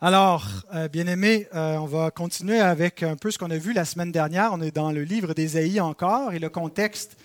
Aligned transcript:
Alors, 0.00 0.46
euh, 0.76 0.86
bien-aimés, 0.86 1.48
euh, 1.56 1.74
on 1.74 1.86
va 1.86 2.12
continuer 2.12 2.60
avec 2.60 3.02
un 3.02 3.16
peu 3.16 3.32
ce 3.32 3.38
qu'on 3.38 3.50
a 3.50 3.56
vu 3.56 3.72
la 3.72 3.84
semaine 3.84 4.12
dernière. 4.12 4.52
On 4.52 4.60
est 4.60 4.70
dans 4.70 4.92
le 4.92 5.02
livre 5.02 5.34
d'Ésaïe 5.34 5.80
encore 5.80 6.32
et 6.32 6.38
le 6.38 6.48
contexte 6.48 7.16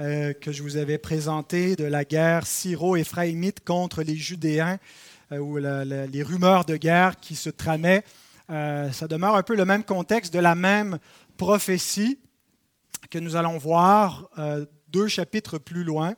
euh, 0.00 0.32
que 0.32 0.50
je 0.50 0.64
vous 0.64 0.76
avais 0.76 0.98
présenté 0.98 1.76
de 1.76 1.84
la 1.84 2.04
guerre 2.04 2.44
syro-éphraïmite 2.44 3.64
contre 3.64 4.02
les 4.02 4.16
Judéens 4.16 4.80
ou 5.30 5.58
les 5.58 6.22
rumeurs 6.24 6.64
de 6.64 6.76
guerre 6.76 7.20
qui 7.20 7.36
se 7.36 7.48
tramaient. 7.48 8.02
ça 8.48 9.06
demeure 9.08 9.36
un 9.36 9.44
peu 9.44 9.54
le 9.54 9.64
même 9.64 9.84
contexte 9.84 10.34
de 10.34 10.40
la 10.40 10.56
même 10.56 10.98
prophétie 11.36 12.18
que 13.08 13.20
nous 13.20 13.36
allons 13.36 13.58
voir 13.58 14.30
deux 14.88 15.06
chapitres 15.08 15.58
plus 15.58 15.82
loin. 15.82 16.14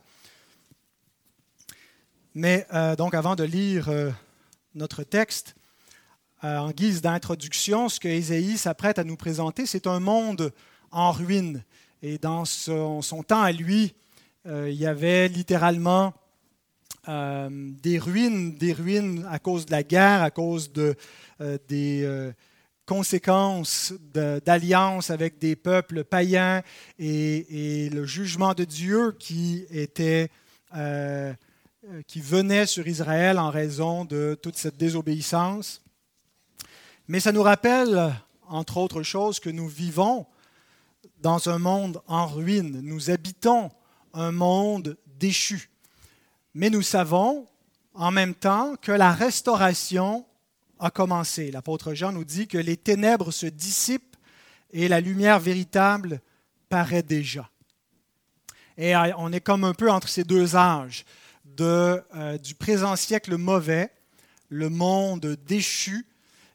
Mais 2.35 2.67
donc, 2.99 3.15
avant 3.15 3.35
de 3.35 3.43
lire 3.43 3.89
notre 4.75 5.01
texte, 5.01 5.55
en 6.41 6.71
guise 6.71 7.01
d'introduction, 7.01 7.89
ce 7.89 7.99
que 7.99 8.07
Ésaïe 8.07 8.57
s'apprête 8.57 8.99
à 8.99 9.03
nous 9.03 9.17
présenter, 9.17 9.65
c'est 9.65 9.87
un 9.87 9.99
monde 9.99 10.53
en 10.91 11.11
ruine. 11.11 11.63
Et 12.01 12.17
dans 12.17 12.45
son, 12.45 13.01
temps 13.27 13.41
à 13.41 13.51
lui, 13.51 13.93
euh, 14.47 14.69
il 14.69 14.77
y 14.77 14.85
avait 14.85 15.27
littéralement 15.27 16.13
euh, 17.09 17.49
des 17.51 17.99
ruines, 17.99 18.55
des 18.55 18.71
ruines 18.71 19.27
à 19.29 19.39
cause 19.39 19.65
de 19.65 19.71
la 19.71 19.83
guerre, 19.83 20.21
à 20.21 20.31
cause 20.31 20.71
de, 20.71 20.95
des 21.67 22.31
conséquences 22.85 23.93
d'alliances 24.13 25.09
avec 25.09 25.39
des 25.39 25.55
peuples 25.55 26.03
païens 26.03 26.63
et, 26.97 27.89
le 27.91 28.05
jugement 28.05 28.53
de 28.53 28.63
Dieu 28.63 29.15
qui 29.19 29.65
était 29.69 30.29
qui 32.07 32.21
venait 32.21 32.65
sur 32.65 32.87
Israël 32.87 33.39
en 33.39 33.49
raison 33.49 34.05
de 34.05 34.37
toute 34.41 34.57
cette 34.57 34.77
désobéissance. 34.77 35.81
Mais 37.09 37.19
ça 37.19 37.31
nous 37.31 37.41
rappelle, 37.41 38.13
entre 38.47 38.77
autres 38.77 39.01
choses, 39.01 39.39
que 39.39 39.49
nous 39.49 39.67
vivons 39.67 40.27
dans 41.23 41.49
un 41.49 41.57
monde 41.57 42.03
en 42.05 42.27
ruine. 42.27 42.81
Nous 42.83 43.09
habitons 43.09 43.71
un 44.13 44.31
monde 44.31 44.95
déchu. 45.17 45.71
Mais 46.53 46.69
nous 46.69 46.83
savons 46.83 47.47
en 47.95 48.11
même 48.11 48.35
temps 48.35 48.75
que 48.79 48.91
la 48.91 49.11
restauration 49.11 50.23
a 50.77 50.91
commencé. 50.91 51.49
L'apôtre 51.49 51.95
Jean 51.95 52.11
nous 52.11 52.25
dit 52.25 52.47
que 52.47 52.59
les 52.59 52.77
ténèbres 52.77 53.31
se 53.31 53.47
dissipent 53.47 54.15
et 54.71 54.87
la 54.87 55.01
lumière 55.01 55.39
véritable 55.39 56.21
paraît 56.69 57.01
déjà. 57.01 57.49
Et 58.77 58.95
on 59.17 59.33
est 59.33 59.41
comme 59.41 59.63
un 59.63 59.73
peu 59.73 59.89
entre 59.89 60.09
ces 60.09 60.23
deux 60.23 60.55
âges, 60.55 61.05
de, 61.43 62.03
euh, 62.15 62.37
du 62.37 62.53
présent 62.53 62.95
siècle 62.95 63.35
mauvais, 63.35 63.91
le 64.49 64.69
monde 64.69 65.39
déchu, 65.47 66.05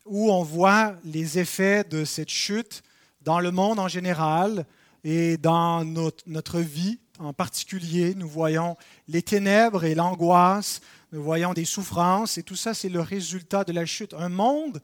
où 0.05 0.31
on 0.31 0.43
voit 0.43 0.95
les 1.05 1.39
effets 1.39 1.85
de 1.85 2.05
cette 2.05 2.31
chute 2.31 2.83
dans 3.23 3.41
le 3.41 3.51
monde 3.51 3.79
en 3.79 3.89
général 3.89 4.67
et 5.03 5.37
dans 5.37 5.85
notre, 5.85 6.61
vie 6.61 6.99
en 7.19 7.33
particulier. 7.33 8.15
Nous 8.15 8.29
voyons 8.29 8.77
les 9.09 9.23
ténèbres 9.23 9.85
et 9.85 9.95
l'angoisse, 9.95 10.81
nous 11.13 11.23
voyons 11.23 11.55
des 11.55 11.65
souffrances, 11.65 12.39
et 12.39 12.43
tout 12.43 12.57
ça, 12.57 12.75
c'est 12.75 12.89
le 12.89 13.01
résultat 13.01 13.65
de 13.65 13.73
la 13.73 13.87
chute. 13.87 14.15
Un 14.15 14.29
monde 14.29 14.81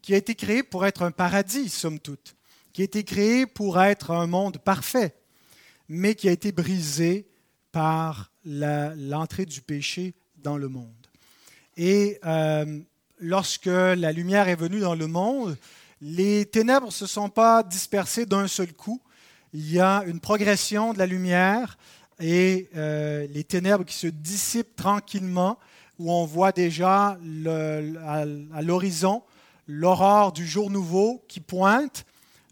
qui 0.00 0.14
a 0.14 0.16
été 0.16 0.34
créé 0.34 0.62
pour 0.62 0.84
être 0.84 1.02
un 1.02 1.12
paradis, 1.12 1.68
somme 1.68 1.98
toute, 1.98 2.36
qui 2.72 2.82
a 2.82 2.84
été 2.84 3.04
créé 3.04 3.46
pour 3.46 3.80
être 3.80 4.10
un 4.10 4.26
monde 4.26 4.58
parfait, 4.58 5.14
mais 5.88 6.14
qui 6.14 6.28
a 6.28 6.32
été 6.32 6.52
brisé 6.52 7.26
par 7.70 8.30
l'entrée 8.44 9.46
du 9.46 9.62
péché 9.62 10.14
dans 10.36 10.56
le 10.56 10.68
monde. 10.68 10.88
Et 11.76 12.18
euh, 12.26 12.80
lorsque 13.22 13.66
la 13.66 14.12
lumière 14.12 14.48
est 14.48 14.56
venue 14.56 14.80
dans 14.80 14.94
le 14.94 15.06
monde, 15.06 15.56
les 16.02 16.44
ténèbres 16.44 16.86
ne 16.86 16.92
se 16.92 17.06
sont 17.06 17.28
pas 17.28 17.62
dispersées 17.62 18.26
d'un 18.26 18.48
seul 18.48 18.72
coup. 18.72 19.00
Il 19.54 19.70
y 19.70 19.78
a 19.78 20.02
une 20.06 20.18
progression 20.18 20.92
de 20.92 20.98
la 20.98 21.06
lumière 21.06 21.78
et 22.20 22.68
euh, 22.76 23.26
les 23.30 23.44
ténèbres 23.44 23.84
qui 23.84 23.94
se 23.94 24.08
dissipent 24.08 24.74
tranquillement, 24.76 25.58
où 25.98 26.10
on 26.10 26.26
voit 26.26 26.52
déjà 26.52 27.18
à, 28.06 28.24
l'horizon 28.62 29.22
l'aurore 29.68 30.32
du 30.32 30.46
jour 30.46 30.70
nouveau 30.70 31.24
qui 31.28 31.40
pointe. 31.40 32.04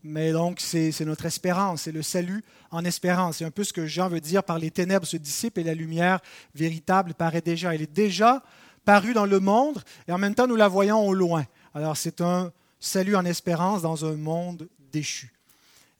Mais 0.05 0.33
donc, 0.33 0.61
c'est 0.61 0.99
notre 1.01 1.27
espérance, 1.27 1.83
c'est 1.83 1.93
le 1.93 2.03
salut 2.03 2.45
en 2.71 2.85
espérance. 2.85 3.39
C'est 3.39 3.45
un 3.45 3.51
peu 3.51 3.65
ce 3.65 3.73
que 3.73 3.87
Jean 3.87 4.09
veut 4.09 4.21
dire 4.21 4.45
par 4.45 4.59
les 4.59 4.71
ténèbres 4.71 5.07
se 5.07 5.17
dissipent 5.17 5.59
et 5.59 5.65
la 5.65 5.75
lumière 5.75 6.21
véritable 6.55 7.15
paraît 7.15 7.41
déjà. 7.41 7.75
Elle 7.75 7.83
est 7.83 7.93
déjà 7.93 8.43
parue 8.85 9.15
dans 9.15 9.27
le 9.27 9.41
monde 9.41 9.83
et 10.09 10.13
en 10.13 10.19
même 10.19 10.35
temps 10.35 10.47
nous 10.47 10.57
la 10.57 10.69
voyons 10.69 11.07
au 11.07 11.15
loin. 11.15 11.47
Alors 11.75 11.97
c'est 11.97 12.21
un 12.21 12.53
salut 12.79 13.17
en 13.17 13.25
espérance 13.25 13.83
dans 13.83 14.05
un 14.05 14.17
monde 14.17 14.69
déchu. 14.93 15.33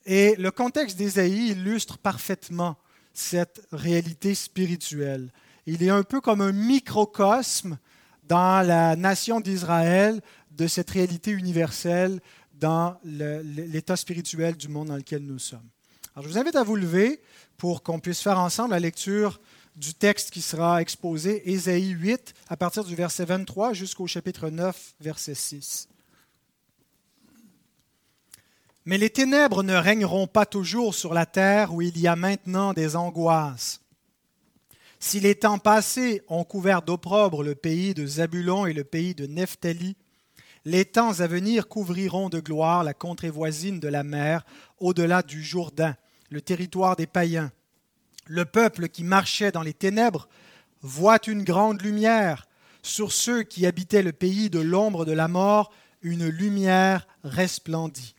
Et 0.05 0.35
le 0.37 0.51
contexte 0.51 0.97
d'Ésaïe 0.97 1.49
illustre 1.49 1.97
parfaitement 1.97 2.75
cette 3.13 3.61
réalité 3.71 4.35
spirituelle. 4.35 5.31
Il 5.65 5.83
est 5.83 5.89
un 5.89 6.03
peu 6.03 6.21
comme 6.21 6.41
un 6.41 6.51
microcosme 6.51 7.77
dans 8.27 8.65
la 8.65 8.95
nation 8.95 9.39
d'Israël 9.39 10.21
de 10.51 10.67
cette 10.67 10.89
réalité 10.89 11.31
universelle 11.31 12.19
dans 12.53 12.97
l'état 13.03 13.95
spirituel 13.95 14.55
du 14.55 14.67
monde 14.67 14.87
dans 14.87 14.95
lequel 14.95 15.23
nous 15.23 15.39
sommes. 15.39 15.67
Alors, 16.15 16.25
je 16.25 16.29
vous 16.29 16.37
invite 16.37 16.55
à 16.55 16.63
vous 16.63 16.75
lever 16.75 17.21
pour 17.57 17.83
qu'on 17.83 17.99
puisse 17.99 18.21
faire 18.21 18.39
ensemble 18.39 18.71
la 18.71 18.79
lecture 18.79 19.39
du 19.75 19.93
texte 19.93 20.31
qui 20.31 20.41
sera 20.41 20.81
exposé, 20.81 21.49
Ésaïe 21.51 21.89
8, 21.89 22.33
à 22.49 22.57
partir 22.57 22.83
du 22.83 22.95
verset 22.95 23.25
23 23.25 23.73
jusqu'au 23.73 24.07
chapitre 24.07 24.49
9, 24.49 24.95
verset 24.99 25.35
6. 25.35 25.87
Mais 28.85 28.97
les 28.97 29.09
ténèbres 29.09 29.63
ne 29.63 29.75
régneront 29.75 30.27
pas 30.27 30.45
toujours 30.45 30.95
sur 30.95 31.13
la 31.13 31.25
terre 31.25 31.73
où 31.73 31.81
il 31.81 31.99
y 31.99 32.07
a 32.07 32.15
maintenant 32.15 32.73
des 32.73 32.95
angoisses. 32.95 33.81
Si 34.99 35.19
les 35.19 35.35
temps 35.35 35.59
passés 35.59 36.21
ont 36.27 36.43
couvert 36.43 36.81
d'opprobre 36.81 37.43
le 37.43 37.55
pays 37.55 37.93
de 37.93 38.05
Zabulon 38.05 38.65
et 38.65 38.73
le 38.73 38.83
pays 38.83 39.15
de 39.15 39.25
Nephtali, 39.25 39.95
les 40.65 40.85
temps 40.85 41.19
à 41.19 41.27
venir 41.27 41.67
couvriront 41.67 42.29
de 42.29 42.39
gloire 42.39 42.83
la 42.83 42.93
contrée 42.93 43.31
voisine 43.31 43.79
de 43.79 43.87
la 43.87 44.03
mer, 44.03 44.45
au-delà 44.79 45.23
du 45.23 45.43
Jourdain, 45.43 45.95
le 46.29 46.41
territoire 46.41 46.95
des 46.95 47.07
païens. 47.07 47.51
Le 48.33 48.45
peuple 48.45 48.87
qui 48.87 49.03
marchait 49.03 49.51
dans 49.51 49.61
les 49.61 49.73
ténèbres 49.73 50.29
voit 50.81 51.19
une 51.27 51.43
grande 51.43 51.81
lumière. 51.81 52.47
Sur 52.81 53.11
ceux 53.11 53.43
qui 53.43 53.65
habitaient 53.65 54.03
le 54.03 54.13
pays 54.13 54.49
de 54.49 54.61
l'ombre 54.61 55.03
de 55.03 55.11
la 55.11 55.27
mort, 55.27 55.69
une 56.01 56.29
lumière 56.29 57.09
resplendit. 57.25 58.15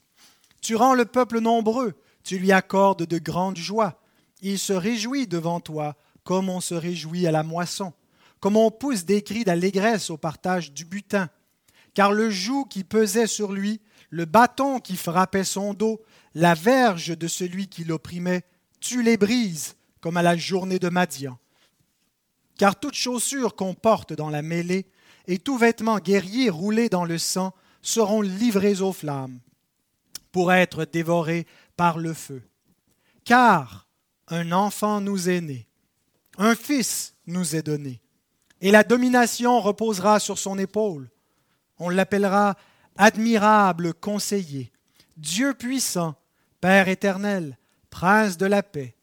Tu 0.61 0.77
rends 0.77 0.93
le 0.93 1.07
peuple 1.07 1.41
nombreux, 1.41 1.95
tu 2.25 2.37
lui 2.37 2.53
accordes 2.53 3.07
de 3.07 3.17
grandes 3.17 3.57
joies. 3.57 4.03
Il 4.43 4.59
se 4.59 4.75
réjouit 4.75 5.27
devant 5.27 5.61
toi, 5.61 5.97
comme 6.25 6.51
on 6.51 6.61
se 6.61 6.75
réjouit 6.75 7.27
à 7.27 7.31
la 7.31 7.43
moisson, 7.43 7.95
comme 8.39 8.59
on 8.59 8.71
pousse 8.71 9.07
des 9.07 9.23
cris 9.23 9.45
d'allégresse 9.45 10.11
au 10.11 10.19
partage 10.19 10.75
du 10.75 10.85
butin. 10.85 11.31
Car 11.95 12.13
le 12.13 12.29
joug 12.29 12.67
qui 12.69 12.85
pesait 12.85 13.27
sur 13.27 13.51
lui, 13.51 13.81
le 14.11 14.27
bâton 14.27 14.79
qui 14.79 14.99
frappait 14.99 15.43
son 15.43 15.73
dos, 15.73 16.03
la 16.35 16.53
verge 16.53 17.17
de 17.17 17.29
celui 17.29 17.69
qui 17.69 17.85
l'opprimait, 17.85 18.45
tu 18.79 19.03
les 19.03 19.17
brises 19.17 19.75
comme 20.03 20.19
à 20.19 20.23
la 20.23 20.37
journée 20.37 20.81
de 20.81 20.91
Madian. 20.91 21.39
Car 22.59 22.79
toute 22.79 22.95
chaussure 22.95 23.57
qu'on 23.57 23.73
porte 23.73 24.13
dans 24.13 24.29
la 24.29 24.43
mêlée 24.43 24.85
et 25.27 25.39
tout 25.39 25.57
vêtement 25.57 25.99
guerrier 25.99 26.51
roulé 26.51 26.91
dans 26.91 27.05
le 27.05 27.17
sang 27.17 27.55
seront 27.81 28.21
livrés 28.21 28.83
aux 28.83 28.93
flammes 28.93 29.39
pour 30.33 30.53
être 30.53 30.85
dévorés 30.85 31.47
par 31.77 31.99
le 31.99 32.13
feu. 32.13 32.43
Car 33.25 33.87
un 34.29 34.53
enfant 34.53 35.01
nous 35.01 35.29
est 35.29 35.41
né, 35.41 35.69
un 36.37 36.55
fils 36.55 37.15
nous 37.27 37.55
est 37.55 37.63
donné, 37.63 38.01
et 38.61 38.71
la 38.71 38.83
domination 38.83 39.61
reposera 39.61 40.19
sur 40.19 40.39
son 40.39 40.59
épaule. 40.59 41.11
On 41.79 41.89
l'appellera 41.89 42.57
admirable 42.97 43.95
conseiller, 43.95 44.73
Dieu 45.17 45.55
puissant, 45.55 46.17
Père 46.61 46.89
éternel, 46.89 47.59
prince 47.91 48.37
de 48.37 48.47
la 48.47 48.63
paix 48.63 48.97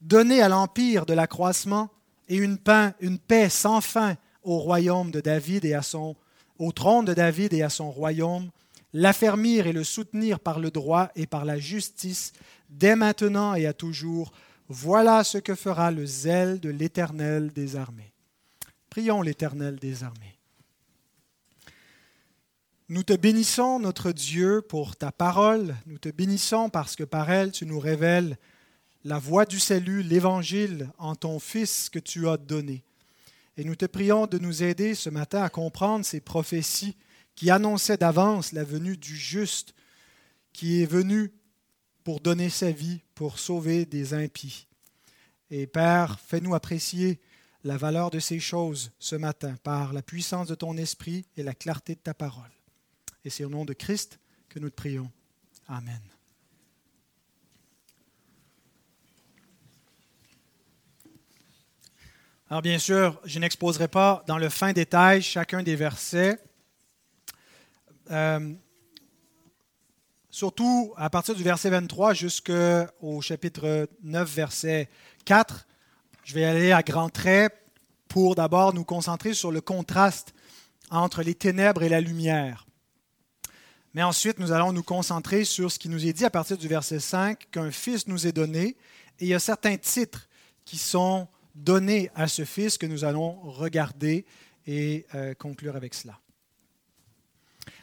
donner 0.00 0.40
à 0.42 0.48
l'empire 0.48 1.06
de 1.06 1.14
l'accroissement 1.14 1.90
et 2.28 2.36
une, 2.36 2.58
une 3.00 3.18
paix 3.18 3.48
sans 3.48 3.80
fin 3.80 4.16
au 4.42 4.58
royaume 4.58 5.10
de 5.10 5.20
David 5.20 5.64
et 5.64 5.74
à 5.74 5.82
son, 5.82 6.16
au 6.58 6.72
trône 6.72 7.04
de 7.04 7.14
David 7.14 7.52
et 7.52 7.62
à 7.62 7.68
son 7.68 7.90
royaume, 7.90 8.50
l'affermir 8.92 9.66
et 9.66 9.72
le 9.72 9.84
soutenir 9.84 10.40
par 10.40 10.60
le 10.60 10.70
droit 10.70 11.10
et 11.16 11.26
par 11.26 11.44
la 11.44 11.58
justice, 11.58 12.32
dès 12.70 12.96
maintenant 12.96 13.54
et 13.54 13.66
à 13.66 13.72
toujours. 13.72 14.32
Voilà 14.68 15.24
ce 15.24 15.38
que 15.38 15.54
fera 15.54 15.90
le 15.90 16.06
zèle 16.06 16.60
de 16.60 16.68
l'Éternel 16.68 17.52
des 17.52 17.76
armées. 17.76 18.12
Prions 18.90 19.22
l'Éternel 19.22 19.76
des 19.76 20.04
armées. 20.04 20.38
Nous 22.90 23.02
te 23.02 23.12
bénissons, 23.12 23.80
notre 23.80 24.12
Dieu, 24.12 24.62
pour 24.62 24.96
ta 24.96 25.12
parole. 25.12 25.74
Nous 25.86 25.98
te 25.98 26.08
bénissons 26.08 26.70
parce 26.70 26.96
que 26.96 27.04
par 27.04 27.30
elle, 27.30 27.52
tu 27.52 27.66
nous 27.66 27.78
révèles 27.78 28.38
la 29.08 29.18
voie 29.18 29.46
du 29.46 29.58
salut, 29.58 30.02
l'évangile 30.02 30.90
en 30.98 31.16
ton 31.16 31.38
Fils 31.38 31.88
que 31.88 31.98
tu 31.98 32.28
as 32.28 32.36
donné. 32.36 32.84
Et 33.56 33.64
nous 33.64 33.74
te 33.74 33.86
prions 33.86 34.26
de 34.26 34.36
nous 34.36 34.62
aider 34.62 34.94
ce 34.94 35.08
matin 35.08 35.42
à 35.42 35.48
comprendre 35.48 36.04
ces 36.04 36.20
prophéties 36.20 36.94
qui 37.34 37.50
annonçait 37.50 37.96
d'avance 37.96 38.52
la 38.52 38.64
venue 38.64 38.98
du 38.98 39.16
juste, 39.16 39.74
qui 40.52 40.82
est 40.82 40.86
venu 40.86 41.32
pour 42.04 42.20
donner 42.20 42.50
sa 42.50 42.70
vie, 42.70 43.00
pour 43.14 43.38
sauver 43.38 43.86
des 43.86 44.12
impies. 44.12 44.66
Et 45.50 45.66
Père, 45.66 46.20
fais-nous 46.20 46.54
apprécier 46.54 47.18
la 47.64 47.78
valeur 47.78 48.10
de 48.10 48.18
ces 48.18 48.40
choses 48.40 48.92
ce 48.98 49.16
matin 49.16 49.56
par 49.62 49.94
la 49.94 50.02
puissance 50.02 50.48
de 50.48 50.54
ton 50.54 50.76
esprit 50.76 51.24
et 51.38 51.42
la 51.42 51.54
clarté 51.54 51.94
de 51.94 52.00
ta 52.00 52.12
parole. 52.12 52.52
Et 53.24 53.30
c'est 53.30 53.44
au 53.44 53.48
nom 53.48 53.64
de 53.64 53.72
Christ 53.72 54.18
que 54.50 54.58
nous 54.58 54.68
te 54.68 54.76
prions. 54.76 55.10
Amen. 55.66 56.17
Alors 62.50 62.62
bien 62.62 62.78
sûr, 62.78 63.20
je 63.24 63.38
n'exposerai 63.38 63.88
pas 63.88 64.24
dans 64.26 64.38
le 64.38 64.48
fin 64.48 64.72
détail 64.72 65.20
chacun 65.20 65.62
des 65.62 65.76
versets. 65.76 66.38
Euh, 68.10 68.54
surtout 70.30 70.94
à 70.96 71.10
partir 71.10 71.34
du 71.34 71.42
verset 71.42 71.68
23 71.68 72.14
jusqu'au 72.14 73.20
chapitre 73.20 73.86
9, 74.02 74.34
verset 74.34 74.88
4. 75.26 75.66
Je 76.24 76.32
vais 76.32 76.46
aller 76.46 76.72
à 76.72 76.82
grands 76.82 77.10
traits 77.10 77.52
pour 78.08 78.34
d'abord 78.34 78.72
nous 78.72 78.84
concentrer 78.84 79.34
sur 79.34 79.52
le 79.52 79.60
contraste 79.60 80.32
entre 80.88 81.22
les 81.22 81.34
ténèbres 81.34 81.82
et 81.82 81.90
la 81.90 82.00
lumière. 82.00 82.66
Mais 83.92 84.02
ensuite, 84.02 84.38
nous 84.38 84.52
allons 84.52 84.72
nous 84.72 84.82
concentrer 84.82 85.44
sur 85.44 85.70
ce 85.70 85.78
qui 85.78 85.90
nous 85.90 86.06
est 86.06 86.14
dit 86.14 86.24
à 86.24 86.30
partir 86.30 86.56
du 86.56 86.66
verset 86.66 86.98
5, 86.98 87.50
qu'un 87.50 87.70
fils 87.70 88.06
nous 88.06 88.26
est 88.26 88.32
donné, 88.32 88.68
et 89.18 89.26
il 89.26 89.28
y 89.28 89.34
a 89.34 89.38
certains 89.38 89.76
titres 89.76 90.30
qui 90.64 90.78
sont 90.78 91.28
donné 91.58 92.10
à 92.14 92.28
ce 92.28 92.44
Fils 92.44 92.78
que 92.78 92.86
nous 92.86 93.04
allons 93.04 93.40
regarder 93.42 94.24
et 94.66 95.06
euh, 95.14 95.34
conclure 95.34 95.76
avec 95.76 95.94
cela. 95.94 96.18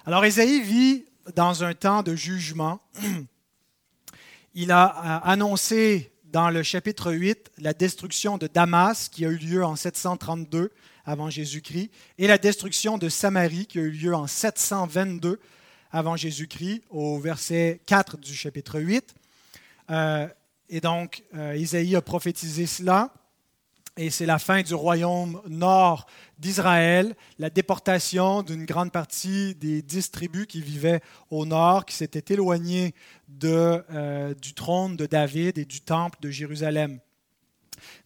Alors 0.05 0.23
Ésaïe 0.23 0.61
vit 0.61 1.05
dans 1.35 1.63
un 1.63 1.73
temps 1.73 2.03
de 2.03 2.15
jugement. 2.15 2.81
Il 4.53 4.71
a 4.71 4.85
annoncé 5.17 6.11
dans 6.25 6.49
le 6.49 6.63
chapitre 6.63 7.11
8 7.11 7.51
la 7.57 7.73
destruction 7.73 8.37
de 8.37 8.47
Damas 8.47 9.09
qui 9.09 9.25
a 9.25 9.29
eu 9.29 9.37
lieu 9.37 9.65
en 9.65 9.75
732 9.75 10.71
avant 11.05 11.29
Jésus-Christ 11.29 11.91
et 12.17 12.27
la 12.27 12.37
destruction 12.37 12.97
de 12.97 13.09
Samarie 13.09 13.65
qui 13.65 13.79
a 13.79 13.81
eu 13.81 13.91
lieu 13.91 14.15
en 14.15 14.27
722 14.27 15.39
avant 15.91 16.15
Jésus-Christ 16.15 16.83
au 16.89 17.19
verset 17.19 17.81
4 17.85 18.17
du 18.17 18.33
chapitre 18.33 18.79
8. 18.79 19.13
Euh, 19.91 20.27
et 20.69 20.81
donc, 20.81 21.23
Isaïe 21.55 21.95
euh, 21.95 21.99
a 21.99 22.01
prophétisé 22.01 22.65
cela 22.65 23.13
et 23.97 24.09
c'est 24.09 24.25
la 24.25 24.39
fin 24.39 24.61
du 24.61 24.73
royaume 24.73 25.41
nord 25.47 26.05
d'Israël, 26.37 27.15
la 27.39 27.49
déportation 27.49 28.43
d'une 28.43 28.65
grande 28.65 28.91
partie 28.91 29.55
des 29.55 29.81
dix 29.81 30.11
tribus 30.11 30.47
qui 30.47 30.61
vivaient 30.61 31.01
au 31.29 31.45
nord, 31.45 31.85
qui 31.85 31.95
s'étaient 31.95 32.33
éloignées 32.33 32.93
euh, 33.43 34.33
du 34.33 34.53
trône 34.53 34.97
de 34.97 35.05
David 35.05 35.57
et 35.57 35.65
du 35.65 35.79
temple 35.79 36.17
de 36.21 36.29
Jérusalem. 36.29 36.99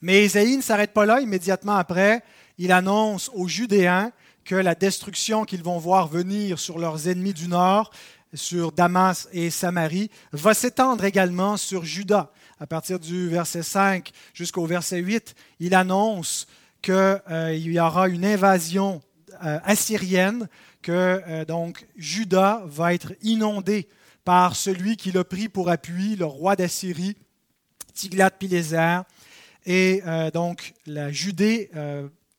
Mais 0.01 0.25
Ésaïe 0.25 0.57
ne 0.57 0.61
s'arrête 0.61 0.93
pas 0.93 1.07
là. 1.07 1.21
Immédiatement 1.21 1.75
après, 1.75 2.21
il 2.59 2.71
annonce 2.71 3.31
aux 3.33 3.47
Judéens 3.47 4.11
que 4.45 4.55
la 4.55 4.75
destruction 4.75 5.43
qu'ils 5.43 5.63
vont 5.63 5.79
voir 5.79 6.07
venir 6.07 6.59
sur 6.59 6.77
leurs 6.77 7.07
ennemis 7.07 7.33
du 7.33 7.47
nord, 7.47 7.89
sur 8.35 8.71
Damas 8.71 9.27
et 9.31 9.49
Samarie, 9.49 10.11
va 10.33 10.53
s'étendre 10.53 11.03
également 11.03 11.57
sur 11.57 11.83
Juda 11.83 12.31
à 12.59 12.67
partir 12.67 12.99
du 12.99 13.29
verset 13.29 13.63
5 13.63 14.11
jusqu'au 14.33 14.65
verset 14.65 14.99
8, 14.99 15.33
il 15.59 15.73
annonce 15.73 16.45
qu'il 16.81 16.93
euh, 16.93 17.55
y 17.55 17.79
aura 17.79 18.09
une 18.09 18.25
invasion 18.25 19.01
euh, 19.45 19.59
assyrienne, 19.63 20.47
que 20.81 20.91
euh, 21.27 21.45
donc 21.45 21.87
Juda 21.95 22.61
va 22.65 22.93
être 22.93 23.13
inondé 23.21 23.87
par 24.25 24.55
celui 24.55 24.97
qui 24.97 25.11
l'a 25.11 25.23
pris 25.23 25.49
pour 25.49 25.69
appui, 25.69 26.15
le 26.15 26.25
roi 26.25 26.55
d'Assyrie, 26.55 27.15
Tiglath-Pileser. 27.93 29.01
Et 29.65 30.01
donc 30.33 30.73
la 30.85 31.11
Judée 31.11 31.69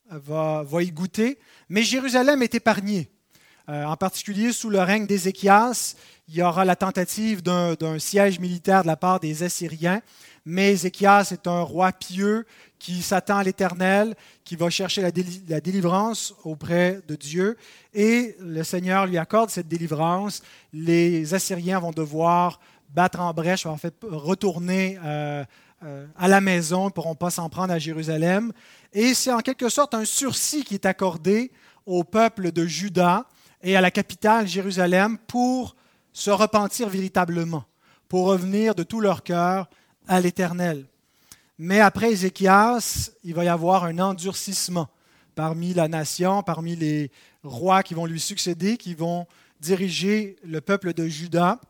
va, 0.09 0.63
va, 0.65 0.83
y 0.83 0.91
goûter, 0.91 1.39
mais 1.69 1.83
Jérusalem 1.83 2.43
est 2.43 2.55
épargnée. 2.55 3.11
En 3.71 3.97
particulier 3.97 4.53
sous 4.53 4.69
le 4.69 4.81
règne 4.81 5.07
d'Ézéchias, 5.07 5.95
il 6.29 6.37
y 6.37 6.43
aura 6.43 6.65
la 6.65 6.77
tentative 6.77 7.43
d'un 7.43 7.99
siège 7.99 8.41
militaire 8.41 8.83
de 8.83 8.87
la 8.87 8.97
part 8.97 9.21
des 9.21 9.43
Assyriens, 9.43 10.01
mais 10.45 10.73
Ézéchias 10.73 11.31
est 11.33 11.47
un 11.47 11.63
roi 11.63 11.93
pieux 11.93 12.47
qui 12.79 13.03
s'attend 13.03 13.39
à 13.39 13.45
l'Éternel, 13.45 14.15
qui 14.45 14.57
va 14.57 14.71
chercher 14.71 15.03
la, 15.03 15.11
délivrance 15.61 16.35
auprès 16.45 17.01
de 17.07 17.15
Dieu, 17.15 17.57
et 17.93 18.37
le 18.41 18.63
Seigneur 18.63 19.07
lui 19.07 19.19
accorde 19.19 19.51
cette 19.51 19.69
délivrance. 19.69 20.43
Les 20.73 21.35
Assyriens 21.35 21.79
vont 21.79 21.91
devoir 21.91 22.61
battre 22.95 23.21
en 23.21 23.33
brèche, 23.33 23.67
en 23.67 23.77
fait 23.77 23.95
retourner 24.03 24.99
euh, 25.05 25.45
euh, 25.85 26.07
à 26.17 26.29
la 26.29 26.41
maison, 26.41 26.85
ils 26.85 26.87
ne 26.87 26.91
pourront 26.91 27.15
pas 27.15 27.31
s'en 27.31 27.49
prendre 27.49 27.73
à 27.73 27.79
Jérusalem. 27.79 28.53
Et 28.93 29.15
c'est 29.15 29.33
en 29.33 29.41
quelque 29.41 29.69
sorte 29.69 29.95
un 29.95 30.05
sursis 30.05 30.65
qui 30.65 30.75
est 30.75 30.87
accordé 30.87 31.53
au 31.87 32.05
peuple 32.05 32.53
de 32.53 32.67
Juda 32.67 33.27
et 33.63 33.77
à 33.77 33.81
la 33.81 33.91
capitale 33.91 34.47
Jérusalem 34.47 35.19
pour 35.27 35.77
se 36.13 36.31
repentir 36.31 36.89
véritablement, 36.89 37.65
pour 38.09 38.27
revenir 38.27 38.75
de 38.75 38.83
tout 38.83 39.01
leur 39.01 39.23
cœur 39.23 39.69
à 40.09 40.21
l'Éternel. 40.21 40.87
Mais 41.59 41.81
après 41.81 42.13
Ézéchias, 42.13 43.11
il 43.23 43.35
va 43.35 43.45
y 43.45 43.49
avoir 43.49 43.85
un 43.85 43.99
endurcissement 43.99 44.89
parmi 45.35 45.75
la 45.75 45.89
nation, 45.89 46.43
parmi 46.43 46.75
les 46.75 47.11
rois 47.45 47.83
qui 47.83 47.95
vont 47.95 48.07
lui 48.07 48.21
succéder, 48.21 48.77
qui 48.77 48.95
vont 48.95 49.27
diriger 49.61 50.37
le 50.43 50.61
peuple 50.61 50.95
de 50.95 51.07
Juda. 51.07 51.61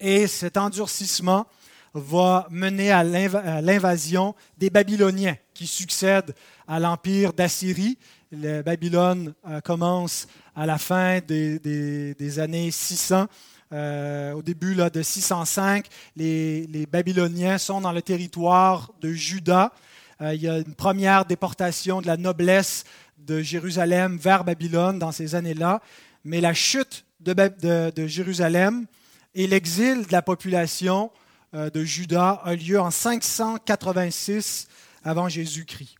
Et 0.00 0.26
cet 0.26 0.56
endurcissement 0.56 1.46
va 1.94 2.46
mener 2.50 2.90
à 2.90 3.04
l'invasion 3.04 4.34
des 4.56 4.70
Babyloniens 4.70 5.36
qui 5.54 5.66
succèdent 5.66 6.34
à 6.66 6.80
l'empire 6.80 7.32
d'Assyrie. 7.32 7.98
Babylone 8.32 9.34
euh, 9.46 9.60
commence 9.60 10.26
à 10.56 10.64
la 10.64 10.78
fin 10.78 11.20
des, 11.20 11.58
des 11.58 12.38
années 12.38 12.70
600 12.70 13.26
euh, 13.72 14.32
au 14.32 14.42
début 14.42 14.74
là, 14.74 14.90
de 14.90 15.02
605, 15.02 15.86
les, 16.16 16.86
Babyloniens 16.90 17.56
sont 17.56 17.80
dans 17.80 17.92
le 17.92 18.02
territoire 18.02 18.92
de 19.00 19.12
Juda. 19.12 19.72
Euh, 20.20 20.34
il 20.34 20.42
y 20.42 20.48
a 20.48 20.58
une 20.58 20.74
première 20.74 21.24
déportation 21.24 22.02
de 22.02 22.06
la 22.06 22.18
noblesse 22.18 22.84
de 23.16 23.40
Jérusalem 23.40 24.18
vers 24.18 24.44
Babylone 24.44 24.98
dans 24.98 25.12
ces 25.12 25.34
années-là. 25.34 25.80
Mais 26.24 26.42
la 26.42 26.52
chute 26.52 27.06
de, 27.20 28.06
Jérusalem 28.06 28.86
et 29.34 29.46
l'exil 29.46 30.06
de 30.06 30.12
la 30.12 30.22
population 30.22 31.10
de 31.54 31.84
Juda 31.84 32.40
a 32.44 32.54
lieu 32.54 32.80
en 32.80 32.90
586 32.90 34.68
avant 35.04 35.28
Jésus-Christ. 35.28 35.96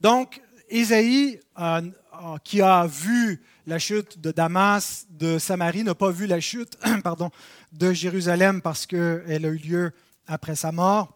Donc, 0.00 0.40
Ésaïe, 0.68 1.40
qui 2.44 2.60
a 2.62 2.86
vu 2.86 3.42
la 3.66 3.78
chute 3.78 4.18
de 4.18 4.32
Damas, 4.32 5.06
de 5.10 5.38
Samarie, 5.38 5.84
n'a 5.84 5.94
pas 5.94 6.10
vu 6.10 6.26
la 6.26 6.40
chute 6.40 6.78
de 7.72 7.92
Jérusalem 7.92 8.62
parce 8.62 8.86
qu'elle 8.86 9.44
a 9.44 9.48
eu 9.48 9.58
lieu 9.58 9.92
après 10.26 10.56
sa 10.56 10.72
mort. 10.72 11.14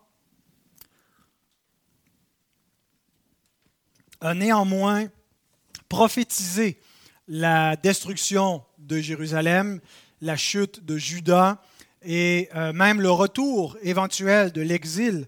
A 4.20 4.34
néanmoins 4.34 5.08
prophétisé 5.88 6.78
la 7.26 7.76
destruction 7.76 8.62
de 8.78 8.98
Jérusalem, 8.98 9.80
la 10.20 10.36
chute 10.36 10.84
de 10.84 10.96
Juda 10.96 11.62
et 12.02 12.48
euh, 12.54 12.72
même 12.72 13.00
le 13.00 13.10
retour 13.10 13.76
éventuel 13.82 14.52
de 14.52 14.60
l'exil 14.60 15.26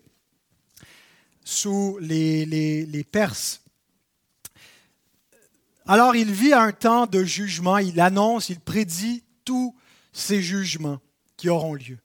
sous 1.44 1.98
les 2.00 3.06
Perses. 3.10 3.63
Alors 5.86 6.16
il 6.16 6.32
vit 6.32 6.54
un 6.54 6.72
temps 6.72 7.06
de 7.06 7.24
jugement, 7.24 7.76
il 7.76 8.00
annonce, 8.00 8.48
il 8.48 8.58
prédit 8.58 9.22
tous 9.44 9.76
ces 10.14 10.40
jugements 10.40 10.98
qui 11.36 11.50
auront 11.50 11.74
lieu. 11.74 11.98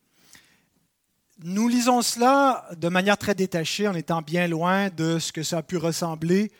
Nous 1.41 1.69
lisons 1.69 2.01
cela 2.01 2.67
de 2.75 2.89
manière 2.89 3.17
très 3.17 3.35
détachée, 3.35 3.87
en 3.87 3.93
étant 3.93 4.21
bien 4.21 4.47
loin 4.47 4.89
de 4.89 5.17
ce 5.17 5.31
que 5.31 5.43
ça 5.43 5.59
a 5.59 5.63
pu 5.63 5.77
ressembler 5.77 6.51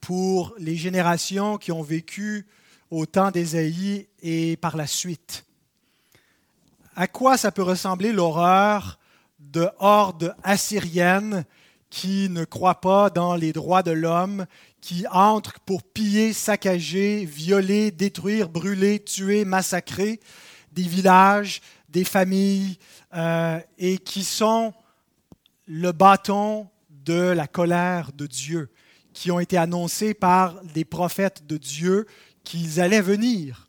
pour 0.00 0.54
les 0.58 0.76
générations 0.76 1.58
qui 1.58 1.72
ont 1.72 1.82
vécu 1.82 2.46
au 2.92 3.04
temps 3.04 3.32
d'Ésaïe 3.32 4.06
et 4.22 4.56
par 4.56 4.76
la 4.76 4.86
suite. 4.86 5.44
À 6.94 7.08
quoi 7.08 7.36
ça 7.36 7.50
peut 7.50 7.64
ressembler 7.64 8.12
l'horreur 8.12 9.00
de 9.40 9.68
hordes 9.80 10.36
assyriennes 10.44 11.44
qui 11.90 12.28
ne 12.30 12.44
croient 12.44 12.80
pas 12.80 13.10
dans 13.10 13.34
les 13.34 13.52
droits 13.52 13.82
de 13.82 13.90
l'homme, 13.90 14.46
qui 14.80 15.04
entrent 15.10 15.58
pour 15.60 15.82
piller, 15.82 16.32
saccager, 16.32 17.24
violer, 17.24 17.90
détruire, 17.90 18.48
brûler, 18.48 19.00
tuer, 19.00 19.44
massacrer 19.44 20.20
des 20.72 20.84
villages, 20.84 21.60
des 21.88 22.04
familles, 22.04 22.78
euh, 23.14 23.58
et 23.78 23.98
qui 23.98 24.22
sont 24.22 24.72
le 25.66 25.90
bâton 25.92 26.68
de 26.88 27.14
la 27.14 27.48
colère 27.48 28.12
de 28.12 28.26
Dieu, 28.26 28.70
qui 29.12 29.32
ont 29.32 29.40
été 29.40 29.56
annoncés 29.56 30.14
par 30.14 30.62
des 30.62 30.84
prophètes 30.84 31.46
de 31.46 31.56
Dieu 31.56 32.06
qu'ils 32.44 32.80
allaient 32.80 33.00
venir. 33.00 33.68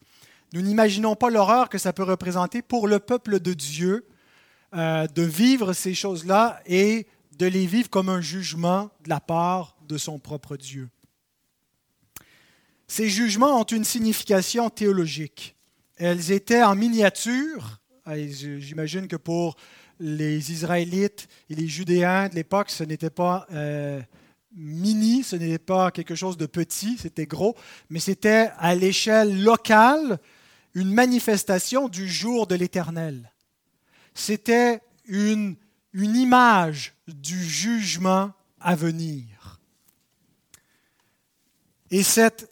Nous 0.54 0.62
n'imaginons 0.62 1.16
pas 1.16 1.30
l'horreur 1.30 1.70
que 1.70 1.78
ça 1.78 1.94
peut 1.94 2.04
représenter 2.04 2.62
pour 2.62 2.88
le 2.88 3.00
peuple 3.00 3.40
de 3.40 3.54
Dieu 3.54 4.06
euh, 4.76 5.08
de 5.08 5.24
vivre 5.24 5.74
ces 5.74 5.94
choses-là 5.94 6.62
et 6.66 7.08
de 7.38 7.46
les 7.46 7.66
vivre 7.66 7.90
comme 7.90 8.10
un 8.10 8.22
jugement 8.22 8.92
de 9.04 9.10
la 9.10 9.20
part 9.20 9.78
de 9.88 9.98
son 9.98 10.20
propre 10.20 10.58
Dieu. 10.58 10.90
Ces 12.88 13.10
jugements 13.10 13.60
ont 13.60 13.66
une 13.66 13.86
signification 13.86 14.70
théologique. 14.70 15.56
Elles 15.98 16.32
étaient 16.32 16.64
en 16.64 16.76
miniature. 16.76 17.80
J'imagine 18.06 19.08
que 19.08 19.16
pour 19.16 19.56
les 20.00 20.52
Israélites 20.52 21.28
et 21.50 21.56
les 21.56 21.68
Judéens 21.68 22.28
de 22.28 22.36
l'époque, 22.36 22.70
ce 22.70 22.84
n'était 22.84 23.12
pas 23.12 23.46
euh, 23.54 24.02
mini, 24.56 25.24
ce 25.24 25.36
n'était 25.36 25.60
pas 25.60 25.92
quelque 25.92 26.16
chose 26.16 26.38
de 26.38 26.46
petit, 26.46 26.98
c'était 26.98 27.28
gros, 27.28 27.56
mais 27.90 28.00
c'était 28.00 28.50
à 28.58 28.76
l'échelle 28.76 29.42
locale 29.42 30.20
une 30.74 30.92
manifestation 30.92 31.88
du 31.88 32.08
jour 32.08 32.48
de 32.48 32.56
l'Éternel. 32.56 33.32
C'était 34.14 34.82
une, 35.06 35.56
une 35.94 36.16
image 36.16 36.94
du 37.08 37.44
jugement 37.44 38.32
à 38.60 38.76
venir. 38.76 39.60
Et 41.90 42.04
cette 42.04 42.50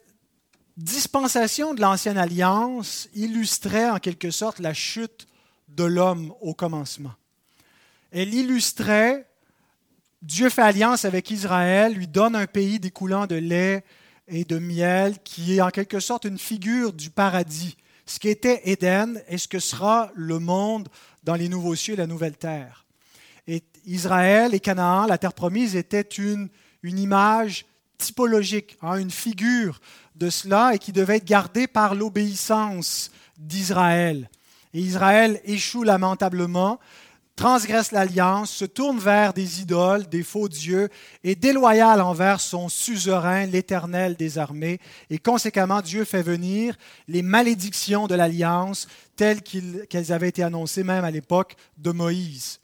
dispensation 0.76 1.74
de 1.74 1.80
l'Ancienne 1.80 2.18
Alliance 2.18 3.08
illustrait 3.14 3.88
en 3.88 3.98
quelque 3.98 4.30
sorte 4.30 4.58
la 4.58 4.74
chute 4.74 5.26
de 5.68 5.84
l'homme 5.84 6.34
au 6.40 6.54
commencement. 6.54 7.14
Elle 8.10 8.34
illustrait 8.34 9.26
Dieu 10.22 10.50
fait 10.50 10.62
alliance 10.62 11.06
avec 11.06 11.30
Israël, 11.30 11.94
lui 11.94 12.06
donne 12.06 12.36
un 12.36 12.46
pays 12.46 12.78
découlant 12.78 13.26
de 13.26 13.36
lait 13.36 13.84
et 14.28 14.44
de 14.44 14.58
miel, 14.58 15.16
qui 15.24 15.56
est 15.56 15.62
en 15.62 15.70
quelque 15.70 15.98
sorte 15.98 16.26
une 16.26 16.38
figure 16.38 16.92
du 16.92 17.08
paradis, 17.08 17.78
ce 18.04 18.18
qui 18.18 18.28
était 18.28 18.60
Éden 18.64 19.22
et 19.28 19.38
ce 19.38 19.48
que 19.48 19.58
sera 19.58 20.10
le 20.14 20.38
monde 20.38 20.88
dans 21.24 21.36
les 21.36 21.48
nouveaux 21.48 21.74
cieux 21.74 21.94
et 21.94 21.96
la 21.96 22.06
nouvelle 22.06 22.36
terre. 22.36 22.84
Et 23.46 23.62
Israël 23.86 24.54
et 24.54 24.60
Canaan, 24.60 25.06
la 25.06 25.18
terre 25.18 25.32
promise, 25.32 25.76
étaient 25.76 26.00
une, 26.02 26.48
image 26.82 27.66
typologique, 27.98 28.76
hein, 28.82 28.96
une 28.96 29.10
figure 29.10 29.80
de 30.14 30.30
cela 30.30 30.74
et 30.74 30.78
qui 30.78 30.92
devait 30.92 31.16
être 31.16 31.24
gardée 31.24 31.66
par 31.66 31.94
l'obéissance 31.94 33.10
d'Israël. 33.38 34.30
Et 34.72 34.80
Israël 34.80 35.40
échoue 35.44 35.82
lamentablement 35.82 36.78
transgresse 37.40 37.90
l'alliance, 37.92 38.50
se 38.50 38.66
tourne 38.66 38.98
vers 38.98 39.32
des 39.32 39.62
idoles, 39.62 40.06
des 40.10 40.22
faux 40.22 40.50
dieux, 40.50 40.90
et 41.24 41.34
déloyal 41.34 42.02
envers 42.02 42.38
son 42.38 42.68
suzerain, 42.68 43.46
l'Éternel 43.46 44.14
des 44.14 44.36
armées, 44.36 44.78
et 45.08 45.18
conséquemment 45.18 45.80
Dieu 45.80 46.04
fait 46.04 46.20
venir 46.20 46.76
les 47.08 47.22
malédictions 47.22 48.06
de 48.06 48.14
l'alliance 48.14 48.88
telles 49.16 49.40
qu'elles 49.40 50.12
avaient 50.12 50.28
été 50.28 50.42
annoncées 50.42 50.84
même 50.84 51.02
à 51.02 51.10
l'époque 51.10 51.56
de 51.78 51.92
Moïse. 51.92 52.59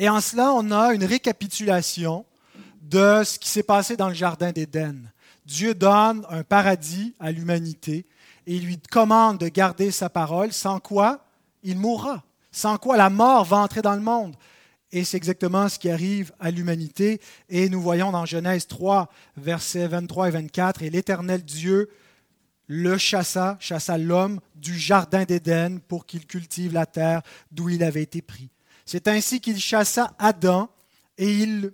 Et 0.00 0.08
en 0.08 0.20
cela, 0.20 0.52
on 0.52 0.72
a 0.72 0.92
une 0.94 1.04
récapitulation 1.04 2.26
de 2.82 3.22
ce 3.24 3.38
qui 3.38 3.48
s'est 3.48 3.62
passé 3.62 3.96
dans 3.96 4.08
le 4.08 4.14
Jardin 4.14 4.50
d'Éden. 4.50 4.96
Dieu 5.46 5.74
donne 5.74 6.26
un 6.28 6.42
paradis 6.42 7.14
à 7.20 7.30
l'humanité 7.30 8.04
et 8.48 8.56
il 8.56 8.64
lui 8.64 8.78
commande 8.78 9.38
de 9.38 9.46
garder 9.46 9.92
sa 9.92 10.08
parole, 10.08 10.52
sans 10.52 10.80
quoi 10.80 11.24
il 11.62 11.78
mourra 11.78 12.24
sans 12.52 12.78
quoi 12.78 12.96
la 12.96 13.10
mort 13.10 13.44
va 13.44 13.58
entrer 13.58 13.82
dans 13.82 13.94
le 13.94 14.00
monde. 14.00 14.34
Et 14.92 15.04
c'est 15.04 15.16
exactement 15.16 15.68
ce 15.68 15.78
qui 15.78 15.88
arrive 15.88 16.32
à 16.40 16.50
l'humanité. 16.50 17.20
Et 17.48 17.68
nous 17.68 17.80
voyons 17.80 18.10
dans 18.10 18.26
Genèse 18.26 18.66
3, 18.66 19.08
versets 19.36 19.86
23 19.86 20.28
et 20.28 20.30
24, 20.32 20.82
et 20.82 20.90
l'Éternel 20.90 21.44
Dieu 21.44 21.90
le 22.72 22.98
chassa, 22.98 23.56
chassa 23.58 23.98
l'homme 23.98 24.40
du 24.54 24.78
jardin 24.78 25.24
d'Éden 25.24 25.80
pour 25.88 26.06
qu'il 26.06 26.24
cultive 26.24 26.72
la 26.72 26.86
terre 26.86 27.22
d'où 27.50 27.68
il 27.68 27.82
avait 27.82 28.02
été 28.02 28.22
pris. 28.22 28.48
C'est 28.90 29.06
ainsi 29.06 29.40
qu'il 29.40 29.60
chassa 29.60 30.12
Adam 30.18 30.68
et 31.16 31.30
il, 31.30 31.72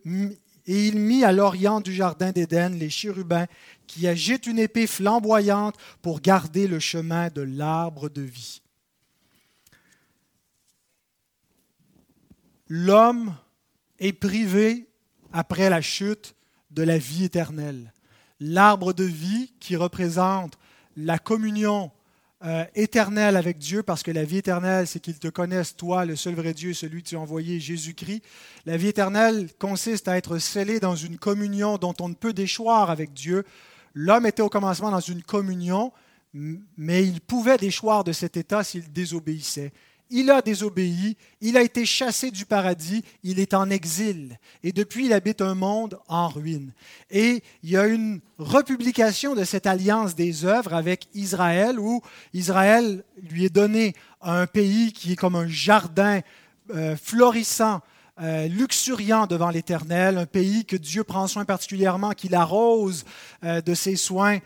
mit 0.98 1.24
à 1.24 1.32
l'orient 1.32 1.80
du 1.80 1.94
jardin 1.94 2.30
d'Éden 2.30 2.78
les 2.78 2.90
chérubins 2.90 3.46
qui 3.86 4.06
agitent 4.06 4.46
une 4.46 4.58
épée 4.58 4.86
flamboyante 4.86 5.76
pour 6.02 6.20
garder 6.20 6.66
le 6.66 6.78
chemin 6.78 7.30
de 7.30 7.40
l'arbre 7.40 8.10
de 8.10 8.20
vie. 8.20 8.60
l'homme 12.68 13.34
est 13.98 14.12
privé, 14.12 14.90
après 15.32 15.70
la 15.70 15.80
chute, 15.80 16.34
de 16.70 16.82
la 16.82 16.98
vie 16.98 17.24
éternelle. 17.24 17.94
L'arbre 18.40 18.92
de 18.92 19.04
vie 19.04 19.54
qui 19.58 19.74
représente 19.76 20.58
la 20.98 21.18
communion 21.18 21.90
euh, 22.44 22.64
avec 23.34 23.58
Dieu, 23.58 23.82
parce 23.82 24.02
que 24.02 24.10
la 24.10 24.24
vie 24.24 24.38
éternelle, 24.38 24.86
c'est 24.86 25.00
qu'il 25.00 25.18
te 25.18 25.28
connaisse, 25.28 25.74
toi, 25.76 26.04
le 26.04 26.16
seul 26.16 26.34
vrai 26.34 26.52
Dieu, 26.52 26.74
celui 26.74 27.02
que 27.02 27.08
tu 27.08 27.16
as 27.16 27.20
envoyé, 27.20 27.60
Jésus-Christ. 27.60 28.22
La 28.66 28.76
vie 28.76 28.88
éternelle 28.88 29.48
consiste 29.58 30.08
à 30.08 30.16
être 30.16 30.38
scellé 30.38 30.78
dans 30.78 30.96
une 30.96 31.18
communion 31.18 31.78
dont 31.78 31.94
on 32.00 32.08
ne 32.08 32.14
peut 32.14 32.32
déchoir 32.32 32.90
avec 32.90 33.12
Dieu. 33.12 33.44
L'homme 33.94 34.26
était 34.26 34.42
au 34.42 34.50
commencement 34.50 34.90
dans 34.90 35.00
une 35.00 35.22
communion, 35.22 35.92
mais 36.34 37.04
il 37.04 37.20
pouvait 37.20 37.56
déchoir 37.56 38.04
de 38.04 38.12
cet 38.12 38.36
état 38.36 38.62
s'il 38.62 38.92
désobéissait 38.92 39.72
il 40.10 40.30
a 40.30 40.42
désobéi, 40.42 41.16
il 41.40 41.56
a 41.56 41.62
été 41.62 41.84
chassé 41.84 42.30
du 42.30 42.46
paradis, 42.46 43.04
il 43.22 43.40
est 43.40 43.54
en 43.54 43.70
exil. 43.70 44.38
Et 44.62 44.72
depuis, 44.72 45.06
il 45.06 45.12
habite 45.12 45.42
un 45.42 45.54
monde 45.54 45.98
en 46.08 46.28
ruine. 46.28 46.72
Et 47.10 47.42
il 47.62 47.70
y 47.70 47.76
a 47.76 47.86
une 47.86 48.20
republication 48.38 49.34
de 49.34 49.44
cette 49.44 49.66
alliance 49.66 50.14
des 50.14 50.44
œuvres 50.44 50.74
avec 50.74 51.08
Israël, 51.14 51.78
où 51.80 52.02
Israël 52.32 53.04
lui 53.30 53.44
est 53.44 53.54
donné 53.54 53.94
un 54.22 54.46
pays 54.46 54.92
qui 54.92 55.12
est 55.12 55.16
comme 55.16 55.36
un 55.36 55.48
jardin 55.48 56.20
euh, 56.74 56.96
florissant, 56.96 57.80
euh, 58.20 58.48
luxuriant 58.48 59.26
devant 59.26 59.50
l'Éternel, 59.50 60.18
un 60.18 60.26
pays 60.26 60.64
que 60.64 60.76
Dieu 60.76 61.04
prend 61.04 61.26
soin 61.26 61.44
particulièrement, 61.44 62.12
qu'il 62.12 62.34
arrose 62.34 63.04
euh, 63.44 63.60
de 63.60 63.74
ses 63.74 63.96
soins 63.96 64.38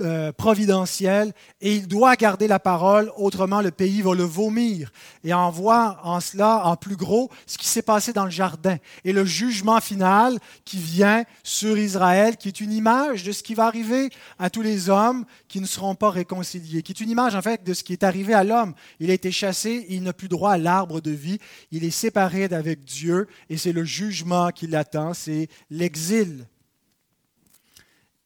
euh, 0.00 0.32
providentiel 0.32 1.32
et 1.60 1.74
il 1.74 1.88
doit 1.88 2.14
garder 2.16 2.46
la 2.46 2.58
parole, 2.58 3.10
autrement 3.16 3.60
le 3.60 3.70
pays 3.70 4.02
va 4.02 4.14
le 4.14 4.22
vomir. 4.22 4.92
Et 5.24 5.34
on 5.34 5.50
voit 5.50 6.00
en 6.04 6.20
cela, 6.20 6.66
en 6.66 6.76
plus 6.76 6.96
gros, 6.96 7.30
ce 7.46 7.58
qui 7.58 7.66
s'est 7.66 7.82
passé 7.82 8.12
dans 8.12 8.24
le 8.24 8.30
jardin 8.30 8.76
et 9.04 9.12
le 9.12 9.24
jugement 9.24 9.80
final 9.80 10.38
qui 10.64 10.78
vient 10.78 11.24
sur 11.42 11.76
Israël, 11.76 12.36
qui 12.36 12.48
est 12.48 12.60
une 12.60 12.72
image 12.72 13.24
de 13.24 13.32
ce 13.32 13.42
qui 13.42 13.54
va 13.54 13.66
arriver 13.66 14.10
à 14.38 14.50
tous 14.50 14.62
les 14.62 14.88
hommes 14.88 15.24
qui 15.48 15.60
ne 15.60 15.66
seront 15.66 15.94
pas 15.94 16.10
réconciliés, 16.10 16.82
qui 16.82 16.92
est 16.92 17.00
une 17.00 17.10
image 17.10 17.34
en 17.34 17.42
fait 17.42 17.64
de 17.64 17.74
ce 17.74 17.82
qui 17.82 17.92
est 17.92 18.04
arrivé 18.04 18.34
à 18.34 18.44
l'homme. 18.44 18.74
Il 19.00 19.10
a 19.10 19.14
été 19.14 19.32
chassé, 19.32 19.86
il 19.88 20.02
n'a 20.02 20.12
plus 20.12 20.28
droit 20.28 20.52
à 20.52 20.58
l'arbre 20.58 21.00
de 21.00 21.10
vie, 21.10 21.38
il 21.72 21.84
est 21.84 21.90
séparé 21.90 22.48
d'avec 22.48 22.84
Dieu 22.84 23.26
et 23.50 23.56
c'est 23.56 23.72
le 23.72 23.84
jugement 23.84 24.50
qui 24.50 24.66
l'attend, 24.66 25.14
c'est 25.14 25.48
l'exil. 25.70 26.46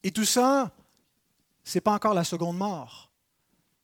Et 0.03 0.11
tout 0.11 0.25
ça, 0.25 0.71
ce 1.63 1.77
n'est 1.77 1.81
pas 1.81 1.93
encore 1.93 2.13
la 2.13 2.23
seconde 2.23 2.57
mort. 2.57 3.11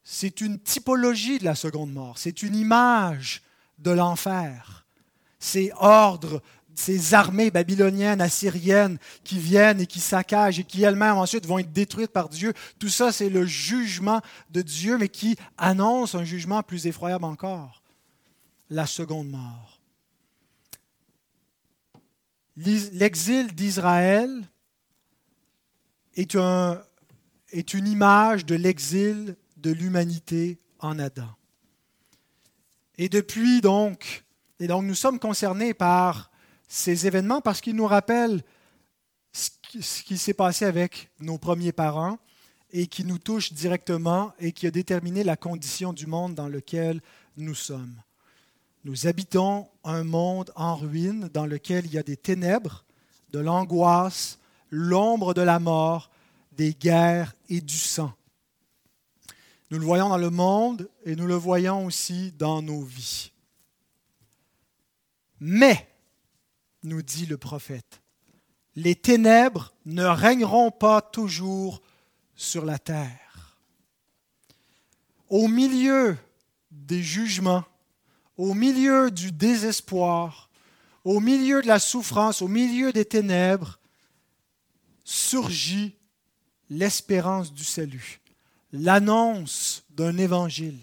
C'est 0.03 0.41
une 0.41 0.59
typologie 0.59 1.39
de 1.39 1.45
la 1.45 1.55
seconde 1.55 1.93
mort. 1.93 2.17
C'est 2.17 2.43
une 2.43 2.55
image 2.55 3.41
de 3.77 3.91
l'enfer. 3.91 4.86
Ces 5.39 5.71
ordres, 5.77 6.41
ces 6.75 7.13
armées 7.13 7.51
babyloniennes, 7.51 8.21
assyriennes 8.21 8.98
qui 9.24 9.38
viennent 9.38 9.81
et 9.81 9.86
qui 9.86 10.00
saccagent 10.00 10.59
et 10.59 10.63
qui 10.63 10.83
elles-mêmes 10.83 11.17
ensuite 11.17 11.45
vont 11.45 11.59
être 11.59 11.71
détruites 11.71 12.12
par 12.12 12.29
Dieu. 12.29 12.53
Tout 12.79 12.89
ça, 12.89 13.12
c'est 13.12 13.29
le 13.29 13.45
jugement 13.45 14.21
de 14.50 14.62
Dieu, 14.62 14.98
mais 14.98 15.09
qui 15.09 15.36
annonce 15.57 16.15
un 16.15 16.24
jugement 16.24 16.63
plus 16.63 16.88
effroyable 16.88 17.25
encore, 17.25 17.83
la 18.69 18.86
seconde 18.86 19.29
mort. 19.29 19.79
L'exil 22.55 23.53
d'Israël 23.53 24.29
est 26.15 26.36
un, 26.36 26.81
est 27.51 27.74
une 27.74 27.88
image 27.88 28.46
de 28.46 28.56
l'exil 28.56 29.36
de 29.58 29.72
l'humanité 29.72 30.60
en 30.79 31.00
Adam. 31.00 31.29
Et 32.98 33.10
depuis 33.10 33.62
donc, 33.62 34.25
et 34.60 34.68
donc 34.68 34.84
nous 34.84 34.96
sommes 34.96 35.20
concernés 35.20 35.74
par 35.74 36.32
ces 36.68 37.08
événements 37.08 37.41
parce 37.41 37.62
qu'ils 37.62 37.75
nous 37.75 37.88
rappellent 37.88 38.44
ce 39.32 40.03
qui 40.03 40.18
s'est 40.18 40.34
passé 40.34 40.65
avec 40.65 41.10
nos 41.20 41.38
premiers 41.38 41.72
parents 41.72 42.18
et 42.72 42.88
qui 42.88 43.03
nous 43.03 43.18
touche 43.18 43.53
directement 43.53 44.34
et 44.39 44.51
qui 44.51 44.68
a 44.68 44.72
déterminé 44.72 45.24
la 45.24 45.38
condition 45.38 45.94
du 45.94 46.08
monde 46.08 46.36
dans 46.36 46.48
lequel 46.48 47.01
nous 47.38 47.56
sommes. 47.56 47.96
Nous 48.84 49.08
habitons 49.08 49.68
un 49.84 50.03
monde 50.03 50.51
en 50.56 50.75
ruine 50.75 51.29
dans 51.34 51.46
lequel 51.46 51.86
il 51.86 51.94
y 51.94 51.98
a 51.98 52.03
des 52.03 52.18
ténèbres, 52.18 52.86
de 53.32 53.39
l'angoisse, 53.39 54.39
l'ombre 54.72 55.34
de 55.34 55.41
la 55.41 55.60
mort 55.60 56.10
des 56.51 56.74
guerres 56.74 57.36
et 57.50 57.62
du 57.62 57.77
sang. 57.77 58.13
Nous 59.72 59.77
le 59.77 59.86
voyons 59.86 60.10
dans 60.10 60.18
le 60.18 60.29
monde 60.29 60.89
et 61.06 61.15
nous 61.15 61.27
le 61.27 61.36
voyons 61.36 61.86
aussi 61.86 62.32
dans 62.32 62.62
nos 62.62 62.82
vies. 62.82 63.32
Mais, 65.39 65.88
nous 66.84 67.01
dit 67.01 67.25
le 67.25 67.38
prophète, 67.38 68.01
les 68.75 68.96
ténèbres 68.96 69.74
ne 69.86 70.03
régneront 70.03 70.72
pas 70.72 71.01
toujours 71.01 71.82
sur 72.36 72.65
la 72.65 72.79
terre. 72.79 73.58
au 75.29 75.48
milieu 75.48 76.18
des 76.72 77.03
jugements, 77.03 77.63
au 78.38 78.53
milieu 78.53 79.12
du 79.12 79.32
désespoir, 79.32 80.50
au 81.03 81.20
milieu 81.20 81.62
de 81.62 81.68
la 81.68 81.79
souffrance, 81.79 82.41
au 82.41 82.48
milieu 82.48 82.91
des 82.91 83.06
ténèbres, 83.06 83.79
surgit 85.03 85.96
l'espérance 86.70 87.54
du 87.54 87.64
salut, 87.64 88.20
l'annonce 88.72 89.84
d'un 89.90 90.18
évangile, 90.18 90.80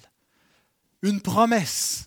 une 1.02 1.20
promesse. 1.20 2.06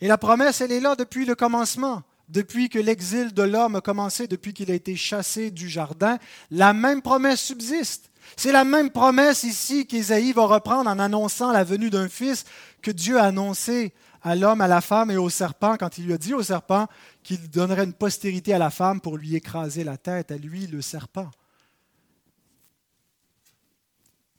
Et 0.00 0.08
la 0.08 0.18
promesse, 0.18 0.60
elle 0.60 0.72
est 0.72 0.80
là 0.80 0.94
depuis 0.94 1.24
le 1.24 1.34
commencement, 1.34 2.02
depuis 2.28 2.68
que 2.68 2.78
l'exil 2.78 3.32
de 3.32 3.42
l'homme 3.42 3.76
a 3.76 3.80
commencé, 3.80 4.26
depuis 4.26 4.52
qu'il 4.52 4.70
a 4.70 4.74
été 4.74 4.96
chassé 4.96 5.50
du 5.50 5.68
jardin. 5.68 6.18
La 6.50 6.72
même 6.72 7.00
promesse 7.00 7.40
subsiste. 7.40 8.10
C'est 8.36 8.52
la 8.52 8.64
même 8.64 8.90
promesse 8.90 9.44
ici 9.44 9.86
qu'Ésaïe 9.86 10.32
va 10.32 10.46
reprendre 10.46 10.90
en 10.90 10.98
annonçant 10.98 11.52
la 11.52 11.64
venue 11.64 11.90
d'un 11.90 12.08
fils 12.08 12.44
que 12.82 12.90
Dieu 12.90 13.18
a 13.18 13.24
annoncé 13.24 13.94
à 14.22 14.34
l'homme, 14.34 14.60
à 14.60 14.66
la 14.66 14.80
femme 14.80 15.12
et 15.12 15.16
au 15.16 15.30
serpent 15.30 15.76
quand 15.76 15.98
il 15.98 16.06
lui 16.06 16.12
a 16.12 16.18
dit 16.18 16.34
au 16.34 16.42
serpent 16.42 16.88
qu'il 17.22 17.48
donnerait 17.48 17.84
une 17.84 17.92
postérité 17.92 18.52
à 18.52 18.58
la 18.58 18.70
femme 18.70 19.00
pour 19.00 19.16
lui 19.16 19.36
écraser 19.36 19.84
la 19.84 19.96
tête, 19.96 20.32
à 20.32 20.36
lui 20.36 20.66
le 20.66 20.82
serpent. 20.82 21.30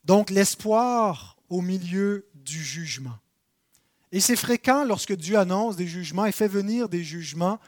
Donc 0.08 0.30
l'espoir 0.30 1.36
au 1.50 1.60
milieu 1.60 2.26
du 2.34 2.64
jugement. 2.64 3.18
Et 4.10 4.20
c'est 4.20 4.36
fréquent 4.36 4.84
lorsque 4.84 5.14
Dieu 5.14 5.38
annonce 5.38 5.76
des 5.76 5.86
jugements 5.86 6.24
et 6.24 6.32
fait 6.32 6.48
venir 6.48 6.88
des 6.88 7.04
jugements 7.04 7.60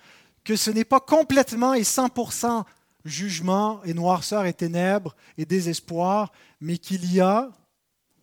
que 0.42 0.56
ce 0.56 0.70
n'est 0.70 0.87
pas 0.87 1.00
complètement 1.00 1.75
et 1.75 1.82
100% 1.82 2.64
jugement 3.04 3.82
et 3.85 3.92
noirceur 3.92 4.47
et 4.47 4.54
ténèbres 4.54 5.14
et 5.37 5.44
désespoir, 5.44 6.32
mais 6.62 6.78
qu'il 6.78 7.12
y 7.12 7.20
a 7.20 7.50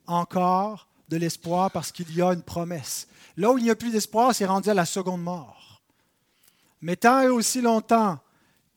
encore 0.08 0.88
de 1.10 1.18
l'espoir 1.18 1.70
parce 1.70 1.92
qu'il 1.92 2.12
y 2.16 2.20
a 2.20 2.34
une 2.34 2.42
promesse. 2.42 3.08
Là 3.38 3.52
où 3.52 3.60
il 3.60 3.66
n'y 3.66 3.70
a 3.70 3.76
plus 3.76 3.92
d'espoir, 3.92 4.34
c'est 4.34 4.48
rendu 4.48 4.70
à 4.72 4.74
la 4.74 4.86
seconde 4.86 5.22
mort. 5.22 5.84
Mais 6.82 6.96
tant 6.96 7.22
et 7.22 7.28
aussi 7.28 7.62
longtemps 7.62 8.18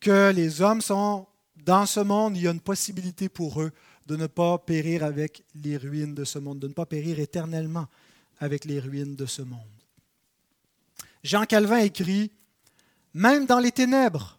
que 0.01 0.33
les 0.33 0.61
hommes 0.61 0.83
sont 0.83 1.27
dans 1.65 1.87
ce 1.87 2.01
monde, 2.01 2.37
il 2.37 2.43
y 2.43 2.49
a 2.49 2.53
une 2.53 2.61
possibilité 2.61 3.31
pour 3.31 3.63
eux 3.63 3.73
de 4.07 4.17
ne 4.17 4.27
pas 4.27 4.59
périr 4.59 5.05
avec 5.05 5.45
les 5.55 5.77
ruines 5.77 6.15
de 6.15 6.25
ce 6.25 6.39
monde, 6.39 6.59
de 6.59 6.69
ne 6.69 6.73
pas 6.73 6.87
périr 6.87 7.21
éternellement 7.21 7.87
avec 8.39 8.65
les 8.65 8.81
ruines 8.81 9.17
de 9.17 9.27
ce 9.27 9.43
monde. 9.43 9.61
Jean 11.23 11.45
Calvin 11.45 11.79
écrit, 11.79 12.33
Même 13.15 13.47
dans 13.47 13.59
les 13.59 13.73
ténèbres, 13.73 14.39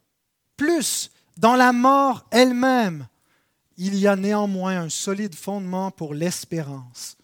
plus 0.58 1.12
dans 1.38 1.56
la 1.56 1.72
mort 1.74 2.25
elle-même, 2.32 3.08
il 3.77 3.96
y 3.96 4.08
a 4.08 4.15
néanmoins 4.15 4.80
un 4.80 4.89
solide 4.89 5.36
fondement 5.36 5.91
pour 5.91 6.13
l'espérance, 6.13 7.18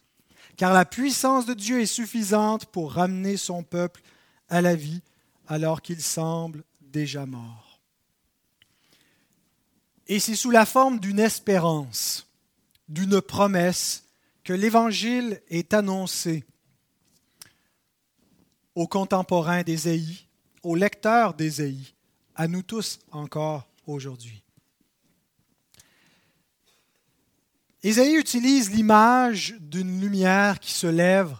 car 0.55 0.73
la 0.73 0.85
puissance 0.85 1.45
de 1.45 1.53
Dieu 1.53 1.81
est 1.81 1.85
suffisante 1.85 2.65
pour 2.65 2.93
ramener 2.93 3.37
son 3.37 3.63
peuple 3.63 4.01
à 4.49 4.61
la 4.61 4.75
vie 4.75 5.01
alors 5.47 5.81
qu'il 5.81 6.01
semble 6.01 6.63
déjà 6.81 7.25
mort. 7.25 7.79
Et 10.07 10.19
c'est 10.19 10.35
sous 10.35 10.51
la 10.51 10.65
forme 10.65 10.99
d'une 10.99 11.19
espérance, 11.19 12.26
d'une 12.87 13.21
promesse, 13.21 14.05
que 14.43 14.53
l'Évangile 14.53 15.41
est 15.49 15.73
annoncé 15.73 16.45
aux 18.75 18.87
contemporains 18.87 19.63
d'Ésaïe, 19.63 20.27
aux 20.63 20.75
lecteurs 20.75 21.33
d'Ésaïe, 21.33 21.93
à 22.35 22.47
nous 22.47 22.61
tous 22.61 22.99
encore 23.11 23.67
aujourd'hui. 23.87 24.43
Ésaïe 27.83 28.15
utilise 28.15 28.71
l'image 28.71 29.55
d'une 29.59 29.99
lumière 29.99 30.59
qui 30.59 30.71
se 30.71 30.87
lève 30.87 31.35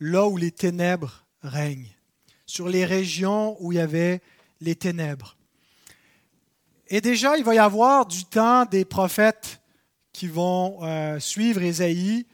là 0.00 0.26
où 0.26 0.36
les 0.36 0.50
ténèbres 0.50 1.24
règnent, 1.42 1.94
sur 2.46 2.68
les 2.68 2.84
régions 2.84 3.56
où 3.60 3.72
il 3.72 3.76
y 3.76 3.80
avait 3.80 4.20
les 4.60 4.74
ténèbres. 4.74 5.36
Et 6.88 7.00
déjà, 7.00 7.36
il 7.36 7.44
va 7.44 7.54
y 7.54 7.58
avoir 7.58 8.06
du 8.06 8.24
temps 8.24 8.64
des 8.64 8.84
prophètes 8.84 9.57
qui 10.18 10.26
vont 10.26 10.80
euh, 10.82 11.20
suivre 11.20 11.62
Ésaïe, 11.62 12.26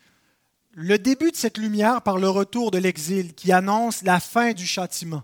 le 0.72 0.98
début 0.98 1.30
de 1.30 1.36
cette 1.36 1.58
lumière 1.58 2.00
par 2.00 2.16
le 2.16 2.30
retour 2.30 2.70
de 2.70 2.78
l'exil 2.78 3.34
qui 3.34 3.52
annonce 3.52 4.02
la 4.02 4.20
fin 4.20 4.54
du 4.54 4.64
châtiment, 4.64 5.22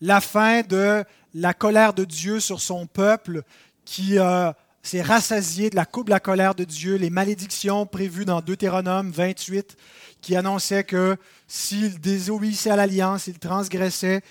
la 0.00 0.20
fin 0.20 0.62
de 0.62 1.04
la 1.34 1.54
colère 1.54 1.94
de 1.94 2.04
Dieu 2.04 2.40
sur 2.40 2.60
son 2.60 2.88
peuple 2.88 3.44
qui 3.84 4.18
euh, 4.18 4.50
s'est 4.82 5.02
rassasié 5.02 5.70
de 5.70 5.76
la 5.76 5.86
coupe 5.86 6.06
de 6.06 6.10
la 6.10 6.18
colère 6.18 6.56
de 6.56 6.64
Dieu, 6.64 6.96
les 6.96 7.10
malédictions 7.10 7.86
prévues 7.86 8.24
dans 8.24 8.40
Deutéronome 8.40 9.12
28 9.12 9.76
qui 10.20 10.34
annonçaient 10.34 10.82
que 10.82 11.16
s'ils 11.46 12.00
désobéissaient 12.00 12.70
à 12.70 12.76
l'alliance, 12.76 13.22
s'ils 13.22 13.38
transgressaient, 13.38 14.22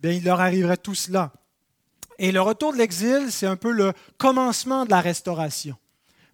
bien, 0.00 0.10
il 0.10 0.24
leur 0.24 0.40
arriverait 0.40 0.78
tout 0.78 0.96
cela. 0.96 1.32
Et 2.18 2.32
le 2.32 2.40
retour 2.40 2.72
de 2.72 2.78
l'exil, 2.78 3.30
c'est 3.30 3.46
un 3.46 3.56
peu 3.56 3.70
le 3.70 3.92
commencement 4.18 4.84
de 4.84 4.90
la 4.90 5.00
restauration. 5.00 5.76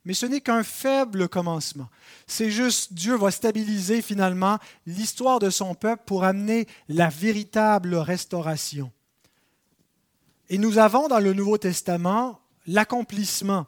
Mais 0.09 0.14
ce 0.14 0.25
n'est 0.25 0.40
qu'un 0.40 0.62
faible 0.62 1.29
commencement. 1.29 1.90
C'est 2.27 2.51
juste 2.51 2.94
Dieu 2.94 3.14
va 3.14 3.31
stabiliser 3.31 4.01
finalement 4.01 4.59
l'histoire 4.87 5.38
de 5.38 5.51
son 5.51 5.75
peuple 5.75 6.05
pour 6.07 6.25
amener 6.25 6.66
la 6.88 7.11
véritable 7.11 7.94
restauration. 7.94 8.90
Et 10.49 10.57
nous 10.57 10.79
avons 10.79 11.09
dans 11.09 11.18
le 11.18 11.35
Nouveau 11.35 11.59
Testament 11.59 12.40
l'accomplissement 12.66 13.66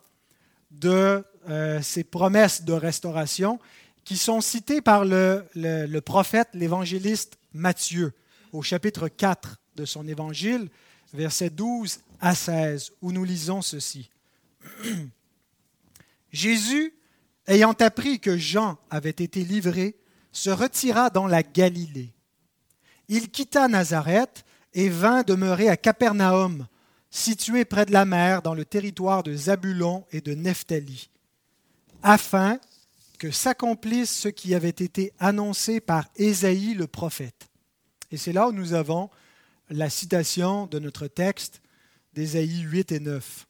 de 0.70 1.22
euh, 1.50 1.82
ces 1.82 2.04
promesses 2.04 2.62
de 2.62 2.72
restauration 2.72 3.60
qui 4.04 4.16
sont 4.16 4.40
citées 4.40 4.80
par 4.80 5.04
le, 5.04 5.44
le 5.54 6.00
prophète, 6.00 6.48
l'évangéliste 6.54 7.36
Matthieu, 7.52 8.14
au 8.54 8.62
chapitre 8.62 9.08
4 9.08 9.60
de 9.76 9.84
son 9.84 10.08
évangile, 10.08 10.70
versets 11.12 11.50
12 11.50 12.00
à 12.18 12.34
16, 12.34 12.92
où 13.02 13.12
nous 13.12 13.24
lisons 13.24 13.60
ceci. 13.60 14.08
Jésus, 16.32 16.94
ayant 17.46 17.72
appris 17.72 18.20
que 18.20 18.36
Jean 18.36 18.78
avait 18.90 19.10
été 19.10 19.44
livré, 19.44 19.96
se 20.32 20.50
retira 20.50 21.10
dans 21.10 21.26
la 21.26 21.42
Galilée. 21.42 22.12
Il 23.08 23.30
quitta 23.30 23.66
Nazareth 23.68 24.44
et 24.72 24.88
vint 24.88 25.22
demeurer 25.22 25.68
à 25.68 25.76
Capernaum, 25.76 26.66
situé 27.10 27.64
près 27.64 27.86
de 27.86 27.92
la 27.92 28.04
mer 28.04 28.42
dans 28.42 28.54
le 28.54 28.64
territoire 28.64 29.22
de 29.22 29.34
Zabulon 29.34 30.06
et 30.12 30.20
de 30.20 30.34
Nephtali, 30.34 31.10
afin 32.02 32.60
que 33.18 33.30
s'accomplisse 33.30 34.10
ce 34.10 34.28
qui 34.28 34.54
avait 34.54 34.68
été 34.68 35.12
annoncé 35.18 35.80
par 35.80 36.08
Ésaïe 36.16 36.74
le 36.74 36.86
prophète. 36.86 37.48
Et 38.10 38.16
c'est 38.16 38.32
là 38.32 38.48
où 38.48 38.52
nous 38.52 38.72
avons 38.72 39.10
la 39.68 39.90
citation 39.90 40.66
de 40.66 40.78
notre 40.78 41.06
texte 41.06 41.60
d'Ésaïe 42.14 42.60
8 42.60 42.92
et 42.92 43.00
9. 43.00 43.46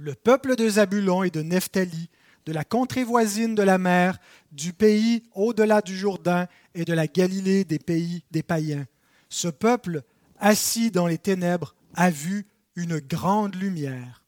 Le 0.00 0.14
peuple 0.14 0.56
de 0.56 0.66
Zabulon 0.66 1.24
et 1.24 1.30
de 1.30 1.42
Nephtali, 1.42 2.08
de 2.46 2.52
la 2.54 2.64
contrée 2.64 3.04
voisine 3.04 3.54
de 3.54 3.62
la 3.62 3.76
mer, 3.76 4.16
du 4.50 4.72
pays 4.72 5.24
au-delà 5.34 5.82
du 5.82 5.94
Jourdain 5.94 6.48
et 6.74 6.86
de 6.86 6.94
la 6.94 7.06
Galilée 7.06 7.64
des 7.64 7.78
pays 7.78 8.24
des 8.30 8.42
païens. 8.42 8.86
Ce 9.28 9.48
peuple, 9.48 10.00
assis 10.38 10.90
dans 10.90 11.06
les 11.06 11.18
ténèbres, 11.18 11.74
a 11.92 12.10
vu 12.10 12.46
une 12.76 12.98
grande 12.98 13.56
lumière. 13.56 14.24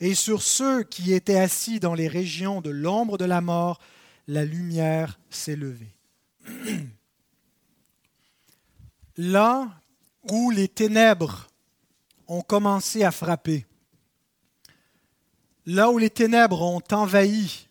Et 0.00 0.16
sur 0.16 0.42
ceux 0.42 0.82
qui 0.82 1.12
étaient 1.12 1.38
assis 1.38 1.78
dans 1.78 1.94
les 1.94 2.08
régions 2.08 2.60
de 2.60 2.70
l'ombre 2.70 3.16
de 3.16 3.24
la 3.24 3.40
mort, 3.40 3.78
la 4.26 4.44
lumière 4.44 5.20
s'est 5.30 5.54
levée. 5.54 5.94
Là 9.16 9.70
où 10.28 10.50
les 10.50 10.66
ténèbres 10.66 11.46
ont 12.26 12.42
commencé 12.42 13.04
à 13.04 13.12
frapper, 13.12 13.66
là 15.66 15.90
où 15.90 15.98
les 15.98 16.10
ténèbres 16.10 16.62
ont 16.62 16.82
envahi 16.92 17.66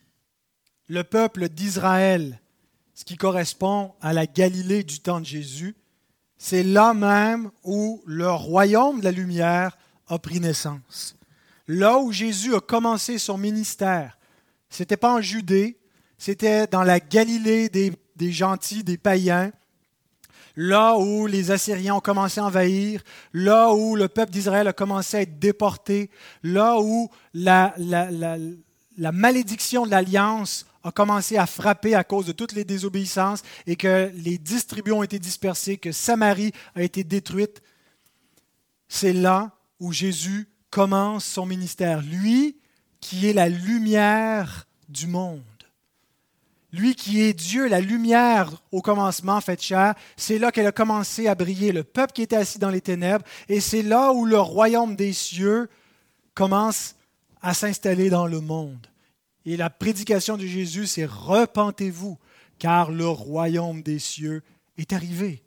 le 0.88 1.04
peuple 1.04 1.50
d'Israël, 1.50 2.40
ce 2.94 3.06
qui 3.06 3.18
correspond 3.18 3.94
à 4.02 4.14
la 4.14 4.28
Galilée 4.28 4.84
du 4.84 5.00
temps 5.00 5.20
de 5.20 5.26
Jésus, 5.26 5.76
c'est 6.38 6.64
là 6.64 6.94
même 6.94 7.50
où 7.64 8.04
le 8.06 8.30
royaume 8.30 9.00
de 9.00 9.06
la 9.06 9.12
lumière 9.12 9.78
a 10.08 10.20
pris 10.20 10.40
naissance. 10.40 11.16
Là 11.68 11.98
où 11.98 12.12
Jésus 12.12 12.54
a 12.54 12.60
commencé 12.60 13.18
son 13.18 13.38
ministère, 13.38 14.20
ce 14.70 14.84
n'était 14.84 14.98
pas 14.98 15.14
en 15.14 15.22
Judée, 15.22 15.80
c'était 16.18 16.68
dans 16.68 16.84
la 16.84 17.00
Galilée 17.00 17.70
des, 17.70 17.94
des 18.16 18.32
gentils, 18.32 18.84
des 18.84 18.98
païens, 18.98 19.52
là 20.56 20.98
où 20.98 21.28
les 21.28 21.52
Assyriens 21.52 21.96
ont 21.96 22.02
commencé 22.02 22.40
à 22.40 22.46
envahir, 22.46 23.02
là 23.34 23.74
où 23.74 23.96
le 23.96 24.08
peuple 24.08 24.32
d'Israël 24.32 24.68
a 24.68 24.74
commencé 24.74 25.18
à 25.18 25.22
être 25.22 25.40
déporté, 25.40 26.10
là 26.44 26.80
où 26.80 27.10
la, 27.34 27.74
malédiction 28.98 29.86
de 29.86 29.92
l'alliance 29.92 30.66
a 30.84 30.92
commencé 30.92 31.38
à 31.38 31.46
frapper 31.46 31.96
à 31.96 32.04
cause 32.04 32.28
de 32.28 32.32
toutes 32.32 32.54
les 32.54 32.64
désobéissances 32.64 33.42
et 33.66 33.76
que 33.76 34.12
les 34.14 34.38
dix 34.38 34.68
tribus 34.68 34.94
ont 34.94 35.04
été 35.04 35.20
dispersées, 35.20 35.78
que 35.78 35.92
Samarie 35.92 36.52
a 36.76 36.84
été 36.84 37.04
détruite, 37.04 37.62
c'est 38.88 39.14
là 39.14 39.52
où 39.80 39.92
Jésus 39.92 40.48
commence 40.70 41.26
son 41.26 41.46
ministère. 41.46 42.02
Lui 42.02 42.58
qui 43.02 43.28
est 43.28 43.34
la 43.34 43.50
lumière 43.50 44.68
du 44.90 45.08
monde. 45.08 45.55
Lui 46.76 46.96
qui 46.96 47.22
est 47.22 47.34
Dieu, 47.34 47.68
la 47.68 47.80
lumière 47.80 48.62
au 48.72 48.82
commencement 48.82 49.40
fait 49.42 49.62
chair, 49.62 49.96
c'est 50.18 50.38
là 50.38 50.52
qu'elle 50.52 50.68
a 50.68 50.72
commencé 50.72 51.28
à 51.28 51.36
briller, 51.36 51.72
le 51.72 51.84
peuple 51.84 52.14
qui 52.14 52.22
était 52.22 52.36
assis 52.36 52.60
dans 52.60 52.70
les 52.70 52.82
ténèbres, 52.82 53.26
et 53.48 53.60
c'est 53.60 53.82
là 53.82 54.12
où 54.12 54.26
le 54.26 54.40
royaume 54.40 54.96
des 54.96 55.14
cieux 55.14 55.70
commence 56.34 56.96
à 57.42 57.54
s'installer 57.54 58.10
dans 58.10 58.28
le 58.28 58.42
monde. 58.42 58.88
Et 59.46 59.58
la 59.58 59.70
prédication 59.70 60.38
de 60.38 60.46
Jésus, 60.46 60.88
c'est 60.88 61.06
repentez-vous, 61.06 62.18
car 62.60 62.92
le 62.92 63.08
royaume 63.08 63.82
des 63.82 64.00
cieux 64.00 64.44
est 64.78 64.92
arrivé. 64.92 65.44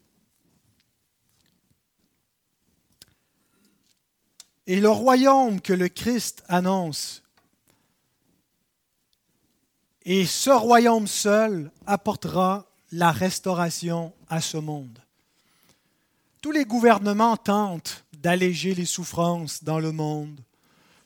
Et 4.66 4.80
le 4.80 4.90
royaume 4.90 5.60
que 5.60 5.72
le 5.72 5.88
Christ 5.88 6.44
annonce, 6.48 7.22
et 10.10 10.24
ce 10.24 10.48
royaume 10.48 11.06
seul 11.06 11.70
apportera 11.86 12.64
la 12.92 13.12
restauration 13.12 14.14
à 14.30 14.40
ce 14.40 14.56
monde. 14.56 14.98
Tous 16.40 16.50
les 16.50 16.64
gouvernements 16.64 17.36
tentent 17.36 18.06
d'alléger 18.14 18.74
les 18.74 18.86
souffrances 18.86 19.62
dans 19.62 19.78
le 19.78 19.92
monde, 19.92 20.40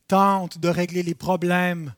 tentent 0.07 0.59
de 0.59 0.69
régler 0.69 1.03
les 1.03 1.17
problèmes 1.17 1.95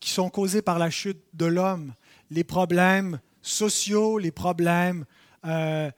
qui 0.00 0.08
sont 0.08 0.30
causés 0.30 0.62
par 0.62 0.78
la 0.78 0.88
chute 0.88 1.22
de 1.34 1.44
l'homme, 1.44 1.92
les 2.30 2.44
problèmes 2.44 3.20
sociaux, 3.42 4.16
les 4.16 4.30
problèmes 4.30 5.04
euh, 5.44 5.90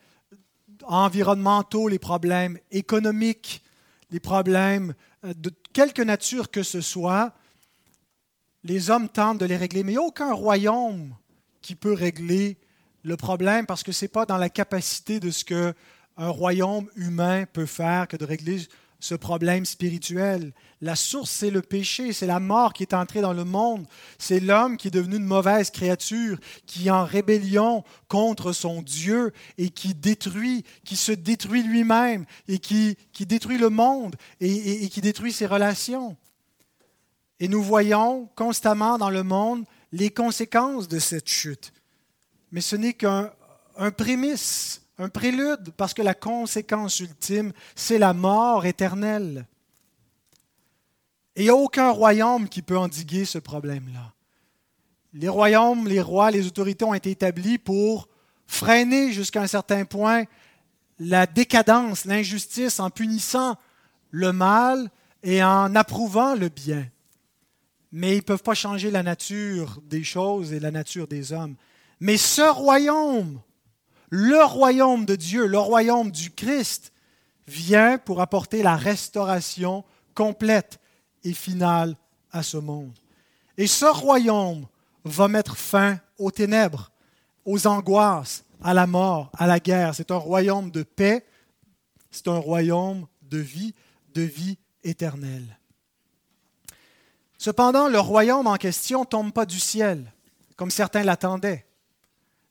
environnementaux, 0.82 1.86
les 1.86 2.00
problèmes 2.00 2.58
économiques, 2.72 3.62
les 4.10 4.18
problèmes 4.18 4.92
euh, 5.24 5.34
de 5.34 5.52
quelque 5.72 6.02
nature 6.02 6.50
que 6.50 6.64
ce 6.64 6.80
soit, 6.80 7.32
les 8.68 8.90
hommes 8.90 9.08
tentent 9.08 9.38
de 9.38 9.46
les 9.46 9.56
régler, 9.56 9.82
mais 9.82 9.92
il 9.92 9.94
n'y 9.96 10.02
a 10.02 10.06
aucun 10.06 10.32
royaume 10.32 11.14
qui 11.62 11.74
peut 11.74 11.94
régler 11.94 12.58
le 13.02 13.16
problème 13.16 13.64
parce 13.64 13.82
que 13.82 13.92
ce 13.92 14.04
n'est 14.04 14.10
pas 14.10 14.26
dans 14.26 14.36
la 14.36 14.50
capacité 14.50 15.20
de 15.20 15.30
ce 15.30 15.42
qu'un 15.42 15.74
royaume 16.16 16.86
humain 16.94 17.46
peut 17.50 17.66
faire 17.66 18.06
que 18.06 18.18
de 18.18 18.26
régler 18.26 18.60
ce 19.00 19.14
problème 19.14 19.64
spirituel. 19.64 20.52
La 20.82 20.96
source, 20.96 21.30
c'est 21.30 21.50
le 21.50 21.62
péché, 21.62 22.12
c'est 22.12 22.26
la 22.26 22.40
mort 22.40 22.74
qui 22.74 22.82
est 22.82 22.92
entrée 22.92 23.22
dans 23.22 23.32
le 23.32 23.44
monde, 23.44 23.86
c'est 24.18 24.40
l'homme 24.40 24.76
qui 24.76 24.88
est 24.88 24.90
devenu 24.90 25.16
une 25.16 25.24
mauvaise 25.24 25.70
créature, 25.70 26.38
qui 26.66 26.88
est 26.88 26.90
en 26.90 27.04
rébellion 27.04 27.84
contre 28.08 28.52
son 28.52 28.82
Dieu 28.82 29.32
et 29.56 29.70
qui 29.70 29.94
détruit, 29.94 30.64
qui 30.84 30.96
se 30.96 31.12
détruit 31.12 31.62
lui-même 31.62 32.26
et 32.48 32.58
qui, 32.58 32.98
qui 33.12 33.24
détruit 33.24 33.58
le 33.58 33.70
monde 33.70 34.16
et 34.40 34.88
qui 34.90 35.00
détruit 35.00 35.32
ses 35.32 35.46
relations. 35.46 36.16
Et 37.40 37.48
nous 37.48 37.62
voyons 37.62 38.28
constamment 38.34 38.98
dans 38.98 39.10
le 39.10 39.22
monde 39.22 39.64
les 39.92 40.10
conséquences 40.10 40.88
de 40.88 40.98
cette 40.98 41.28
chute. 41.28 41.72
Mais 42.50 42.60
ce 42.60 42.76
n'est 42.76 42.94
qu'un 42.94 43.30
prémisse, 43.96 44.82
un 44.98 45.08
prélude, 45.08 45.70
parce 45.76 45.94
que 45.94 46.02
la 46.02 46.14
conséquence 46.14 47.00
ultime, 47.00 47.52
c'est 47.74 47.98
la 47.98 48.12
mort 48.12 48.66
éternelle. 48.66 49.46
Et 51.36 51.42
il 51.42 51.44
n'y 51.44 51.50
a 51.50 51.54
aucun 51.54 51.90
royaume 51.90 52.48
qui 52.48 52.62
peut 52.62 52.76
endiguer 52.76 53.24
ce 53.24 53.38
problème-là. 53.38 54.12
Les 55.12 55.28
royaumes, 55.28 55.86
les 55.86 56.00
rois, 56.00 56.30
les 56.30 56.46
autorités 56.46 56.84
ont 56.84 56.94
été 56.94 57.10
établis 57.10 57.58
pour 57.58 58.08
freiner 58.46 59.12
jusqu'à 59.12 59.42
un 59.42 59.46
certain 59.46 59.84
point 59.84 60.24
la 60.98 61.26
décadence, 61.26 62.04
l'injustice 62.04 62.80
en 62.80 62.90
punissant 62.90 63.56
le 64.10 64.32
mal 64.32 64.90
et 65.22 65.44
en 65.44 65.74
approuvant 65.76 66.34
le 66.34 66.48
bien 66.48 66.88
mais 67.92 68.12
ils 68.12 68.18
ne 68.18 68.22
peuvent 68.22 68.42
pas 68.42 68.54
changer 68.54 68.90
la 68.90 69.02
nature 69.02 69.80
des 69.84 70.04
choses 70.04 70.52
et 70.52 70.60
la 70.60 70.70
nature 70.70 71.08
des 71.08 71.32
hommes. 71.32 71.56
Mais 72.00 72.16
ce 72.16 72.42
royaume, 72.42 73.40
le 74.10 74.44
royaume 74.44 75.04
de 75.04 75.16
Dieu, 75.16 75.46
le 75.46 75.58
royaume 75.58 76.10
du 76.10 76.30
Christ, 76.30 76.92
vient 77.46 77.98
pour 77.98 78.20
apporter 78.20 78.62
la 78.62 78.76
restauration 78.76 79.84
complète 80.14 80.78
et 81.24 81.32
finale 81.32 81.96
à 82.30 82.42
ce 82.42 82.58
monde. 82.58 82.92
Et 83.56 83.66
ce 83.66 83.86
royaume 83.86 84.66
va 85.04 85.28
mettre 85.28 85.56
fin 85.56 85.98
aux 86.18 86.30
ténèbres, 86.30 86.92
aux 87.44 87.66
angoisses, 87.66 88.44
à 88.62 88.74
la 88.74 88.86
mort, 88.86 89.30
à 89.36 89.46
la 89.46 89.60
guerre. 89.60 89.94
C'est 89.94 90.10
un 90.10 90.16
royaume 90.16 90.70
de 90.70 90.82
paix, 90.82 91.24
c'est 92.10 92.28
un 92.28 92.38
royaume 92.38 93.06
de 93.22 93.38
vie, 93.38 93.74
de 94.14 94.22
vie 94.22 94.58
éternelle. 94.84 95.57
Cependant, 97.38 97.88
le 97.88 98.00
royaume 98.00 98.48
en 98.48 98.56
question 98.56 99.00
ne 99.00 99.04
tombe 99.04 99.32
pas 99.32 99.46
du 99.46 99.60
ciel, 99.60 100.12
comme 100.56 100.72
certains 100.72 101.04
l'attendaient. 101.04 101.64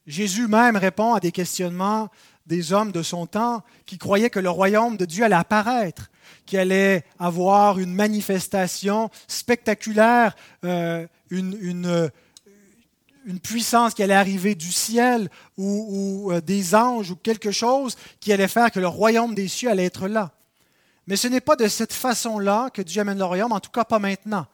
Jésus 0.08 0.48
même 0.48 0.78
répond 0.78 1.14
à 1.14 1.20
des 1.20 1.34
questionnements 1.34 2.08
des 2.46 2.72
hommes 2.72 2.94
de 2.94 3.04
son 3.04 3.26
temps 3.26 3.62
qui 3.86 3.98
croyaient 3.98 4.30
que 4.30 4.40
le 4.40 4.50
royaume 4.50 4.96
de 4.96 5.04
Dieu 5.04 5.26
allait 5.26 5.36
apparaître, 5.36 6.10
qu'il 6.46 6.60
allait 6.60 7.04
avoir 7.20 7.78
une 7.78 7.94
manifestation 7.94 9.10
spectaculaire, 9.28 10.34
euh, 10.64 11.06
une, 11.30 12.10
puissance 13.44 13.94
qui 13.94 14.02
allait 14.02 14.14
arriver 14.14 14.56
du 14.56 14.72
ciel 14.72 15.30
ou, 15.58 15.88
ou 15.90 16.32
euh, 16.32 16.40
des 16.40 16.74
anges 16.74 17.12
ou 17.12 17.18
quelque 17.18 17.52
chose 17.52 17.98
qui 18.22 18.32
allait 18.32 18.48
faire 18.48 18.72
que 18.72 18.80
le 18.80 18.88
royaume 18.88 19.36
des 19.36 19.50
cieux 19.50 19.70
allait 19.70 19.84
être 19.84 20.08
là. 20.08 20.32
Mais 21.08 21.18
ce 21.18 21.28
n'est 21.28 21.42
pas 21.42 21.58
de 21.58 21.68
cette 21.68 21.92
façon-là 21.92 22.70
que 22.70 22.82
Dieu 22.82 23.02
amène 23.02 23.18
le 23.18 23.26
royaume, 23.26 23.52
en 23.52 23.60
tout 23.60 23.72
cas 23.72 23.84
pas 23.84 24.00
maintenant. 24.00 24.48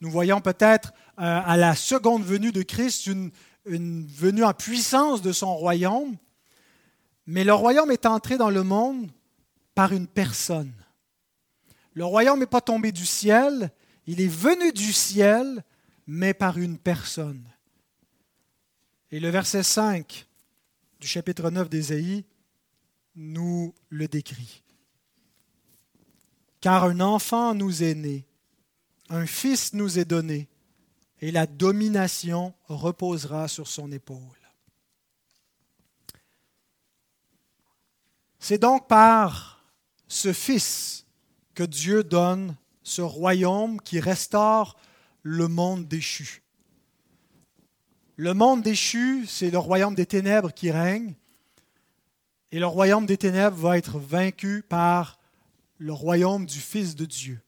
Nous 0.00 0.10
voyons 0.10 0.40
peut-être 0.40 0.92
euh, 1.18 1.40
à 1.44 1.56
la 1.56 1.74
seconde 1.74 2.24
venue 2.24 2.52
de 2.52 2.62
Christ 2.62 3.06
une, 3.06 3.30
une 3.64 4.06
venue 4.06 4.44
en 4.44 4.52
puissance 4.52 5.22
de 5.22 5.32
son 5.32 5.56
royaume, 5.56 6.16
mais 7.26 7.44
le 7.44 7.54
royaume 7.54 7.90
est 7.90 8.06
entré 8.06 8.36
dans 8.36 8.50
le 8.50 8.62
monde 8.62 9.10
par 9.74 9.92
une 9.92 10.06
personne. 10.06 10.72
Le 11.94 12.04
royaume 12.04 12.38
n'est 12.38 12.46
pas 12.46 12.60
tombé 12.60 12.92
du 12.92 13.06
ciel, 13.06 13.70
il 14.06 14.20
est 14.20 14.28
venu 14.28 14.72
du 14.72 14.92
ciel, 14.92 15.64
mais 16.06 16.34
par 16.34 16.58
une 16.58 16.78
personne. 16.78 17.42
Et 19.10 19.18
le 19.18 19.30
verset 19.30 19.62
5 19.62 20.26
du 21.00 21.06
chapitre 21.06 21.50
9 21.50 21.68
d'Ésaïe 21.68 22.24
nous 23.14 23.74
le 23.88 24.08
décrit. 24.08 24.62
Car 26.60 26.84
un 26.84 27.00
enfant 27.00 27.54
nous 27.54 27.82
est 27.82 27.94
né, 27.94 28.25
un 29.08 29.26
fils 29.26 29.72
nous 29.72 29.98
est 29.98 30.04
donné, 30.04 30.48
et 31.20 31.30
la 31.30 31.46
domination 31.46 32.54
reposera 32.68 33.48
sur 33.48 33.68
son 33.68 33.90
épaule. 33.92 34.20
C'est 38.38 38.58
donc 38.58 38.86
par 38.86 39.64
ce 40.08 40.32
Fils 40.32 41.06
que 41.54 41.64
Dieu 41.64 42.04
donne 42.04 42.56
ce 42.82 43.02
royaume 43.02 43.80
qui 43.80 43.98
restaure 43.98 44.76
le 45.22 45.48
monde 45.48 45.88
déchu. 45.88 46.42
Le 48.14 48.34
monde 48.34 48.62
déchu, 48.62 49.26
c'est 49.26 49.50
le 49.50 49.58
royaume 49.58 49.94
des 49.94 50.06
ténèbres 50.06 50.52
qui 50.52 50.70
règne, 50.70 51.14
et 52.52 52.60
le 52.60 52.66
royaume 52.66 53.06
des 53.06 53.18
ténèbres 53.18 53.56
va 53.56 53.78
être 53.78 53.98
vaincu 53.98 54.62
par 54.62 55.18
le 55.78 55.92
royaume 55.92 56.46
du 56.46 56.60
Fils 56.60 56.94
de 56.94 57.04
Dieu. 57.04 57.40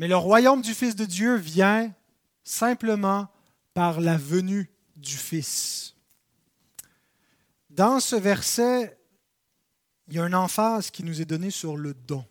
Mais 0.00 0.08
le 0.08 0.16
royaume 0.16 0.62
du 0.62 0.72
Fils 0.72 0.96
de 0.96 1.04
Dieu 1.04 1.34
vient 1.36 1.94
simplement 2.42 3.28
par 3.74 4.00
la 4.00 4.16
venue 4.16 4.70
du 4.96 5.14
Fils. 5.14 5.94
Dans 7.68 8.00
ce 8.00 8.16
verset, 8.16 8.98
il 10.08 10.14
y 10.14 10.18
a 10.18 10.26
une 10.26 10.34
emphase 10.34 10.90
qui 10.90 11.04
nous 11.04 11.20
est 11.20 11.26
donnée 11.26 11.50
sur 11.50 11.76
le 11.76 11.92
don. 11.92 12.24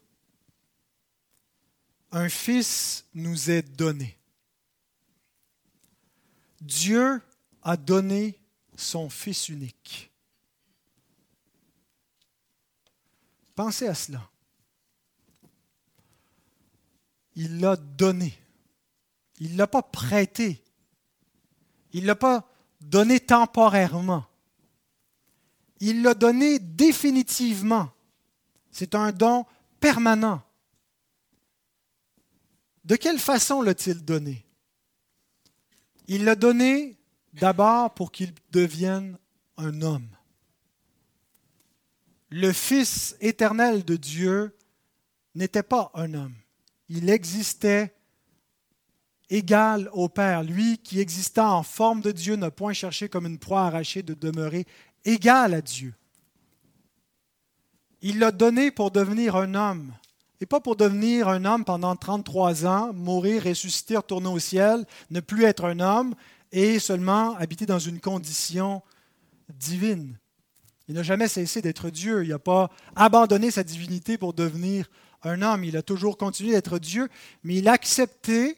Un 2.12 2.28
Fils 2.28 3.06
nous 3.14 3.52
est 3.52 3.62
donné. 3.62 4.18
Dieu 6.62 7.22
a 7.62 7.78
donné 7.78 8.40
son 8.78 9.12
Fils 9.12 9.48
unique. 9.48 10.12
Pensez 13.54 13.88
à 13.88 13.94
cela 13.94 14.28
il 17.40 17.62
l'a 17.62 17.78
donné. 17.78 18.38
Il 19.40 19.54
ne 19.54 19.58
l'a 19.60 19.68
pas 19.68 19.82
prêté. 19.82 20.62
Il 21.94 22.02
ne 22.02 22.08
l'a 22.08 22.16
pas 22.16 22.46
donné 22.82 23.22
temporairement. 23.22 24.26
Il 25.80 26.02
l'a 26.02 26.16
donné 26.16 26.60
définitivement. 26.60 27.90
C'est 28.72 28.94
un 28.94 29.14
don 29.14 29.46
permanent. 29.80 30.44
De 32.84 32.98
quelle 32.98 33.20
façon 33.20 33.62
l'a-t-il 33.62 34.04
donné? 34.04 34.46
Il 36.08 36.26
l'a 36.26 36.36
donné 36.36 36.98
d'abord 37.32 37.94
pour 37.94 38.12
qu'il 38.12 38.34
devienne 38.52 39.18
un 39.56 39.82
homme. 39.82 40.10
Le 42.32 42.52
Fils 42.52 43.16
éternel 43.22 43.86
de 43.86 43.96
Dieu 43.96 44.58
n'était 45.36 45.64
pas 45.64 45.90
un 45.94 46.14
homme 46.14 46.36
il 46.90 47.10
existait 47.10 47.94
égal 49.30 49.90
au 49.94 50.10
Père. 50.10 50.44
Lui 50.44 50.80
qui 50.80 51.00
existant 51.00 51.58
en 51.58 51.64
forme 51.64 52.02
de 52.02 52.12
Dieu 52.12 52.36
n'a 52.36 52.52
point 52.52 52.74
cherché 52.74 53.10
comme 53.10 53.26
une 53.26 53.38
proie 53.38 53.62
arrachée 53.62 54.04
de 54.04 54.14
demeurer 54.14 54.66
égal 55.06 55.54
à 55.54 55.62
Dieu. 55.62 55.94
Il 58.02 58.20
l'a 58.20 58.32
donné 58.32 58.72
pour 58.72 58.92
devenir 58.92 59.36
un 59.36 59.56
homme. 59.56 59.94
Et 60.42 60.46
pas 60.46 60.62
pour 60.62 60.78
devenir 60.78 61.28
un 61.28 61.44
homme 61.44 61.66
pendant 61.66 61.98
33 61.98 62.66
ans, 62.66 62.94
mourir, 62.94 63.44
ressusciter, 63.44 63.98
retourner 63.98 64.30
au 64.30 64.40
ciel, 64.40 64.86
ne 65.10 65.20
plus 65.20 65.44
être 65.44 65.66
un 65.66 65.82
homme 65.82 66.16
et 66.54 66.80
seulement 66.80 67.36
habiter 67.36 67.66
dans 67.66 67.80
une 67.80 68.00
condition 68.00 68.82
divine. 69.54 70.18
Il 70.88 70.96
n'a 70.96 71.04
jamais 71.04 71.28
cessé 71.28 71.62
d'être 71.62 71.90
Dieu. 71.90 72.24
Il 72.24 72.30
n'a 72.30 72.40
pas 72.40 72.72
abandonné 72.96 73.52
sa 73.52 73.64
divinité 73.64 74.18
pour 74.18 74.34
devenir 74.34 74.90
un 75.24 75.42
homme. 75.42 75.64
Il 75.64 75.78
a 75.78 75.82
toujours 75.82 76.18
continué 76.18 76.52
d'être 76.52 76.80
Dieu, 76.80 77.10
mais 77.44 77.56
il 77.56 77.68
a 77.68 77.74
accepté 77.74 78.58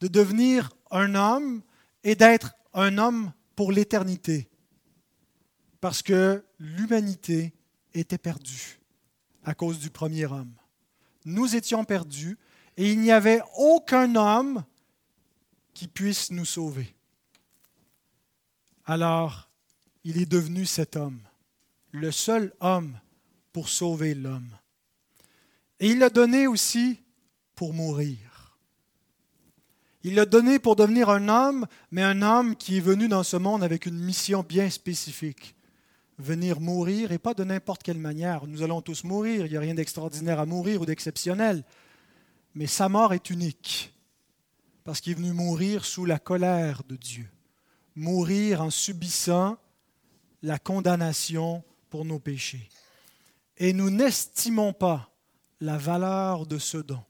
de 0.00 0.08
devenir 0.08 0.70
un 0.90 1.14
homme 1.14 1.62
et 2.04 2.14
d'être 2.14 2.54
un 2.74 2.98
homme 2.98 3.32
pour 3.56 3.72
l'éternité. 3.72 4.48
Parce 5.80 6.02
que 6.02 6.44
l'humanité 6.58 7.52
était 7.94 8.18
perdue 8.18 8.80
à 9.44 9.54
cause 9.54 9.78
du 9.78 9.90
premier 9.90 10.26
homme. 10.26 10.52
Nous 11.24 11.56
étions 11.56 11.84
perdus 11.84 12.38
et 12.76 12.92
il 12.92 13.00
n'y 13.00 13.12
avait 13.12 13.42
aucun 13.56 14.14
homme 14.14 14.64
qui 15.74 15.88
puisse 15.88 16.30
nous 16.30 16.44
sauver. 16.44 16.94
Alors, 18.84 19.48
il 20.04 20.20
est 20.20 20.30
devenu 20.30 20.64
cet 20.64 20.96
homme, 20.96 21.20
le 21.90 22.10
seul 22.10 22.54
homme 22.60 22.98
pour 23.52 23.68
sauver 23.68 24.14
l'homme. 24.14 24.50
Et 25.80 25.90
il 25.90 25.98
l'a 25.98 26.10
donné 26.10 26.46
aussi 26.46 27.00
pour 27.54 27.72
mourir. 27.72 28.58
Il 30.04 30.14
l'a 30.14 30.26
donné 30.26 30.58
pour 30.58 30.76
devenir 30.76 31.10
un 31.10 31.28
homme, 31.28 31.66
mais 31.90 32.02
un 32.02 32.22
homme 32.22 32.56
qui 32.56 32.78
est 32.78 32.80
venu 32.80 33.08
dans 33.08 33.22
ce 33.22 33.36
monde 33.36 33.62
avec 33.62 33.86
une 33.86 33.98
mission 33.98 34.44
bien 34.46 34.70
spécifique 34.70 35.54
venir 36.18 36.60
mourir, 36.60 37.12
et 37.12 37.18
pas 37.18 37.34
de 37.34 37.44
n'importe 37.44 37.82
quelle 37.82 37.98
manière. 37.98 38.46
Nous 38.46 38.62
allons 38.62 38.82
tous 38.82 39.04
mourir, 39.04 39.46
il 39.46 39.50
n'y 39.50 39.56
a 39.56 39.60
rien 39.60 39.74
d'extraordinaire 39.74 40.40
à 40.40 40.46
mourir 40.46 40.80
ou 40.80 40.86
d'exceptionnel. 40.86 41.64
Mais 42.54 42.66
sa 42.66 42.88
mort 42.88 43.14
est 43.14 43.30
unique, 43.30 43.94
parce 44.84 45.00
qu'il 45.00 45.12
est 45.12 45.16
venu 45.16 45.32
mourir 45.32 45.84
sous 45.84 46.04
la 46.04 46.18
colère 46.18 46.82
de 46.88 46.96
Dieu, 46.96 47.28
mourir 47.94 48.62
en 48.62 48.70
subissant 48.70 49.58
la 50.42 50.58
condamnation 50.58 51.62
pour 51.90 52.04
nos 52.04 52.18
péchés. 52.18 52.68
Et 53.56 53.72
nous 53.72 53.90
n'estimons 53.90 54.72
pas 54.72 55.10
la 55.60 55.76
valeur 55.76 56.46
de 56.46 56.58
ce 56.58 56.78
don. 56.78 57.02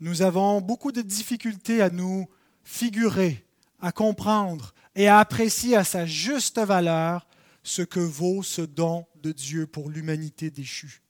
Nous 0.00 0.22
avons 0.22 0.60
beaucoup 0.60 0.92
de 0.92 1.02
difficultés 1.02 1.82
à 1.82 1.90
nous 1.90 2.28
figurer, 2.62 3.44
à 3.80 3.92
comprendre 3.92 4.74
et 4.94 5.08
à 5.08 5.18
apprécier 5.18 5.76
à 5.76 5.84
sa 5.84 6.06
juste 6.06 6.58
valeur 6.58 7.26
ce 7.62 7.82
que 7.82 8.00
vaut 8.00 8.42
ce 8.42 8.62
don 8.62 9.06
de 9.16 9.32
Dieu 9.32 9.66
pour 9.66 9.90
l'humanité 9.90 10.50
déchue. 10.50 11.02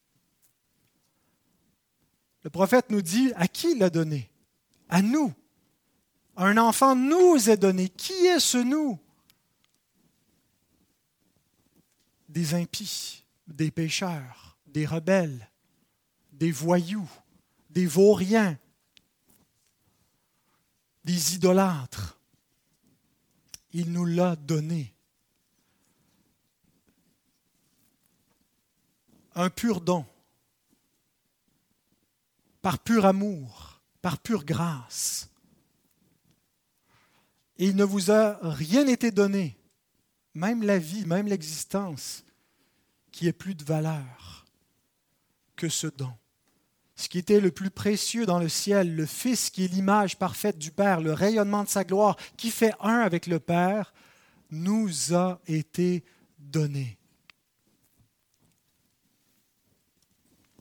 Le 2.43 2.51
prophète 2.51 2.91
nous 2.91 3.03
dit 3.03 3.33
à 3.37 3.47
qui 3.47 3.73
il 3.73 3.79
l'a 3.79 3.91
donné? 3.91 4.31
À 4.89 5.03
nous. 5.03 5.35
Un 6.37 6.57
enfant 6.57 6.95
nous 6.95 7.51
est 7.51 7.57
donné. 7.57 7.89
Qui 7.89 8.13
est 8.27 8.41
ce 8.41 8.59
nous? 8.59 8.99
Des 12.29 12.55
impies, 12.55 13.25
des 13.49 13.71
pécheurs, 13.71 14.57
des 14.67 14.87
rebelles, 14.87 15.51
des 16.39 16.51
voyous, 16.53 17.11
des 17.71 17.87
vauriens, 17.87 18.59
des 21.05 21.35
idolâtres. 21.35 22.19
Il 23.73 23.93
nous 23.93 24.07
l'a 24.07 24.37
donné. 24.37 24.95
un 29.39 29.51
pur 29.51 29.81
don, 29.81 30.05
par 32.61 32.81
pur 32.81 33.07
amour, 33.07 33.81
par 34.03 34.19
pure 34.19 34.45
grâce. 34.45 35.31
Et 37.57 37.67
il 37.67 37.77
ne 37.77 37.85
vous 37.85 38.11
a 38.11 38.37
rien 38.43 38.89
été 38.89 39.13
donné, 39.13 39.57
même 40.35 40.65
la 40.65 40.79
vie, 40.79 41.07
même 41.07 41.29
l'existence, 41.29 42.25
qui 43.13 43.29
ait 43.29 43.33
plus 43.33 43.55
de 43.55 43.63
valeur 43.63 44.45
que 45.55 45.69
ce 45.69 45.87
don. 45.87 46.13
Ce 46.99 47.09
qui 47.09 47.19
était 47.19 47.39
le 47.39 47.53
plus 47.53 47.71
précieux 47.71 48.27
dans 48.27 48.41
le 48.41 48.49
ciel, 48.49 48.97
le 48.97 49.07
Fils 49.07 49.51
qui 49.51 49.65
est 49.65 49.69
l'image 49.69 50.19
parfaite 50.19 50.59
du 50.59 50.73
Père, 50.73 51.01
le 51.01 51.13
rayonnement 51.13 51.63
de 51.63 51.69
sa 51.69 51.85
gloire, 51.85 52.17
qui 52.37 52.51
fait 52.51 52.75
un 52.81 52.99
avec 52.99 53.29
le 53.29 53.39
Père, 53.39 53.95
nous 54.51 55.15
a 55.15 55.39
été 55.47 56.03
donné. 56.41 56.99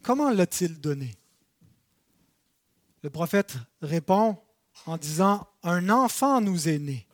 Comment 0.04 0.30
l'a-t-il 0.30 0.80
donné? 0.80 1.16
Le 3.02 3.10
prophète 3.10 3.56
répond 3.82 4.38
en 4.86 4.98
disant, 4.98 5.48
Un 5.64 5.90
enfant 5.90 6.40
nous 6.40 6.70
est 6.70 6.78
né. 6.78 7.08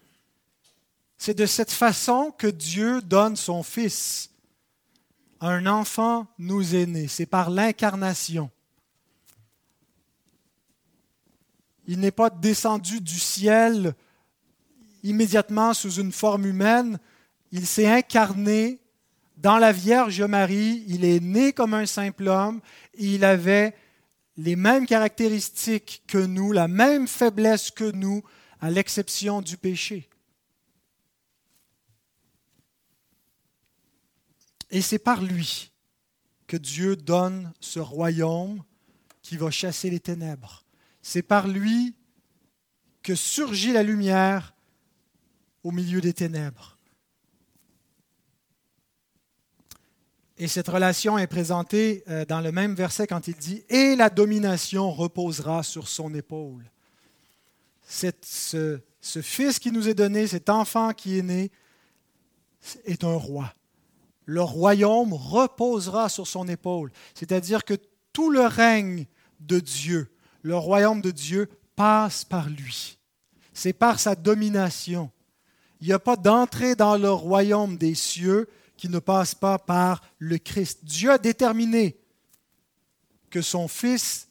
C'est 1.18 1.34
de 1.34 1.46
cette 1.46 1.72
façon 1.72 2.34
que 2.38 2.48
Dieu 2.48 3.02
donne 3.02 3.38
son 3.38 3.64
Fils. 3.64 4.32
Un 5.40 5.66
enfant 5.66 6.28
nous 6.38 6.76
est 6.76 6.88
né. 6.88 7.08
C'est 7.08 7.26
par 7.26 7.50
l'incarnation. 7.50 8.52
Il 11.88 12.00
n'est 12.00 12.12
pas 12.12 12.30
descendu 12.30 13.02
du 13.02 13.19
ciel 13.19 13.96
immédiatement 15.04 15.74
sous 15.74 15.91
une 15.96 16.12
forme 16.12 16.46
humaine. 16.46 17.00
Il 17.52 17.67
s'est 17.67 17.88
incarné 17.88 18.80
dans 19.38 19.58
la 19.58 19.72
Vierge 19.72 20.22
Marie, 20.22 20.84
il 20.88 21.04
est 21.04 21.19
né 21.19 21.54
comme 21.54 21.74
un 21.74 21.86
simple 21.86 22.28
homme, 22.28 22.62
et 22.93 23.15
il 23.15 23.26
avait 23.26 23.76
les 24.38 24.56
mêmes 24.56 24.86
caractéristiques 24.86 26.04
que 26.08 26.17
nous, 26.17 26.52
la 26.52 26.67
même 26.67 27.08
faiblesse 27.08 27.69
que 27.69 27.91
nous, 27.91 28.24
à 28.62 28.69
l'exception 28.69 29.41
du 29.41 29.58
péché. 29.58 30.10
Et 34.72 34.82
c'est 34.82 35.00
par 35.00 35.22
lui 35.22 35.72
que 36.48 36.58
Dieu 36.58 36.96
donne 36.96 37.54
ce 37.60 37.80
royaume 37.80 38.63
qui 39.22 39.38
va 39.38 39.52
chasser 39.52 39.89
les 39.89 40.00
ténèbres. 40.00 40.62
C'est 41.04 41.22
par 41.22 41.48
lui 41.48 41.94
que 43.04 43.13
surgit 43.13 43.74
la 43.74 43.84
lumière 43.84 44.56
au 45.63 45.72
milieu 45.72 46.02
des 46.02 46.13
ténèbres. 46.13 46.80
Et 50.38 50.48
cette 50.48 50.68
relation 50.68 51.18
est 51.18 51.28
présentée 51.28 52.04
euh, 52.08 52.26
dans 52.26 52.42
le 52.42 52.52
même 52.52 52.74
verset 52.74 53.06
quand 53.06 53.28
il 53.28 53.36
dit 53.36 53.63
Et 53.70 53.96
la 53.96 54.10
domination 54.10 54.92
reposera 54.92 55.62
sur 55.62 55.88
son 55.88 56.13
épaule. 56.16 56.72
ce, 57.86 58.80
ce 59.00 59.22
fils 59.22 59.60
qui 59.60 59.72
nous 59.72 59.89
est 59.89 59.94
donné, 59.94 60.26
cet 60.26 60.50
enfant 60.50 60.94
qui 60.94 61.20
est 61.20 61.22
né, 61.22 61.52
est 62.86 63.04
un 63.04 63.16
roi. 63.16 63.54
Le 64.26 64.42
royaume 64.42 65.13
reposera 65.13 66.08
sur 66.08 66.28
son 66.28 66.48
épaule. 66.48 66.92
C'est-à-dire 67.13 67.66
que 67.66 67.76
tout 68.13 68.30
le 68.30 68.42
règne 68.42 69.06
de 69.42 69.60
Dieu, 69.60 70.10
le 70.43 70.56
royaume 70.56 71.01
de 71.01 71.12
Dieu, 71.12 71.49
passe 71.75 72.23
par 72.23 72.49
lui. 72.49 72.99
C'est 73.53 73.73
par 73.73 73.99
sa 73.99 74.15
domination. 74.15 75.12
Il 75.82 75.88
n'y 75.88 75.93
a 75.93 75.99
pas 75.99 76.15
d'entrée 76.15 76.75
dans 76.75 76.95
le 76.95 77.12
royaume 77.12 77.77
des 77.77 77.95
cieux 77.95 78.47
qui 78.77 78.89
ne 78.89 78.99
passe 78.99 79.34
pas 79.36 79.58
par 79.58 80.01
le 80.19 80.38
Christ. 80.38 80.79
Dieu 80.84 81.12
a 81.12 81.17
déterminé 81.17 81.97
que 83.29 83.41
son 83.41 83.67
Fils 83.67 84.29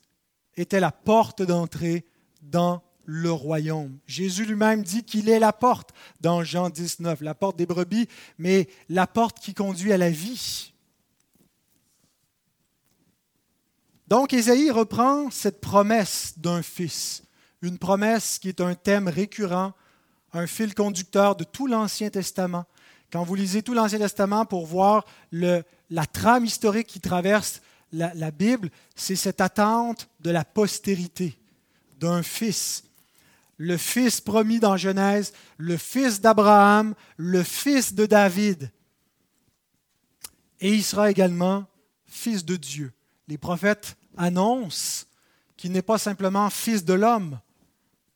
était 0.57 0.81
la 0.81 0.93
porte 0.93 1.43
d'entrée 1.43 2.05
dans 2.43 2.83
le 3.05 3.33
royaume. 3.33 3.99
Jésus 4.07 4.45
lui-même 4.45 4.83
dit 4.83 5.05
qu'il 5.05 5.29
est 5.29 5.39
la 5.39 5.53
porte 5.53 5.91
dans 6.21 6.45
Jean 6.45 6.71
19, 6.71 7.21
la 7.21 7.35
porte 7.35 7.57
des 7.57 7.67
brebis, 7.67 8.09
mais 8.39 8.69
la 8.89 9.07
porte 9.07 9.41
qui 9.41 9.55
conduit 9.55 9.93
à 9.93 9.99
la 9.99 10.11
vie. 10.11 10.72
Donc 14.13 14.35
Ésaïe 14.35 14.71
reprend 14.71 15.31
cette 15.31 15.63
promesse 15.63 16.35
d'un 16.37 16.61
fils, 16.61 17.23
une 17.63 17.79
promesse 17.79 18.39
qui 18.39 18.51
est 18.51 18.61
un 18.61 18.75
thème 18.75 19.09
récurrent, 19.09 19.73
un 20.35 20.47
fil 20.47 20.75
conducteur 20.75 21.35
de 21.35 21.45
tout 21.45 21.67
l'Ancien 21.67 22.11
Testament, 22.11 22.67
quand 23.11 23.25
vous 23.25 23.35
lisez 23.35 23.63
tout 23.63 23.73
l'Ancien 23.73 23.99
Testament 23.99 24.45
pour 24.45 24.67
voir 24.67 25.07
le, 25.31 25.63
la 25.89 26.05
trame 26.05 26.45
historique 26.45 26.89
qui 26.89 27.01
traverse 27.01 27.63
la, 27.91 28.13
la 28.13 28.31
Bible, 28.31 28.69
c'est 28.95 29.17
cette 29.17 29.41
attente 29.41 30.11
de 30.21 30.31
la 30.31 30.45
postérité, 30.45 31.39
d'un 31.99 32.23
fils. 32.23 32.85
Le 33.57 33.79
fils 33.79 34.21
promis 34.21 34.61
dans 34.61 34.77
Genèse, 34.77 35.33
le 35.57 35.79
fils 35.79 36.21
d'Abraham, 36.21 36.95
le 37.17 37.43
fils 37.43 37.95
de 37.95 38.05
David. 38.05 38.71
Et 40.61 40.75
il 40.75 40.85
sera 40.85 41.11
également 41.11 41.65
fils 42.05 42.45
de 42.45 42.57
Dieu. 42.57 42.93
Les 43.27 43.39
prophètes 43.39 43.97
annoncent 44.17 45.07
qu'il 45.57 45.73
n'est 45.73 45.83
pas 45.83 45.99
simplement 45.99 46.51
fils 46.51 46.85
de 46.85 46.95
l'homme, 46.95 47.39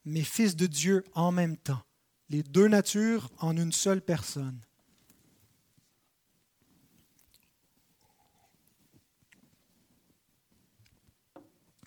mais 0.05 0.23
fils 0.23 0.57
de 0.57 0.67
Dieu 0.67 1.05
en 1.15 1.33
même 1.33 1.57
temps. 1.57 1.83
Les 2.31 2.43
deux 2.43 2.69
natures 2.69 3.31
en 3.39 3.57
une 3.57 3.73
seule 3.73 4.01
personne. 4.01 4.59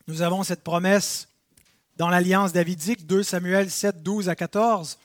Nous 0.07 0.21
avons 0.21 0.43
cette 0.43 0.63
promesse 0.63 1.27
dans 1.97 2.09
l'alliance 2.09 2.53
davidique, 2.53 3.05
2 3.05 3.23
Samuel 3.23 3.69
7, 3.69 4.01
12 4.01 4.29
à 4.29 4.35
14. 4.35 4.97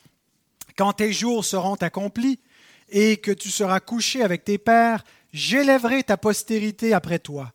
Quand 0.76 0.92
tes 0.92 1.12
jours 1.12 1.44
seront 1.44 1.74
accomplis 1.74 2.38
et 2.88 3.16
que 3.16 3.32
tu 3.32 3.50
seras 3.50 3.80
couché 3.80 4.22
avec 4.22 4.44
tes 4.44 4.58
pères, 4.58 5.04
j'élèverai 5.32 6.04
ta 6.04 6.16
postérité 6.16 6.94
après 6.94 7.18
toi. 7.18 7.52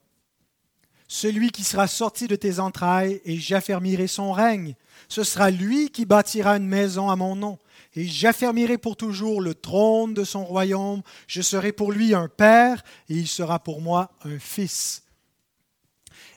Celui 1.11 1.49
qui 1.49 1.63
sera 1.63 1.87
sorti 1.87 2.27
de 2.27 2.35
tes 2.35 2.59
entrailles, 2.59 3.19
et 3.25 3.37
j'affermirai 3.37 4.05
son 4.05 4.31
règne. 4.31 4.75
Ce 5.07 5.23
sera 5.23 5.49
lui 5.49 5.89
qui 5.89 6.05
bâtira 6.05 6.55
une 6.57 6.67
maison 6.67 7.09
à 7.09 7.15
mon 7.15 7.35
nom, 7.35 7.57
et 7.95 8.05
j'affermirai 8.05 8.77
pour 8.77 8.95
toujours 8.95 9.41
le 9.41 9.55
trône 9.55 10.13
de 10.13 10.23
son 10.23 10.45
royaume. 10.45 11.01
Je 11.25 11.41
serai 11.41 11.71
pour 11.71 11.91
lui 11.91 12.13
un 12.13 12.27
père, 12.27 12.83
et 13.09 13.15
il 13.15 13.27
sera 13.27 13.57
pour 13.57 13.81
moi 13.81 14.11
un 14.23 14.37
fils. 14.37 15.01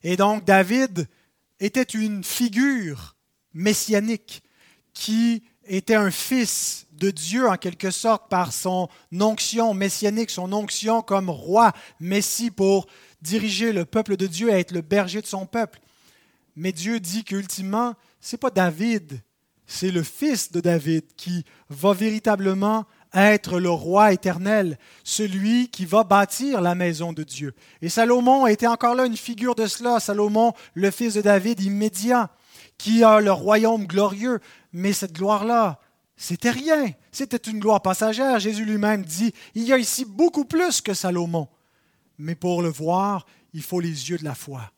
Et 0.03 0.17
donc 0.17 0.47
David 0.47 1.07
était 1.61 1.83
une 1.83 2.25
figure 2.25 3.15
messianique 3.53 4.43
qui 4.95 5.43
était 5.67 5.95
un 5.95 6.11
fils 6.11 6.87
de 6.93 7.11
Dieu 7.11 7.47
en 7.49 7.57
quelque 7.57 7.91
sorte 7.91 8.31
par 8.31 8.53
son 8.53 8.89
onction 9.21 9.75
messianique, 9.75 10.31
son 10.31 10.53
onction 10.53 11.03
comme 11.03 11.29
roi, 11.29 11.73
Messie 12.01 12.51
pour 12.51 12.87
diriger 13.23 13.73
le 13.73 13.85
peuple 13.85 14.17
de 14.17 14.27
Dieu 14.27 14.51
et 14.51 14.61
être 14.61 14.73
le 14.73 14.83
berger 14.83 15.23
de 15.23 15.27
son 15.27 15.47
peuple. 15.47 15.81
Mais 16.57 16.73
Dieu 16.73 17.01
dit 17.01 17.25
qu'ultimement, 17.25 17.95
ce 18.21 18.37
n'est 18.37 18.41
pas 18.41 18.51
David, 18.51 19.23
c'est 19.67 19.91
le 19.91 20.03
fils 20.03 20.53
de 20.53 20.61
David 20.61 21.05
qui 21.17 21.45
va 21.71 21.95
véritablement 21.95 22.85
être 23.15 23.59
le 23.59 23.71
roi 23.71 24.13
éternel, 24.13 24.79
celui 25.05 25.69
qui 25.69 25.85
va 25.85 26.05
bâtir 26.05 26.61
la 26.61 26.75
maison 26.75 27.13
de 27.13 27.23
Dieu. 27.23 27.55
Et 27.81 27.89
Salomon 27.89 28.47
était 28.47 28.67
encore 28.67 28.95
là 28.95 29.07
une 29.07 29.17
figure 29.17 29.55
de 29.55 29.67
cela, 29.67 30.01
Salomon, 30.01 30.53
le 30.75 30.91
fils 30.91 31.15
de 31.15 31.21
David 31.21 31.61
immédiat, 31.61 32.31
qui 32.79 33.05
a 33.05 33.21
le 33.21 33.33
royaume 33.33 33.87
glorieux, 33.87 34.41
mais 34.73 34.93
cette 34.93 35.13
gloire-là, 35.13 35.79
c'était 36.17 36.51
rien, 36.51 36.93
c'était 37.11 37.51
une 37.51 37.59
gloire 37.59 37.83
passagère. 37.83 38.41
Jésus 38.41 38.65
lui-même 38.65 39.05
dit, 39.05 39.33
il 39.55 39.65
y 39.65 39.73
a 39.73 39.79
ici 39.79 40.05
beaucoup 40.05 40.45
plus 40.45 40.81
que 40.81 40.95
Salomon, 40.95 41.49
mais 42.19 42.35
pour 42.35 42.63
le 42.63 42.69
voir, 42.69 43.27
il 43.53 43.63
faut 43.63 43.81
les 43.81 44.11
yeux 44.11 44.19
de 44.19 44.25
la 44.25 44.35
foi. 44.35 44.71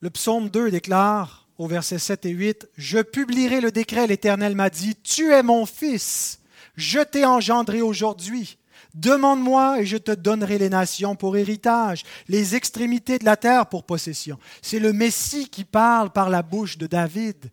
Le 0.00 0.10
psaume 0.10 0.50
2 0.50 0.70
déclare, 0.70 1.48
au 1.56 1.66
verset 1.66 1.98
7 1.98 2.26
et 2.26 2.30
8, 2.30 2.68
Je 2.76 2.98
publierai 2.98 3.60
le 3.60 3.70
décret, 3.70 4.06
l'Éternel 4.06 4.54
m'a 4.54 4.70
dit, 4.70 4.96
Tu 4.96 5.32
es 5.32 5.42
mon 5.42 5.66
fils, 5.66 6.40
je 6.76 7.00
t'ai 7.00 7.24
engendré 7.24 7.80
aujourd'hui. 7.80 8.58
Demande-moi 8.94 9.80
et 9.80 9.86
je 9.86 9.96
te 9.96 10.12
donnerai 10.12 10.56
les 10.58 10.68
nations 10.68 11.16
pour 11.16 11.36
héritage, 11.36 12.04
les 12.28 12.54
extrémités 12.54 13.18
de 13.18 13.24
la 13.24 13.36
terre 13.36 13.66
pour 13.66 13.84
possession. 13.84 14.38
C'est 14.62 14.78
le 14.78 14.92
Messie 14.92 15.48
qui 15.48 15.64
parle 15.64 16.10
par 16.10 16.30
la 16.30 16.42
bouche 16.42 16.78
de 16.78 16.86
David, 16.86 17.50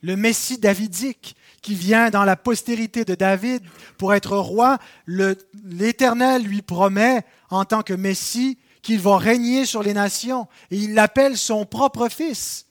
le 0.00 0.16
Messie 0.16 0.58
davidique 0.58 1.36
qui 1.64 1.74
vient 1.74 2.10
dans 2.10 2.24
la 2.24 2.36
postérité 2.36 3.06
de 3.06 3.14
David 3.14 3.62
pour 3.96 4.12
être 4.12 4.36
roi. 4.36 4.78
L'Éternel 5.06 6.42
lui 6.42 6.60
promet 6.60 7.24
en 7.48 7.64
tant 7.64 7.82
que 7.82 7.94
Messie 7.94 8.58
qu'il 8.82 9.00
va 9.00 9.16
régner 9.16 9.64
sur 9.64 9.82
les 9.82 9.94
nations 9.94 10.46
et 10.70 10.76
il 10.76 10.92
l'appelle 10.92 11.38
son 11.38 11.64
propre 11.64 12.10
fils. 12.10 12.66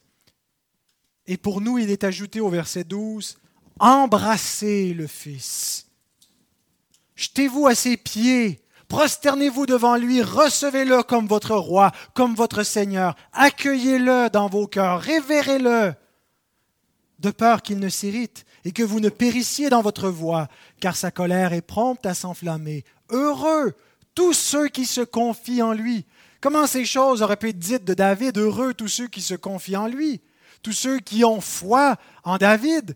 Et 1.25 1.37
pour 1.37 1.59
nous, 1.59 1.79
il 1.79 1.89
est 1.89 2.03
ajouté 2.03 2.39
au 2.39 2.49
verset 2.49 2.83
12, 2.83 3.37
Embrassez 3.79 4.93
le 4.93 5.07
Fils. 5.07 5.87
Jetez-vous 7.15 7.65
à 7.65 7.73
ses 7.73 7.97
pieds, 7.97 8.61
prosternez-vous 8.89 9.65
devant 9.65 9.95
lui, 9.95 10.21
recevez-le 10.21 11.01
comme 11.01 11.25
votre 11.25 11.55
roi, 11.55 11.91
comme 12.13 12.35
votre 12.35 12.61
Seigneur, 12.61 13.15
accueillez-le 13.31 14.29
dans 14.29 14.49
vos 14.49 14.67
cœurs, 14.67 15.01
révérez-le, 15.01 15.95
de 17.19 17.31
peur 17.31 17.63
qu'il 17.63 17.79
ne 17.79 17.89
s'irrite 17.89 18.45
et 18.65 18.71
que 18.71 18.83
vous 18.83 18.99
ne 18.99 19.09
périssiez 19.09 19.69
dans 19.69 19.81
votre 19.81 20.09
voie, 20.09 20.47
car 20.79 20.95
sa 20.95 21.11
colère 21.11 21.53
est 21.53 21.61
prompte 21.61 22.05
à 22.05 22.13
s'enflammer. 22.13 22.83
Heureux 23.09 23.73
tous 24.15 24.33
ceux 24.33 24.67
qui 24.67 24.85
se 24.85 25.01
confient 25.01 25.61
en 25.61 25.73
lui. 25.73 26.05
Comment 26.41 26.67
ces 26.67 26.85
choses 26.85 27.21
auraient 27.21 27.37
pu 27.37 27.49
être 27.49 27.59
dites 27.59 27.85
de 27.85 27.93
David 27.93 28.37
Heureux 28.37 28.73
tous 28.73 28.87
ceux 28.87 29.07
qui 29.07 29.21
se 29.21 29.33
confient 29.33 29.77
en 29.77 29.87
lui? 29.87 30.21
Tous 30.61 30.73
ceux 30.73 30.99
qui 30.99 31.23
ont 31.23 31.41
foi 31.41 31.97
en 32.23 32.37
David? 32.37 32.95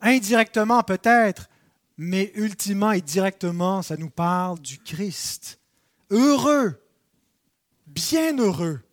Indirectement 0.00 0.82
peut-être, 0.82 1.48
mais 1.96 2.32
ultimement 2.34 2.92
et 2.92 3.00
directement, 3.00 3.82
ça 3.82 3.96
nous 3.96 4.10
parle 4.10 4.58
du 4.60 4.78
Christ. 4.78 5.58
Heureux, 6.10 6.80
bien 7.86 8.38
heureux, 8.38 8.83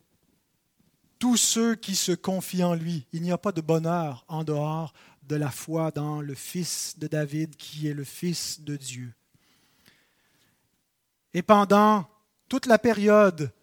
tous 1.21 1.37
ceux 1.37 1.75
qui 1.75 1.95
se 1.95 2.13
confient 2.13 2.63
en 2.63 2.73
lui. 2.73 3.05
Il 3.13 3.21
n'y 3.21 3.31
a 3.31 3.37
pas 3.37 3.51
de 3.51 3.61
bonheur 3.61 4.25
en 4.27 4.43
dehors 4.43 4.91
de 5.29 5.35
la 5.35 5.51
foi 5.51 5.91
dans 5.91 6.19
le 6.19 6.33
Fils 6.33 6.95
de 6.97 7.05
David 7.05 7.55
qui 7.57 7.87
est 7.87 7.93
le 7.93 8.03
Fils 8.03 8.61
de 8.61 8.75
Dieu. 8.75 9.13
Et 11.35 11.43
pendant 11.43 12.07
toute 12.49 12.65
la 12.65 12.79
période 12.79 13.53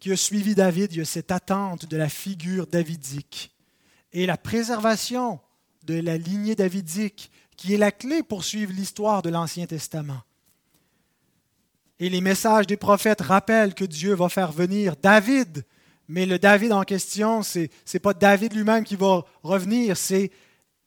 qui 0.00 0.10
a 0.10 0.16
suivi 0.16 0.56
David, 0.56 0.92
il 0.92 0.98
y 0.98 1.00
a 1.00 1.04
cette 1.04 1.30
attente 1.30 1.86
de 1.86 1.96
la 1.96 2.08
figure 2.08 2.66
davidique 2.66 3.54
et 4.12 4.26
la 4.26 4.36
préservation 4.36 5.38
de 5.84 5.94
la 5.94 6.18
lignée 6.18 6.56
davidique 6.56 7.30
qui 7.56 7.72
est 7.72 7.78
la 7.78 7.92
clé 7.92 8.24
pour 8.24 8.42
suivre 8.42 8.72
l'histoire 8.72 9.22
de 9.22 9.30
l'Ancien 9.30 9.66
Testament. 9.66 10.22
Et 12.00 12.10
les 12.10 12.20
messages 12.20 12.66
des 12.66 12.76
prophètes 12.76 13.20
rappellent 13.20 13.74
que 13.74 13.84
Dieu 13.84 14.12
va 14.14 14.28
faire 14.28 14.50
venir 14.50 14.96
David, 15.00 15.64
mais 16.08 16.26
le 16.26 16.38
David 16.38 16.72
en 16.72 16.82
question, 16.82 17.42
ce 17.42 17.60
n'est 17.60 18.00
pas 18.00 18.14
David 18.14 18.54
lui-même 18.54 18.84
qui 18.84 18.96
va 18.96 19.24
revenir, 19.42 19.96
c'est 19.96 20.30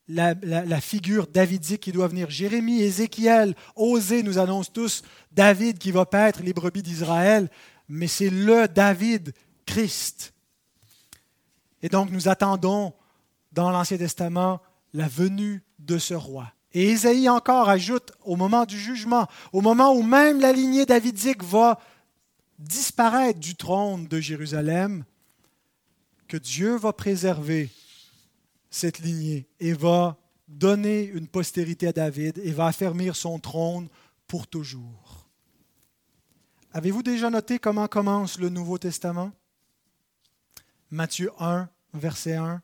la, 0.07 0.33
figure 0.81 1.27
davidique 1.27 1.81
qui 1.81 1.91
doit 1.91 2.07
venir. 2.07 2.29
Jérémie, 2.29 2.81
Ézéchiel, 2.81 3.55
Osée 3.75 4.23
nous 4.23 4.39
annoncent 4.39 4.71
tous 4.73 5.03
David 5.31 5.77
qui 5.77 5.91
va 5.91 6.05
paître 6.05 6.41
les 6.41 6.53
brebis 6.53 6.81
d'Israël 6.81 7.49
mais 7.89 8.07
c'est 8.07 8.29
le 8.29 8.67
David 8.67 9.33
Christ. 9.65 10.33
Et 11.81 11.89
donc 11.89 12.11
nous 12.11 12.29
attendons 12.29 12.93
dans 13.51 13.71
l'Ancien 13.71 13.97
Testament 13.97 14.61
la 14.93 15.07
venue 15.07 15.63
de 15.79 15.97
ce 15.97 16.13
roi. 16.13 16.53
Et 16.71 16.89
Ésaïe 16.91 17.27
encore 17.29 17.67
ajoute 17.67 18.11
au 18.23 18.35
moment 18.35 18.65
du 18.65 18.79
jugement, 18.79 19.27
au 19.53 19.61
moment 19.61 19.91
où 19.93 20.03
même 20.03 20.39
la 20.39 20.53
lignée 20.53 20.85
davidique 20.85 21.43
va 21.43 21.79
disparaître 22.59 23.39
du 23.39 23.55
trône 23.55 24.07
de 24.07 24.19
Jérusalem, 24.19 25.05
que 26.27 26.37
Dieu 26.37 26.75
va 26.75 26.93
préserver 26.93 27.69
cette 28.69 28.99
lignée 28.99 29.47
et 29.59 29.73
va 29.73 30.17
donner 30.47 31.03
une 31.03 31.27
postérité 31.27 31.87
à 31.87 31.93
David 31.93 32.37
et 32.39 32.51
va 32.51 32.67
affermir 32.67 33.15
son 33.15 33.39
trône 33.39 33.87
pour 34.27 34.45
toujours. 34.45 35.27
Avez-vous 36.71 37.01
déjà 37.01 37.29
noté 37.29 37.57
comment 37.57 37.87
commence 37.87 38.37
le 38.37 38.49
Nouveau 38.49 38.77
Testament? 38.77 39.31
Matthieu 40.91 41.31
1, 41.39 41.67
verset 41.93 42.35
1. 42.35 42.61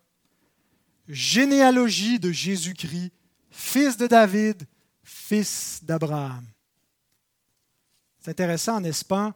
Généalogie 1.07 2.19
de 2.19 2.31
Jésus-Christ, 2.31 3.11
fils 3.49 3.97
de 3.97 4.05
David, 4.05 4.67
fils 5.03 5.79
d'Abraham. 5.83 6.45
C'est 8.19 8.31
intéressant, 8.31 8.79
n'est-ce 8.79 9.05
pas? 9.05 9.33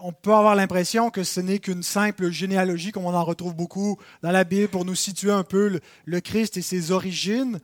On 0.00 0.12
peut 0.12 0.32
avoir 0.32 0.54
l'impression 0.54 1.10
que 1.10 1.22
ce 1.22 1.40
n'est 1.40 1.58
qu'une 1.58 1.82
simple 1.82 2.30
généalogie, 2.30 2.92
comme 2.92 3.04
on 3.04 3.14
en 3.14 3.24
retrouve 3.24 3.54
beaucoup 3.54 3.98
dans 4.22 4.30
la 4.30 4.44
Bible, 4.44 4.68
pour 4.68 4.84
nous 4.84 4.94
situer 4.94 5.30
un 5.30 5.44
peu 5.44 5.80
le, 6.04 6.20
Christ 6.20 6.56
et 6.56 6.62
ses 6.62 6.90
origines. 6.90 7.60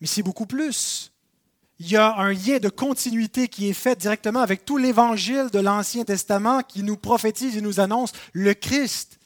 Mais 0.00 0.06
c'est 0.06 0.22
beaucoup 0.22 0.46
plus 0.46 1.12
il 1.82 1.90
y 1.90 1.96
a 1.96 2.14
un 2.18 2.30
lien 2.30 2.58
de 2.58 2.68
continuité 2.68 3.48
qui 3.48 3.70
est 3.70 3.72
fait 3.72 3.98
directement 3.98 4.40
avec 4.40 4.66
tout 4.66 4.76
l'évangile 4.76 5.48
de 5.50 5.60
l'Ancien 5.60 6.04
Testament 6.04 6.60
qui 6.62 6.82
nous 6.82 6.98
prophétise 6.98 7.56
et 7.56 7.62
nous 7.62 7.80
annonce 7.80 8.12
le 8.34 8.52
Christ. 8.52 9.18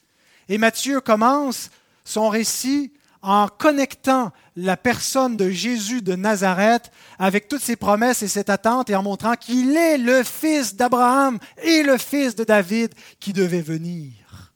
Et 0.47 0.57
Matthieu 0.57 1.01
commence 1.01 1.69
son 2.05 2.29
récit 2.29 2.93
en 3.21 3.49
connectant 3.49 4.31
la 4.55 4.77
personne 4.77 5.37
de 5.37 5.49
Jésus 5.49 6.01
de 6.01 6.15
Nazareth 6.15 6.91
avec 7.19 7.47
toutes 7.47 7.61
ses 7.61 7.75
promesses 7.75 8.23
et 8.23 8.27
cette 8.27 8.49
attente 8.49 8.89
et 8.89 8.95
en 8.95 9.03
montrant 9.03 9.35
qu'il 9.35 9.75
est 9.75 9.97
le 9.97 10.23
fils 10.23 10.75
d'Abraham 10.75 11.39
et 11.63 11.83
le 11.83 11.97
fils 11.97 12.35
de 12.35 12.43
David 12.43 12.93
qui 13.19 13.33
devait 13.33 13.61
venir. 13.61 14.53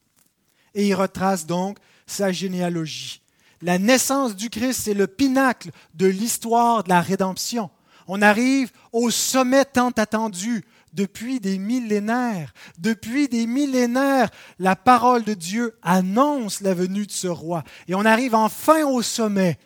Et 0.74 0.88
il 0.88 0.93
retrace 0.93 1.45
donc 1.45 1.78
sa 2.08 2.32
généalogie. 2.32 3.22
La 3.62 3.78
naissance 3.78 4.36
du 4.36 4.50
Christ, 4.50 4.82
c'est 4.86 4.93
le 4.93 5.08
pinacle 5.08 5.72
de 5.93 6.08
l'histoire 6.08 6.84
de 6.84 6.89
la 6.89 7.02
rédemption 7.02 7.70
on 8.12 8.24
arrive 8.24 8.72
au 8.91 9.12
sommet 9.12 9.66
tant 9.66 9.91
attendu 9.91 10.66
depuis 10.93 11.39
des 11.39 11.60
millénaires. 11.60 12.56
Depuis 12.80 13.30
des 13.30 13.45
millénaires, 13.45 14.32
la 14.58 14.76
parole 14.76 15.24
de 15.24 15.36
Dieu 15.36 15.78
annonce 15.84 16.62
la 16.62 16.74
venue 16.74 17.06
de 17.06 17.12
ce 17.12 17.28
roi. 17.28 17.64
Et 17.88 17.93
on 17.93 18.06
arrive 18.06 18.34
enfin 18.34 18.84
au 18.84 19.04
sommet. 19.04 19.60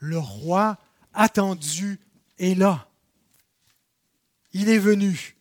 Le 0.00 0.18
roi 0.18 0.76
attendu 1.14 2.00
est 2.38 2.58
là. 2.58 2.88
Il 4.52 4.68
est 4.68 4.78
venu. 4.78 5.36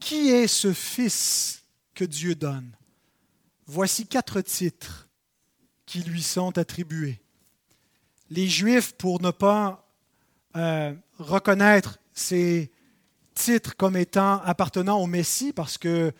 Qui 0.00 0.30
est 0.30 0.48
ce 0.48 0.72
Fils 0.72 1.62
que 1.94 2.04
Dieu 2.04 2.34
donne? 2.34 2.72
Voici 3.66 4.06
quatre 4.06 4.40
titres 4.40 5.08
qui 5.86 6.02
lui 6.02 6.22
sont 6.22 6.56
attribués. 6.58 7.20
Les 8.30 8.48
Juifs, 8.48 8.92
pour 8.94 9.20
ne 9.20 9.30
pas 9.30 9.86
euh, 10.56 10.94
reconnaître 11.18 11.98
ces 12.14 12.70
titres 13.34 13.76
comme 13.76 13.96
étant 13.96 14.40
appartenant 14.42 14.98
au 15.00 15.06
Messie, 15.06 15.52
parce 15.52 15.78
que 15.78 16.12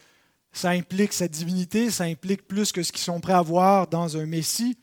ça 0.53 0.71
implique 0.71 1.13
sa 1.13 1.29
divinité, 1.29 1.91
ça 1.91 2.05
implique 2.05 2.47
plus 2.47 2.73
que 2.73 2.83
ce 2.83 2.93
qu'ils 2.93 3.03
sont 3.03 3.21
prêts 3.21 3.33
à 3.33 3.43
voir 3.43 3.87
dans 3.87 4.17
un 4.17 4.27
Messie, 4.27 4.77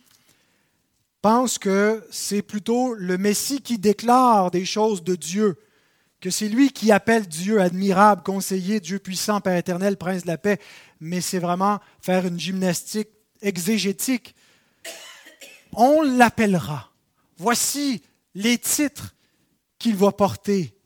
pensent 1.28 1.58
que 1.58 2.08
c'est 2.10 2.42
plutôt 2.42 2.94
le 2.94 3.18
Messie 3.18 3.60
qui 3.60 3.78
déclare 3.78 4.50
des 4.50 4.64
choses 4.64 5.04
de 5.04 5.14
Dieu, 5.14 5.60
que 6.22 6.30
c'est 6.30 6.48
lui 6.48 6.72
qui 6.72 6.90
appelle 6.90 7.28
Dieu 7.28 7.60
admirable, 7.60 8.24
conseiller, 8.24 8.80
Dieu 8.80 8.98
puissant, 8.98 9.42
Père 9.42 9.58
éternel, 9.58 9.98
prince 9.98 10.22
de 10.22 10.28
la 10.28 10.38
paix, 10.38 10.58
mais 11.02 11.20
c'est 11.20 11.40
vraiment 11.40 11.82
faire 12.02 12.26
une 12.26 12.40
gymnastique 12.40 13.10
exégétique. 13.42 14.36
On 15.74 16.02
l'appellera. 16.02 16.94
Voici 17.36 18.02
les 18.34 18.58
titres 18.58 19.14
qu'il 19.80 19.98
va 19.98 20.14
porter. 20.14 20.80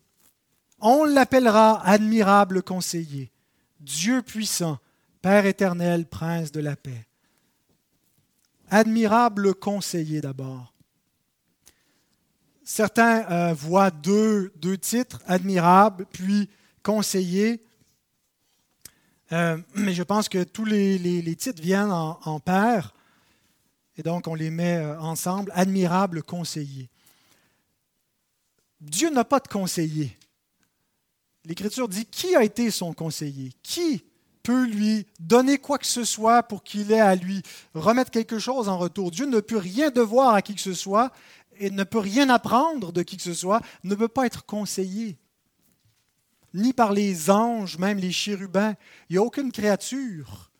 On 0.79 1.03
l'appellera 1.03 1.87
admirable 1.87 2.63
conseiller, 2.63 3.31
Dieu 3.79 4.23
puissant, 4.23 4.79
Père 5.21 5.45
éternel, 5.45 6.07
prince 6.07 6.51
de 6.51 6.61
la 6.61 6.75
paix. 6.75 7.05
Admirable 8.71 9.53
conseiller 9.53 10.21
d'abord. 10.21 10.73
Certains 12.63 13.29
euh, 13.29 13.53
voient 13.53 13.91
deux, 13.91 14.49
titres, 14.79 15.21
admirable, 15.27 16.05
puis 16.09 16.49
conseiller. 16.81 17.61
Euh, 19.33 19.57
mais 19.75 19.93
je 19.93 20.03
pense 20.03 20.29
que 20.29 20.43
tous 20.43 20.63
les, 20.63 21.35
titres 21.35 21.61
viennent 21.61 21.91
en, 21.91 22.17
en, 22.23 22.39
paire, 22.39 22.93
et 23.97 24.03
donc 24.03 24.25
on 24.27 24.35
les 24.35 24.49
met 24.49 24.77
euh, 24.77 24.97
ensemble. 25.01 25.51
Admirable 25.53 26.23
conseiller. 26.23 26.89
Dieu 28.79 29.09
n'a 29.09 29.25
pas 29.25 29.41
de 29.41 29.49
conseiller. 29.49 30.17
L'Écriture 31.43 31.89
dit 31.89 32.05
qui 32.05 32.37
a 32.37 32.43
été 32.43 32.71
son 32.71 32.93
conseiller? 32.93 33.51
Qui 33.61 34.01
peut 34.43 34.65
lui 34.65 35.05
donner 35.19 35.57
quoi 35.57 35.77
que 35.77 35.85
ce 35.85 36.03
soit 36.03 36.43
pour 36.43 36.63
qu'il 36.63 36.91
ait 36.91 36.99
à 36.99 37.15
lui 37.15 37.43
remettre 37.73 38.11
quelque 38.11 38.39
chose 38.39 38.69
en 38.69 38.77
retour 38.77 39.11
Dieu 39.11 39.25
ne 39.25 39.39
peut 39.39 39.57
rien 39.57 39.89
devoir 39.89 40.33
à 40.33 40.41
qui 40.41 40.55
que 40.55 40.61
ce 40.61 40.73
soit 40.73 41.11
et 41.57 41.69
ne 41.69 41.83
peut 41.83 41.99
rien 41.99 42.29
apprendre 42.29 42.91
de 42.91 43.03
qui 43.03 43.17
que 43.17 43.23
ce 43.23 43.33
soit, 43.33 43.61
ne 43.83 43.95
peut 43.95 44.07
pas 44.07 44.25
être 44.25 44.45
conseillé. 44.45 45.17
Ni 46.53 46.73
par 46.73 46.91
les 46.91 47.29
anges, 47.29 47.77
même 47.77 47.99
les 47.99 48.11
chérubins. 48.11 48.75
Il 49.09 49.13
n'y 49.13 49.17
a 49.17 49.23
aucune 49.23 49.51
créature. 49.51 50.51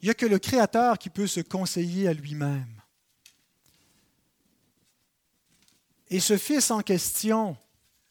Il 0.00 0.06
n'y 0.06 0.10
a 0.10 0.14
que 0.14 0.26
le 0.26 0.38
Créateur 0.38 0.98
qui 0.98 1.10
peut 1.10 1.28
se 1.28 1.40
conseiller 1.40 2.08
à 2.08 2.12
lui-même. 2.12 2.82
Et 6.10 6.20
ce 6.20 6.36
Fils 6.36 6.70
en 6.70 6.80
question 6.80 7.56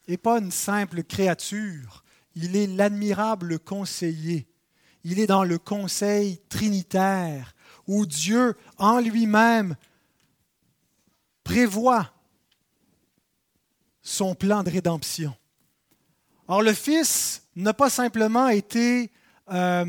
n'est 0.08 0.18
pas 0.18 0.40
une 0.40 0.52
simple 0.52 1.04
créature, 1.04 2.01
il 2.36 2.56
est 2.56 2.68
l'admirable 2.68 3.60
conseiller. 3.60 4.48
Il 5.04 5.20
est 5.20 5.28
dans 5.28 5.44
le 5.44 5.58
conseil 5.58 6.40
trinitaire 6.50 7.56
où 7.88 8.06
Dieu 8.06 8.56
en 8.78 9.00
lui-même 9.00 9.76
prévoit 11.44 12.12
son 14.02 14.36
plan 14.36 14.64
de 14.64 14.70
rédemption. 14.70 15.36
Or, 16.48 16.62
le 16.62 16.74
Fils 16.74 17.44
n'a 17.56 17.74
pas 17.74 17.90
simplement 17.90 18.50
été, 18.50 19.12
euh, 19.52 19.86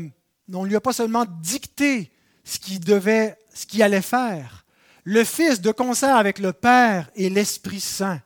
on 0.51 0.63
ne 0.63 0.67
lui 0.67 0.75
a 0.75 0.81
pas 0.81 0.93
seulement 0.93 1.25
dicté 1.41 2.11
ce 2.43 2.59
qu'il 2.59 2.79
devait, 2.79 3.37
ce 3.53 3.65
qu'il 3.65 3.83
allait 3.83 4.01
faire, 4.01 4.65
le 5.03 5.23
Fils, 5.23 5.61
de 5.61 5.71
concert 5.71 6.15
avec 6.15 6.39
le 6.39 6.53
Père 6.53 7.09
et 7.15 7.29
l'Esprit 7.29 7.81
Saint, 7.81 8.21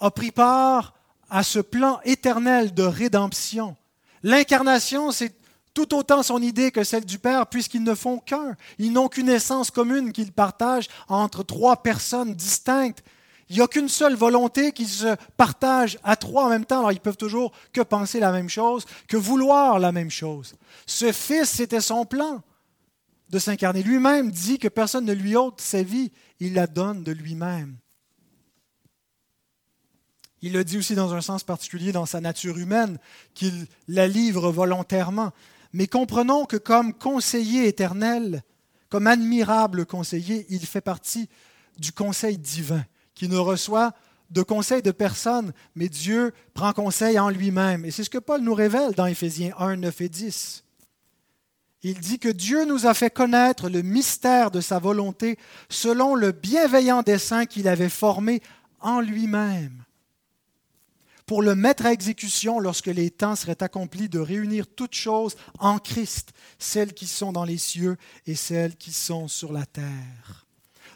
a 0.00 0.10
pris 0.10 0.32
part 0.32 0.93
à 1.34 1.42
ce 1.42 1.58
plan 1.58 1.98
éternel 2.04 2.74
de 2.74 2.84
rédemption. 2.84 3.76
L'incarnation, 4.22 5.10
c'est 5.10 5.34
tout 5.74 5.92
autant 5.92 6.22
son 6.22 6.40
idée 6.40 6.70
que 6.70 6.84
celle 6.84 7.04
du 7.04 7.18
Père, 7.18 7.48
puisqu'ils 7.48 7.82
ne 7.82 7.96
font 7.96 8.18
qu'un. 8.18 8.54
Ils 8.78 8.92
n'ont 8.92 9.08
qu'une 9.08 9.28
essence 9.28 9.72
commune 9.72 10.12
qu'ils 10.12 10.30
partagent 10.30 10.86
entre 11.08 11.42
trois 11.42 11.82
personnes 11.82 12.34
distinctes. 12.34 13.02
Il 13.48 13.56
n'y 13.56 13.62
a 13.62 13.66
qu'une 13.66 13.88
seule 13.88 14.14
volonté 14.14 14.70
qui 14.70 14.86
se 14.86 15.16
partage 15.36 15.98
à 16.04 16.14
trois 16.14 16.44
en 16.44 16.50
même 16.50 16.64
temps. 16.64 16.78
Alors 16.78 16.92
ils 16.92 17.00
peuvent 17.00 17.16
toujours 17.16 17.50
que 17.72 17.80
penser 17.80 18.20
la 18.20 18.30
même 18.30 18.48
chose, 18.48 18.84
que 19.08 19.16
vouloir 19.16 19.80
la 19.80 19.90
même 19.90 20.12
chose. 20.12 20.54
Ce 20.86 21.10
Fils, 21.10 21.50
c'était 21.50 21.80
son 21.80 22.06
plan 22.06 22.42
de 23.30 23.40
s'incarner. 23.40 23.82
Lui-même 23.82 24.30
dit 24.30 24.60
que 24.60 24.68
personne 24.68 25.04
ne 25.04 25.12
lui 25.12 25.34
ôte 25.34 25.60
sa 25.60 25.82
vie, 25.82 26.12
il 26.38 26.54
la 26.54 26.68
donne 26.68 27.02
de 27.02 27.10
lui-même. 27.10 27.76
Il 30.44 30.52
le 30.52 30.62
dit 30.62 30.76
aussi 30.76 30.94
dans 30.94 31.14
un 31.14 31.22
sens 31.22 31.42
particulier 31.42 31.90
dans 31.90 32.04
sa 32.04 32.20
nature 32.20 32.58
humaine, 32.58 32.98
qu'il 33.32 33.66
la 33.88 34.06
livre 34.06 34.52
volontairement. 34.52 35.32
Mais 35.72 35.86
comprenons 35.86 36.44
que 36.44 36.58
comme 36.58 36.92
conseiller 36.92 37.66
éternel, 37.66 38.42
comme 38.90 39.06
admirable 39.06 39.86
conseiller, 39.86 40.44
il 40.50 40.60
fait 40.66 40.82
partie 40.82 41.30
du 41.78 41.92
conseil 41.92 42.36
divin, 42.36 42.84
qui 43.14 43.26
ne 43.26 43.38
reçoit 43.38 43.94
de 44.28 44.42
conseil 44.42 44.82
de 44.82 44.90
personne, 44.90 45.54
mais 45.76 45.88
Dieu 45.88 46.34
prend 46.52 46.74
conseil 46.74 47.18
en 47.18 47.30
lui-même. 47.30 47.86
Et 47.86 47.90
c'est 47.90 48.04
ce 48.04 48.10
que 48.10 48.18
Paul 48.18 48.42
nous 48.42 48.52
révèle 48.54 48.92
dans 48.92 49.06
Éphésiens 49.06 49.54
1, 49.56 49.76
9 49.76 50.00
et 50.02 50.08
10 50.10 50.60
il 51.86 52.00
dit 52.00 52.18
que 52.18 52.30
Dieu 52.30 52.64
nous 52.64 52.86
a 52.86 52.94
fait 52.94 53.10
connaître 53.10 53.68
le 53.68 53.82
mystère 53.82 54.50
de 54.50 54.62
sa 54.62 54.78
volonté 54.78 55.38
selon 55.68 56.14
le 56.14 56.32
bienveillant 56.32 57.02
dessein 57.02 57.44
qu'il 57.44 57.68
avait 57.68 57.90
formé 57.90 58.40
en 58.80 59.00
lui-même, 59.00 59.83
pour 61.26 61.42
le 61.42 61.54
mettre 61.54 61.86
à 61.86 61.92
exécution 61.92 62.60
lorsque 62.60 62.86
les 62.86 63.10
temps 63.10 63.36
seraient 63.36 63.62
accomplis 63.62 64.08
de 64.08 64.18
réunir 64.18 64.66
toutes 64.66 64.94
choses 64.94 65.36
en 65.58 65.78
Christ, 65.78 66.32
celles 66.58 66.92
qui 66.92 67.06
sont 67.06 67.32
dans 67.32 67.44
les 67.44 67.58
cieux 67.58 67.96
et 68.26 68.34
celles 68.34 68.76
qui 68.76 68.92
sont 68.92 69.28
sur 69.28 69.52
la 69.52 69.64
terre. 69.64 70.46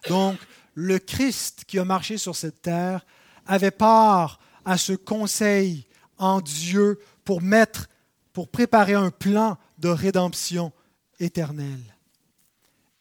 Donc, 0.09 0.39
le 0.75 0.99
Christ 0.99 1.65
qui 1.67 1.79
a 1.79 1.85
marché 1.85 2.19
sur 2.19 2.37
cette 2.37 2.63
terre 2.63 3.05
avait 3.47 3.71
part 3.71 4.39
à 4.65 4.77
ce 4.77 4.93
conseil 4.93 5.87
en 6.19 6.41
Dieu 6.41 7.01
pour 7.25 7.41
mettre, 7.41 7.89
pour 8.33 8.49
préparer 8.49 8.95
un 8.95 9.11
plan 9.11 9.57
de 9.79 9.89
rédemption 9.89 10.73
éternel 11.21 11.81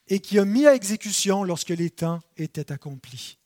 et 0.08 0.20
qui 0.20 0.40
a 0.40 0.46
mis 0.46 0.66
à 0.66 0.74
exécution 0.74 1.44
lorsque 1.44 1.70
les 1.70 1.90
temps 1.90 2.22
étaient 2.38 2.72
accomplis. 2.72 3.37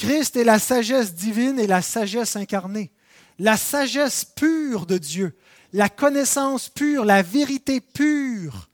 Christ 0.00 0.36
est 0.36 0.44
la 0.44 0.58
sagesse 0.58 1.14
divine 1.14 1.60
et 1.60 1.66
la 1.66 1.82
sagesse 1.82 2.34
incarnée, 2.34 2.90
la 3.38 3.58
sagesse 3.58 4.24
pure 4.24 4.86
de 4.86 4.96
Dieu, 4.96 5.36
la 5.74 5.90
connaissance 5.90 6.70
pure, 6.70 7.04
la 7.04 7.20
vérité 7.20 7.82
pure, 7.82 8.70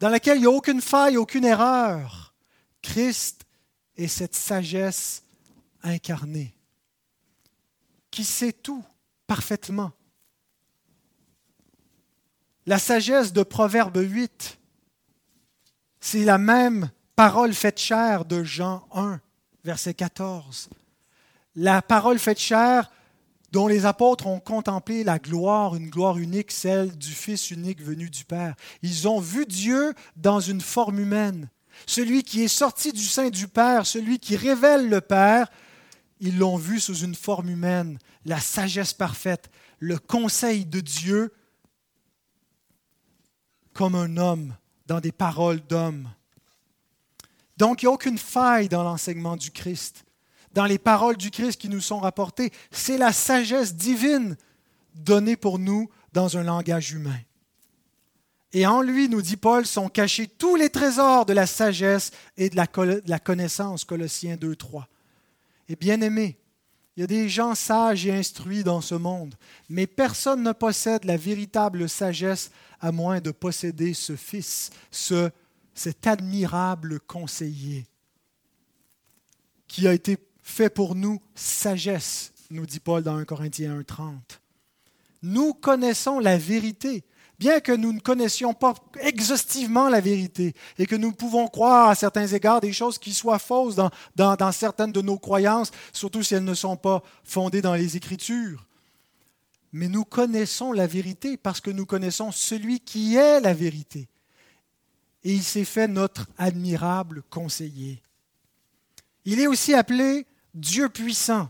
dans 0.00 0.10
laquelle 0.10 0.36
il 0.36 0.42
n'y 0.42 0.46
a 0.46 0.50
aucune 0.50 0.82
faille, 0.82 1.16
aucune 1.16 1.46
erreur. 1.46 2.34
Christ 2.82 3.46
est 3.96 4.08
cette 4.08 4.34
sagesse 4.34 5.22
incarnée, 5.82 6.54
qui 8.10 8.24
sait 8.24 8.52
tout 8.52 8.84
parfaitement, 9.26 9.92
la 12.66 12.78
sagesse 12.78 13.32
de 13.32 13.42
Proverbe 13.42 13.96
8, 13.96 14.58
c'est 15.98 16.24
la 16.24 16.36
même 16.36 16.90
parole 17.16 17.54
faite 17.54 17.80
chair 17.80 18.26
de 18.26 18.44
Jean 18.44 18.86
1, 18.92 19.18
verset 19.64 19.94
14. 19.94 20.68
La 21.56 21.82
parole 21.82 22.18
faite 22.18 22.38
chair 22.38 22.90
dont 23.52 23.68
les 23.68 23.86
apôtres 23.86 24.26
ont 24.26 24.40
contemplé 24.40 25.04
la 25.04 25.18
gloire, 25.18 25.76
une 25.76 25.88
gloire 25.88 26.18
unique, 26.18 26.50
celle 26.50 26.96
du 26.98 27.12
Fils 27.12 27.52
unique 27.52 27.80
venu 27.80 28.10
du 28.10 28.24
Père. 28.24 28.56
Ils 28.82 29.06
ont 29.06 29.20
vu 29.20 29.46
Dieu 29.46 29.94
dans 30.16 30.40
une 30.40 30.60
forme 30.60 30.98
humaine. 30.98 31.48
Celui 31.86 32.24
qui 32.24 32.42
est 32.42 32.48
sorti 32.48 32.92
du 32.92 33.04
sein 33.04 33.30
du 33.30 33.46
Père, 33.46 33.86
celui 33.86 34.18
qui 34.18 34.36
révèle 34.36 34.88
le 34.88 35.00
Père, 35.00 35.50
ils 36.18 36.36
l'ont 36.36 36.56
vu 36.56 36.80
sous 36.80 36.96
une 36.96 37.14
forme 37.14 37.48
humaine, 37.48 37.98
la 38.24 38.40
sagesse 38.40 38.92
parfaite, 38.92 39.50
le 39.78 39.98
conseil 39.98 40.64
de 40.64 40.80
Dieu 40.80 41.32
comme 43.72 43.94
un 43.94 44.16
homme, 44.16 44.56
dans 44.86 45.00
des 45.00 45.12
paroles 45.12 45.60
d'homme. 45.60 46.08
Donc, 47.56 47.82
il 47.82 47.86
n'y 47.86 47.90
a 47.90 47.94
aucune 47.94 48.18
faille 48.18 48.68
dans 48.68 48.82
l'enseignement 48.82 49.36
du 49.36 49.50
Christ. 49.50 50.04
dans 50.52 50.66
les 50.66 50.78
paroles 50.78 51.16
du 51.16 51.32
Christ 51.32 51.60
qui 51.60 51.68
nous 51.68 51.80
sont 51.80 51.98
rapportées. 51.98 52.52
C'est 52.70 52.96
la 52.96 53.12
sagesse 53.12 53.74
divine 53.74 54.36
donnée 54.94 55.34
pour 55.34 55.58
nous 55.58 55.90
dans 56.12 56.36
un 56.36 56.44
langage 56.44 56.92
humain. 56.92 57.18
Et 58.54 58.66
en 58.66 58.82
lui, 58.82 59.08
nous 59.08 59.20
dit 59.20 59.36
Paul, 59.36 59.66
sont 59.66 59.88
cachés 59.88 60.28
tous 60.28 60.54
les 60.54 60.70
trésors 60.70 61.26
de 61.26 61.32
la 61.32 61.46
sagesse 61.46 62.12
et 62.36 62.50
de 62.50 62.56
la, 62.56 63.18
connaissance, 63.18 63.84
Colossiens 63.84 64.36
2, 64.36 64.54
3. 64.54 64.86
Et 65.68 65.74
bien 65.74 66.00
aimé, 66.00 66.38
il 66.96 67.00
y 67.00 67.02
a 67.02 67.08
des 67.08 67.28
gens 67.28 67.56
sages 67.56 68.06
et 68.06 68.12
instruits 68.12 68.62
dans 68.62 68.80
ce 68.80 68.94
monde, 68.94 69.34
mais 69.68 69.88
personne 69.88 70.44
ne 70.44 70.52
possède 70.52 71.04
la 71.04 71.16
véritable 71.16 71.88
sagesse 71.88 72.52
à 72.80 72.92
moins 72.92 73.20
de 73.20 73.32
posséder 73.32 73.92
ce 73.92 74.14
Fils, 74.14 74.70
ce, 74.92 75.30
cet 75.74 76.06
admirable 76.06 77.00
conseiller 77.00 77.86
qui 79.66 79.88
a 79.88 79.92
été 79.92 80.18
fait 80.42 80.70
pour 80.70 80.94
nous 80.94 81.20
sagesse, 81.34 82.32
nous 82.50 82.66
dit 82.66 82.78
Paul 82.78 83.02
dans 83.02 83.16
1 83.16 83.24
Corinthiens 83.24 83.80
1.30. 83.80 84.12
Nous 85.22 85.54
connaissons 85.54 86.20
la 86.20 86.36
vérité, 86.36 87.02
bien 87.38 87.58
que 87.60 87.72
nous 87.72 87.92
ne 87.92 87.98
connaissions 87.98 88.52
pas 88.54 88.74
exhaustivement 89.00 89.88
la 89.88 90.00
vérité 90.00 90.54
et 90.78 90.86
que 90.86 90.94
nous 90.94 91.12
pouvons 91.12 91.48
croire 91.48 91.88
à 91.88 91.94
certains 91.94 92.26
égards 92.26 92.60
des 92.60 92.72
choses 92.72 92.98
qui 92.98 93.14
soient 93.14 93.38
fausses 93.38 93.74
dans, 93.74 93.90
dans, 94.14 94.52
certaines 94.52 94.92
de 94.92 95.00
nos 95.00 95.18
croyances, 95.18 95.72
surtout 95.92 96.22
si 96.22 96.34
elles 96.34 96.44
ne 96.44 96.54
sont 96.54 96.76
pas 96.76 97.02
fondées 97.24 97.62
dans 97.62 97.74
les 97.74 97.96
Écritures. 97.96 98.66
Mais 99.72 99.88
nous 99.88 100.04
connaissons 100.04 100.72
la 100.72 100.86
vérité 100.86 101.36
parce 101.36 101.60
que 101.60 101.70
nous 101.70 101.86
connaissons 101.86 102.30
celui 102.30 102.80
qui 102.80 103.16
est 103.16 103.40
la 103.40 103.54
vérité. 103.54 104.08
Et 105.24 105.32
il 105.32 105.42
s'est 105.42 105.64
fait 105.64 105.88
notre 105.88 106.26
admirable 106.38 107.22
conseiller. 107.30 108.02
Il 109.24 109.40
est 109.40 109.46
aussi 109.46 109.74
appelé 109.74 110.26
Dieu 110.54 110.88
puissant. 110.88 111.48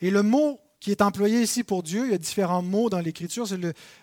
Et 0.00 0.10
le 0.10 0.22
mot 0.22 0.60
qui 0.80 0.90
est 0.90 1.02
employé 1.02 1.42
ici 1.42 1.64
pour 1.64 1.82
Dieu, 1.82 2.04
il 2.04 2.12
y 2.12 2.14
a 2.14 2.18
différents 2.18 2.62
mots 2.62 2.90
dans 2.90 3.00
l'Écriture, 3.00 3.48
c'est 3.48 3.58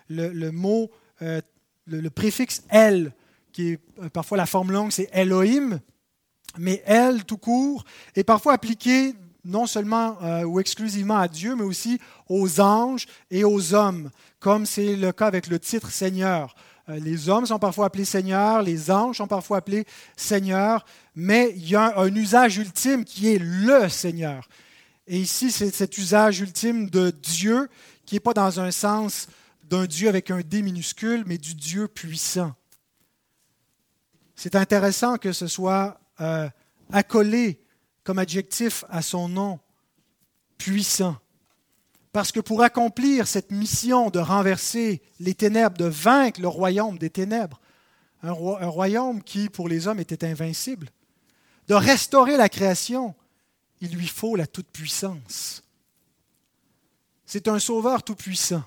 le, 0.08 0.50
mot, 0.50 0.90
euh, 1.22 1.40
le, 1.86 2.10
préfixe 2.10 2.62
El, 2.68 3.12
qui 3.52 3.70
est 3.70 3.80
euh, 4.02 4.08
parfois 4.08 4.36
la 4.36 4.46
forme 4.46 4.72
longue, 4.72 4.90
c'est 4.90 5.08
Elohim, 5.12 5.80
mais 6.58 6.82
El 6.84 7.24
tout 7.24 7.38
court, 7.38 7.84
est 8.16 8.24
parfois 8.24 8.52
appliqué 8.52 9.14
non 9.44 9.66
seulement 9.66 10.18
euh, 10.22 10.44
ou 10.44 10.58
exclusivement 10.58 11.18
à 11.18 11.28
Dieu, 11.28 11.54
mais 11.54 11.64
aussi 11.64 12.00
aux 12.28 12.60
anges 12.60 13.06
et 13.30 13.44
aux 13.44 13.74
hommes, 13.74 14.10
comme 14.40 14.66
c'est 14.66 14.96
le 14.96 15.12
cas 15.12 15.26
avec 15.26 15.46
le 15.46 15.58
titre 15.58 15.90
Seigneur. 15.90 16.54
Les 16.88 17.28
hommes 17.28 17.46
sont 17.46 17.58
parfois 17.58 17.86
appelés 17.86 18.04
Seigneur, 18.04 18.62
les 18.62 18.90
anges 18.90 19.16
sont 19.16 19.26
parfois 19.26 19.58
appelés 19.58 19.86
Seigneur, 20.16 20.84
mais 21.14 21.52
il 21.56 21.68
y 21.68 21.76
a 21.76 21.98
un 21.98 22.14
usage 22.14 22.58
ultime 22.58 23.04
qui 23.04 23.32
est 23.32 23.38
le 23.38 23.88
Seigneur. 23.88 24.48
Et 25.06 25.18
ici, 25.18 25.50
c'est 25.50 25.70
cet 25.70 25.98
usage 25.98 26.40
ultime 26.40 26.88
de 26.88 27.10
Dieu 27.10 27.68
qui 28.06 28.14
n'est 28.14 28.20
pas 28.20 28.34
dans 28.34 28.60
un 28.60 28.70
sens 28.70 29.28
d'un 29.64 29.86
Dieu 29.86 30.08
avec 30.08 30.30
un 30.30 30.40
D 30.40 30.62
minuscule, 30.62 31.24
mais 31.26 31.38
du 31.38 31.54
Dieu 31.54 31.88
puissant. 31.88 32.54
C'est 34.36 34.56
intéressant 34.56 35.16
que 35.16 35.32
ce 35.32 35.46
soit 35.46 36.00
euh, 36.20 36.48
accolé 36.92 37.60
comme 38.02 38.18
adjectif 38.18 38.84
à 38.90 39.00
son 39.00 39.28
nom, 39.28 39.60
puissant. 40.58 41.16
Parce 42.14 42.30
que 42.30 42.38
pour 42.38 42.62
accomplir 42.62 43.26
cette 43.26 43.50
mission 43.50 44.08
de 44.08 44.20
renverser 44.20 45.02
les 45.18 45.34
ténèbres, 45.34 45.76
de 45.76 45.86
vaincre 45.86 46.40
le 46.40 46.46
royaume 46.46 46.96
des 46.96 47.10
ténèbres, 47.10 47.60
un, 48.22 48.30
royaume 48.30 49.20
qui 49.20 49.48
pour 49.48 49.68
les 49.68 49.88
hommes 49.88 49.98
était 49.98 50.24
invincible, 50.24 50.90
de 51.66 51.74
restaurer 51.74 52.36
la 52.36 52.48
création, 52.48 53.16
il 53.80 53.96
lui 53.96 54.06
faut 54.06 54.36
la 54.36 54.46
toute-puissance. 54.46 55.64
C'est 57.26 57.48
un 57.48 57.58
sauveur 57.58 58.04
tout-puissant. 58.04 58.62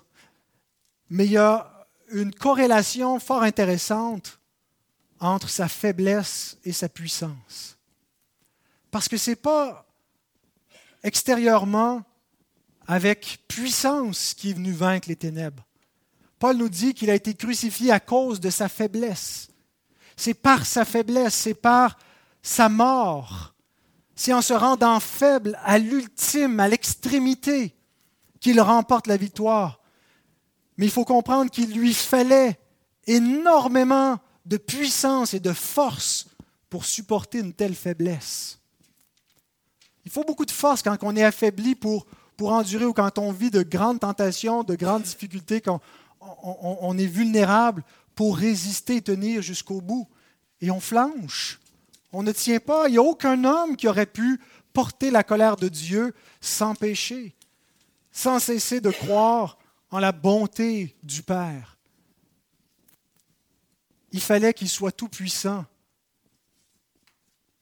Mais 1.10 1.26
il 1.26 1.32
y 1.32 1.38
a 1.38 1.88
une 2.12 2.34
corrélation 2.34 3.18
fort 3.18 3.44
intéressante 3.44 4.42
entre 5.22 5.48
sa 5.48 5.70
faiblesse 5.70 6.58
et 6.66 6.74
sa 6.74 6.90
puissance. 6.90 7.78
Parce 8.92 9.08
que 9.08 9.16
ce 9.16 9.30
n'est 9.30 9.36
pas 9.38 9.88
extérieurement 11.02 12.04
avec 12.88 13.40
puissance 13.48 14.34
qui 14.34 14.52
est 14.52 14.54
venu 14.54 14.72
vaincre 14.72 15.10
les 15.10 15.16
ténèbres. 15.16 15.66
Paul 16.40 16.58
nous 16.58 16.70
dit 16.70 16.94
qu'il 16.94 17.10
a 17.10 17.16
été 17.16 17.34
crucifié 17.34 17.92
à 17.92 18.00
cause 18.00 18.40
de 18.40 18.50
sa 18.50 18.70
faiblesse. 18.70 19.50
C'est 20.16 20.34
par 20.34 20.66
sa 20.66 20.86
faiblesse, 20.86 21.36
c'est 21.36 21.54
par 21.54 21.98
sa 22.42 22.70
mort 22.70 23.54
c'est 24.18 24.34
en 24.34 24.42
se 24.42 24.54
rendant 24.54 25.00
faible 25.00 25.58
à 25.64 25.78
l'ultime, 25.78 26.60
à 26.60 26.68
l'extrémité, 26.68 27.76
qu'il 28.40 28.60
remporte 28.60 29.06
la 29.06 29.16
victoire. 29.16 29.80
Mais 30.78 30.86
il 30.86 30.92
faut 30.92 31.06
comprendre 31.06 31.52
qu'il 31.52 31.72
lui 31.72 31.94
fallait 31.94 32.60
énormément 33.06 34.18
de 34.46 34.58
puissance 34.58 35.36
et 35.36 35.40
de 35.40 35.54
force 35.54 36.28
pour 36.68 36.84
supporter 36.84 37.40
une 37.40 37.54
telle 37.54 37.76
faiblesse. 37.76 38.60
Il 40.04 40.12
faut 40.12 40.24
beaucoup 40.24 40.46
de 40.46 40.52
force 40.52 40.82
quand 40.82 40.98
on 41.04 41.16
est 41.16 41.24
affaibli 41.24 41.76
pour, 41.76 42.08
pour 42.38 42.52
endurer 42.52 42.86
ou 42.86 42.94
quand 42.94 43.18
on 43.18 43.32
vit 43.32 43.50
de 43.50 43.64
grandes 43.64 44.00
tentations, 44.00 44.64
de 44.64 44.76
grandes 44.76 45.04
difficultés, 45.04 45.60
quand 45.60 45.82
on, 46.22 46.98
est 46.98 47.08
vulnérable 47.08 47.84
pour 48.16 48.38
résister 48.38 48.98
et 48.98 49.02
tenir 49.02 49.42
jusqu'au 49.42 49.82
bout. 49.82 50.08
Et 50.62 50.72
on 50.72 50.80
flanche. 50.80 51.60
On 52.12 52.24
ne 52.24 52.32
tient 52.32 52.60
pas. 52.60 52.88
Il 52.88 52.94
n'y 52.94 52.98
a 52.98 53.04
aucun 53.04 53.44
homme 53.44 53.76
qui 53.76 53.88
aurait 53.88 54.06
pu 54.06 54.40
porter 54.72 55.12
la 55.12 55.24
colère 55.24 55.56
de 55.56 55.68
Dieu 55.68 56.14
sans 56.40 56.76
péché, 56.76 57.36
sans 58.12 58.40
cesser 58.40 58.82
de 58.82 58.92
croire 58.92 59.58
en 59.90 60.00
la 60.00 60.12
bonté 60.12 60.96
du 61.04 61.24
Père. 61.24 61.78
Il 64.12 64.22
fallait 64.22 64.54
qu'il 64.54 64.70
soit 64.70 64.92
tout-puissant 64.92 65.66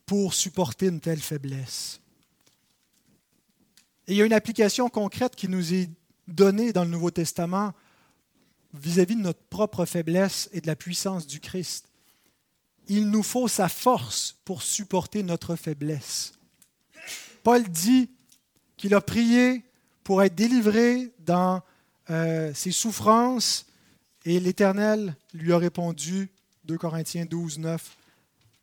pour 0.06 0.34
supporter 0.34 0.88
une 0.88 1.00
telle 1.00 1.22
faiblesse. 1.22 2.00
Et 4.08 4.14
il 4.14 4.18
y 4.18 4.22
a 4.22 4.26
une 4.26 4.34
application 4.34 4.90
concrète 4.90 5.36
qui 5.36 5.48
nous 5.48 5.74
est 5.74 5.90
donnée 6.28 6.74
dans 6.74 6.84
le 6.84 6.90
Nouveau 6.90 7.12
Testament 7.12 7.74
vis-à-vis 8.74 9.16
-vis 9.16 9.20
de 9.20 9.24
notre 9.24 9.44
propre 9.50 9.86
faiblesse 9.86 10.50
et 10.52 10.62
de 10.62 10.68
la 10.68 10.76
puissance 10.76 11.28
du 11.28 11.40
Christ 11.40 11.88
il 12.88 13.10
nous 13.10 13.24
faut 13.24 13.48
sa 13.48 13.70
force 13.70 14.36
pour 14.46 14.62
supporter 14.62 15.24
notre 15.24 15.56
faiblesse. 15.56 16.34
Paul 17.44 17.64
dit 17.64 18.10
qu'il 18.78 18.94
a 18.94 19.02
prié 19.02 19.64
pour 20.04 20.24
être 20.24 20.36
délivré 20.36 21.12
dans 21.20 21.62
euh, 22.10 22.54
ses 22.54 22.72
souffrances 22.72 23.66
et 24.26 24.40
l'Éternel 24.40 25.16
lui 25.34 25.54
a 25.54 25.58
répondu, 25.58 26.30
2 26.66 26.78
Corinthiens 26.78 27.26
12, 27.26 27.60
9, 27.60 27.98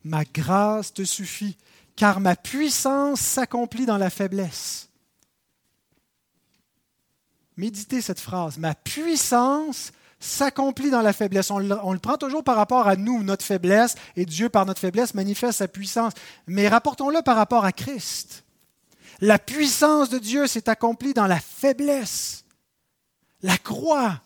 Ma 0.05 0.25
grâce 0.25 0.93
te 0.93 1.05
suffit, 1.05 1.57
car 1.95 2.19
ma 2.19 2.35
puissance 2.35 3.21
s'accomplit 3.21 3.87
dans 3.87 3.99
la 3.99 4.11
faiblesse. 4.11 4.89
Méditez 7.57 8.01
cette 8.01 8.21
phrase, 8.21 8.59
ma 8.59 8.75
puissance 8.75 9.93
s'accomplit 10.23 10.91
dans 10.91 11.03
la 11.03 11.13
faiblesse. 11.13 11.51
On 11.51 11.59
le, 11.59 11.99
prend 11.99 12.17
toujours 12.17 12.45
par 12.45 12.57
rapport 12.57 12.89
à 12.89 12.97
nous, 12.97 13.23
notre 13.23 13.45
faiblesse, 13.45 13.97
et 14.17 14.25
Dieu, 14.25 14.49
par 14.49 14.65
notre 14.65 14.81
faiblesse, 14.81 15.15
manifeste 15.15 15.59
sa 15.59 15.69
puissance. 15.69 16.13
Mais 16.47 16.69
rapportons-le 16.69 17.23
par 17.23 17.37
rapport 17.37 17.65
à 17.65 17.73
Christ. 17.73 18.45
La 19.21 19.39
puissance 19.39 20.09
de 20.09 20.19
Dieu 20.19 20.47
s'est 20.47 20.69
accomplie 20.69 21.13
dans 21.13 21.27
la 21.27 21.41
faiblesse. 21.41 22.45
La 23.43 23.59
croix, 23.59 24.21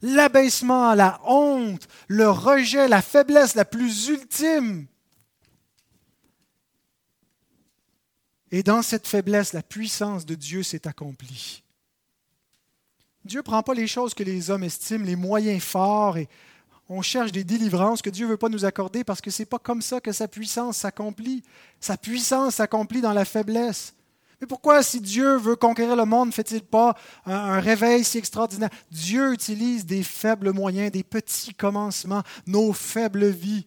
l'abaissement, 0.00 0.94
la 0.94 1.20
honte, 1.24 1.88
le 2.06 2.30
rejet, 2.30 2.88
la 2.88 3.02
faiblesse 3.02 3.54
la 3.54 3.64
plus 3.64 4.08
ultime. 4.08 4.86
Et 8.52 8.62
dans 8.62 8.82
cette 8.82 9.08
faiblesse, 9.08 9.52
la 9.52 9.62
puissance 9.62 10.24
de 10.24 10.36
Dieu 10.36 10.62
s'est 10.62 10.86
accomplie. 10.86 11.64
Dieu 13.26 13.40
ne 13.40 13.44
prend 13.44 13.62
pas 13.62 13.74
les 13.74 13.86
choses 13.86 14.14
que 14.14 14.22
les 14.22 14.50
hommes 14.50 14.64
estiment, 14.64 15.04
les 15.04 15.16
moyens 15.16 15.62
forts, 15.62 16.16
et 16.16 16.28
on 16.88 17.02
cherche 17.02 17.32
des 17.32 17.44
délivrances 17.44 18.00
que 18.00 18.10
Dieu 18.10 18.26
ne 18.26 18.32
veut 18.32 18.36
pas 18.36 18.48
nous 18.48 18.64
accorder 18.64 19.02
parce 19.02 19.20
que 19.20 19.30
ce 19.30 19.42
n'est 19.42 19.46
pas 19.46 19.58
comme 19.58 19.82
ça 19.82 20.00
que 20.00 20.12
sa 20.12 20.28
puissance 20.28 20.78
s'accomplit. 20.78 21.42
Sa 21.80 21.96
puissance 21.96 22.56
s'accomplit 22.56 23.00
dans 23.00 23.12
la 23.12 23.24
faiblesse. 23.24 23.94
Mais 24.40 24.46
pourquoi, 24.46 24.82
si 24.82 25.00
Dieu 25.00 25.36
veut 25.36 25.56
conquérir 25.56 25.96
le 25.96 26.04
monde, 26.04 26.28
ne 26.28 26.32
fait-il 26.32 26.62
pas 26.62 26.94
un, 27.24 27.58
réveil 27.58 28.04
si 28.04 28.18
extraordinaire? 28.18 28.68
Dieu 28.90 29.32
utilise 29.32 29.86
des 29.86 30.02
faibles 30.02 30.52
moyens, 30.52 30.92
des 30.92 31.02
petits 31.02 31.54
commencements, 31.54 32.22
nos 32.46 32.72
faibles 32.72 33.28
vies, 33.28 33.66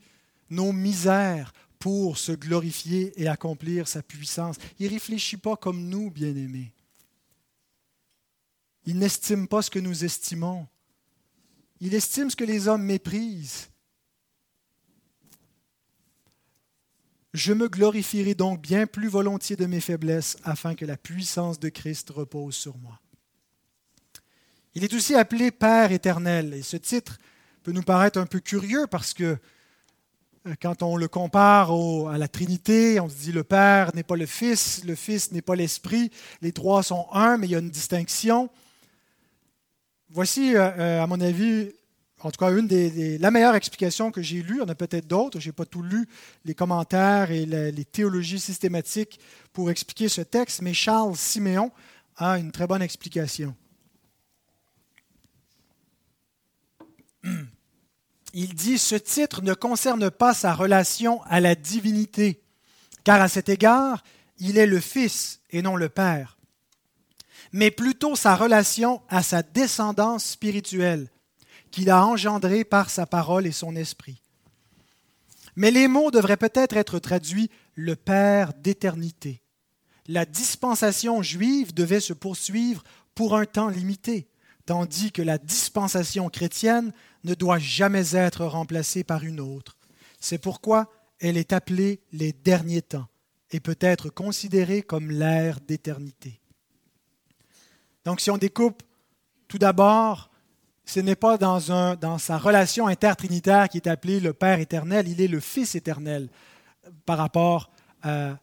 nos 0.49 0.71
misères, 0.71 1.51
pour 1.79 2.17
se 2.17 2.33
glorifier 2.33 3.13
et 3.21 3.27
accomplir 3.27 3.87
sa 3.87 4.03
puissance. 4.03 4.57
Il 4.79 4.85
ne 4.85 4.91
réfléchit 4.91 5.37
pas 5.37 5.55
comme 5.55 5.87
nous, 5.87 6.11
bien-aimés. 6.11 6.71
Il 8.85 8.99
n'estime 8.99 9.47
pas 9.47 9.61
ce 9.61 9.69
que 9.69 9.79
nous 9.79 10.05
estimons. 10.05 10.67
Il 11.81 11.93
estime 11.93 12.29
ce 12.29 12.35
que 12.35 12.43
les 12.43 12.67
hommes 12.67 12.83
méprisent. 12.83 13.69
Je 17.33 17.53
me 17.53 17.69
glorifierai 17.69 18.33
donc 18.33 18.61
bien 18.61 18.87
plus 18.87 19.07
volontiers 19.07 19.55
de 19.55 19.67
mes 19.67 19.81
faiblesses 19.81 20.37
afin 20.43 20.73
que 20.73 20.85
la 20.85 20.97
puissance 20.97 21.59
de 21.59 21.69
Christ 21.69 22.09
repose 22.09 22.55
sur 22.55 22.77
moi. 22.77 22.99
Il 24.73 24.83
est 24.83 24.93
aussi 24.93 25.15
appelé 25.15 25.51
Père 25.51 25.91
éternel 25.91 26.53
et 26.53 26.63
ce 26.63 26.77
titre 26.77 27.19
peut 27.63 27.71
nous 27.71 27.83
paraître 27.83 28.17
un 28.19 28.25
peu 28.25 28.39
curieux 28.39 28.87
parce 28.87 29.13
que 29.13 29.37
euh, 30.47 30.55
quand 30.61 30.81
on 30.83 30.95
le 30.95 31.07
compare 31.07 31.71
à 31.71 32.17
la 32.17 32.27
Trinité, 32.27 32.99
on 32.99 33.09
se 33.09 33.15
dit 33.15 33.31
le 33.31 33.43
Père 33.43 33.93
n'est 33.93 34.03
pas 34.03 34.15
le 34.15 34.25
Fils, 34.25 34.83
le 34.85 34.95
Fils 34.95 35.31
n'est 35.31 35.41
pas 35.41 35.55
l'Esprit, 35.55 36.11
les 36.41 36.51
trois 36.51 36.81
sont 36.81 37.07
un, 37.11 37.37
mais 37.37 37.47
il 37.47 37.51
y 37.51 37.55
a 37.55 37.59
une 37.59 37.69
distinction. 37.69 38.49
Voici, 40.11 40.55
euh, 40.55 40.71
euh, 40.77 41.03
à 41.03 41.07
mon 41.07 41.21
avis, 41.21 41.71
en 42.21 42.31
tout 42.31 42.39
cas, 42.39 42.51
une 42.51 42.67
des, 42.67 43.19
la 43.19 43.29
meilleure 43.29 43.53
explication 43.55 44.11
que 44.11 44.23
j'ai 44.23 44.41
lue. 44.41 44.55
Il 44.55 44.59
y 44.59 44.61
en 44.61 44.69
a 44.69 44.75
peut-être 44.75 45.07
d'autres. 45.07 45.39
Je 45.39 45.49
n'ai 45.49 45.53
pas 45.53 45.65
tout 45.65 45.83
lu, 45.83 46.07
les 46.45 46.55
commentaires 46.55 47.29
et 47.31 47.45
les 47.45 47.85
théologies 47.85 48.39
systématiques 48.39 49.19
pour 49.53 49.69
expliquer 49.69 50.09
ce 50.09 50.21
texte, 50.21 50.61
mais 50.61 50.73
Charles 50.73 51.15
Siméon 51.15 51.71
a 52.17 52.39
une 52.39 52.51
très 52.51 52.65
bonne 52.65 52.81
explication. 52.81 53.55
Il 58.33 58.53
dit, 58.53 58.77
ce 58.77 58.95
titre 58.95 59.41
ne 59.41 59.53
concerne 59.53 60.09
pas 60.09 60.33
sa 60.33 60.53
relation 60.53 61.21
à 61.23 61.39
la 61.39 61.55
divinité, 61.55 62.41
car 63.03 63.21
à 63.21 63.27
cet 63.27 63.49
égard, 63.49 64.03
il 64.37 64.57
est 64.57 64.67
le 64.67 64.79
Fils 64.79 65.41
et 65.49 65.61
non 65.63 65.75
le 65.75 65.89
Père, 65.89 66.37
mais 67.51 67.71
plutôt 67.71 68.15
sa 68.15 68.35
relation 68.35 69.01
à 69.09 69.23
sa 69.23 69.41
descendance 69.43 70.25
spirituelle 70.25 71.09
qu'il 71.71 71.89
a 71.89 72.05
engendrée 72.05 72.63
par 72.63 72.89
sa 72.89 73.05
parole 73.05 73.45
et 73.45 73.51
son 73.51 73.75
esprit. 73.75 74.21
Mais 75.55 75.71
les 75.71 75.87
mots 75.87 76.11
devraient 76.11 76.37
peut-être 76.37 76.77
être 76.77 76.99
traduits 76.99 77.49
le 77.75 77.95
Père 77.95 78.53
d'éternité. 78.53 79.41
La 80.07 80.25
dispensation 80.25 81.21
juive 81.21 81.73
devait 81.73 81.99
se 81.99 82.13
poursuivre 82.13 82.83
pour 83.13 83.35
un 83.35 83.45
temps 83.45 83.69
limité, 83.69 84.27
tandis 84.65 85.11
que 85.11 85.21
la 85.21 85.37
dispensation 85.37 86.29
chrétienne 86.29 86.93
ne 87.23 87.33
doit 87.33 87.59
jamais 87.59 88.15
être 88.15 88.45
remplacée 88.45 89.03
par 89.03 89.23
une 89.23 89.39
autre. 89.39 89.77
C'est 90.19 90.37
pourquoi 90.37 90.91
elle 91.19 91.37
est 91.37 91.53
appelée 91.53 92.01
les 92.11 92.31
derniers 92.31 92.81
temps 92.81 93.07
et 93.51 93.59
peut 93.59 93.77
être 93.79 94.09
considérée 94.09 94.81
comme 94.81 95.11
l'ère 95.11 95.59
d'éternité. 95.59 96.39
Donc 98.05 98.21
si 98.21 98.31
on 98.31 98.37
découpe 98.37 98.83
tout 99.47 99.57
d'abord, 99.57 100.29
ce 100.85 100.99
n'est 100.99 101.15
pas 101.15 101.37
dans, 101.37 101.59
sa 102.17 102.37
relation 102.37 102.87
intertrinitaire 102.87 103.69
qui 103.69 103.77
est 103.77 103.87
appelé 103.87 104.19
le 104.19 104.33
Père 104.33 104.59
éternel, 104.59 105.07
il 105.07 105.21
est 105.21 105.27
le 105.27 105.39
Fils 105.39 105.75
éternel 105.75 106.29
par 107.05 107.17
rapport 107.17 107.69
euh, 108.05 108.33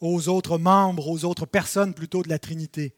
aux 0.00 0.28
autres 0.28 0.58
membres, 0.58 1.08
aux 1.08 1.24
autres 1.24 1.46
personnes 1.46 1.94
plutôt 1.94 2.22
de 2.22 2.28
la 2.28 2.38
Trinité 2.38 2.94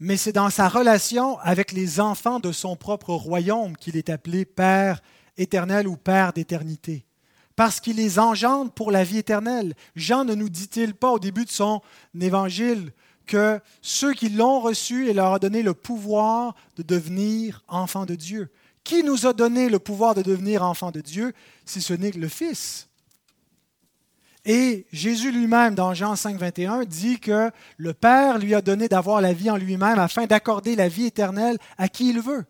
mais 0.00 0.16
c'est 0.16 0.32
dans 0.32 0.50
sa 0.50 0.68
relation 0.68 1.38
avec 1.40 1.72
les 1.72 2.00
enfants 2.00 2.38
de 2.38 2.52
son 2.52 2.76
propre 2.76 3.14
royaume 3.14 3.76
qu'il 3.76 3.96
est 3.96 4.10
appelé 4.10 4.44
Père 4.44 5.00
éternel 5.36 5.88
ou 5.88 5.96
Père 5.96 6.32
d'éternité, 6.32 7.04
parce 7.56 7.80
qu'il 7.80 7.96
les 7.96 8.18
engendre 8.18 8.72
pour 8.72 8.90
la 8.92 9.04
vie 9.04 9.18
éternelle. 9.18 9.74
Jean 9.96 10.24
ne 10.24 10.34
nous 10.34 10.48
dit-il 10.48 10.94
pas 10.94 11.10
au 11.10 11.18
début 11.18 11.44
de 11.44 11.50
son 11.50 11.82
évangile 12.18 12.92
que 13.28 13.60
ceux 13.82 14.12
qui 14.12 14.28
l'ont 14.28 14.58
reçu, 14.58 15.08
il 15.08 15.16
leur 15.16 15.34
a 15.34 15.38
donné 15.38 15.62
le 15.62 15.74
pouvoir 15.74 16.56
de 16.76 16.82
devenir 16.82 17.62
enfants 17.68 18.06
de 18.06 18.16
Dieu. 18.16 18.50
Qui 18.82 19.04
nous 19.04 19.26
a 19.26 19.32
donné 19.32 19.68
le 19.68 19.78
pouvoir 19.78 20.16
de 20.16 20.22
devenir 20.22 20.64
enfants 20.64 20.90
de 20.90 21.00
Dieu? 21.00 21.32
Si 21.64 21.80
ce 21.80 21.92
n'est 21.94 22.10
le 22.10 22.28
Fils 22.28 22.88
et 24.48 24.86
Jésus 24.92 25.30
lui-même, 25.30 25.74
dans 25.74 25.92
Jean 25.92 26.16
5, 26.16 26.38
21, 26.38 26.84
dit 26.84 27.20
que 27.20 27.50
le 27.76 27.92
Père 27.92 28.38
lui 28.38 28.54
a 28.54 28.62
donné 28.62 28.88
d'avoir 28.88 29.20
la 29.20 29.34
vie 29.34 29.50
en 29.50 29.58
lui-même 29.58 29.98
afin 29.98 30.24
d'accorder 30.24 30.74
la 30.74 30.88
vie 30.88 31.04
éternelle 31.04 31.58
à 31.76 31.88
qui 31.90 32.08
il 32.08 32.20
veut. 32.20 32.46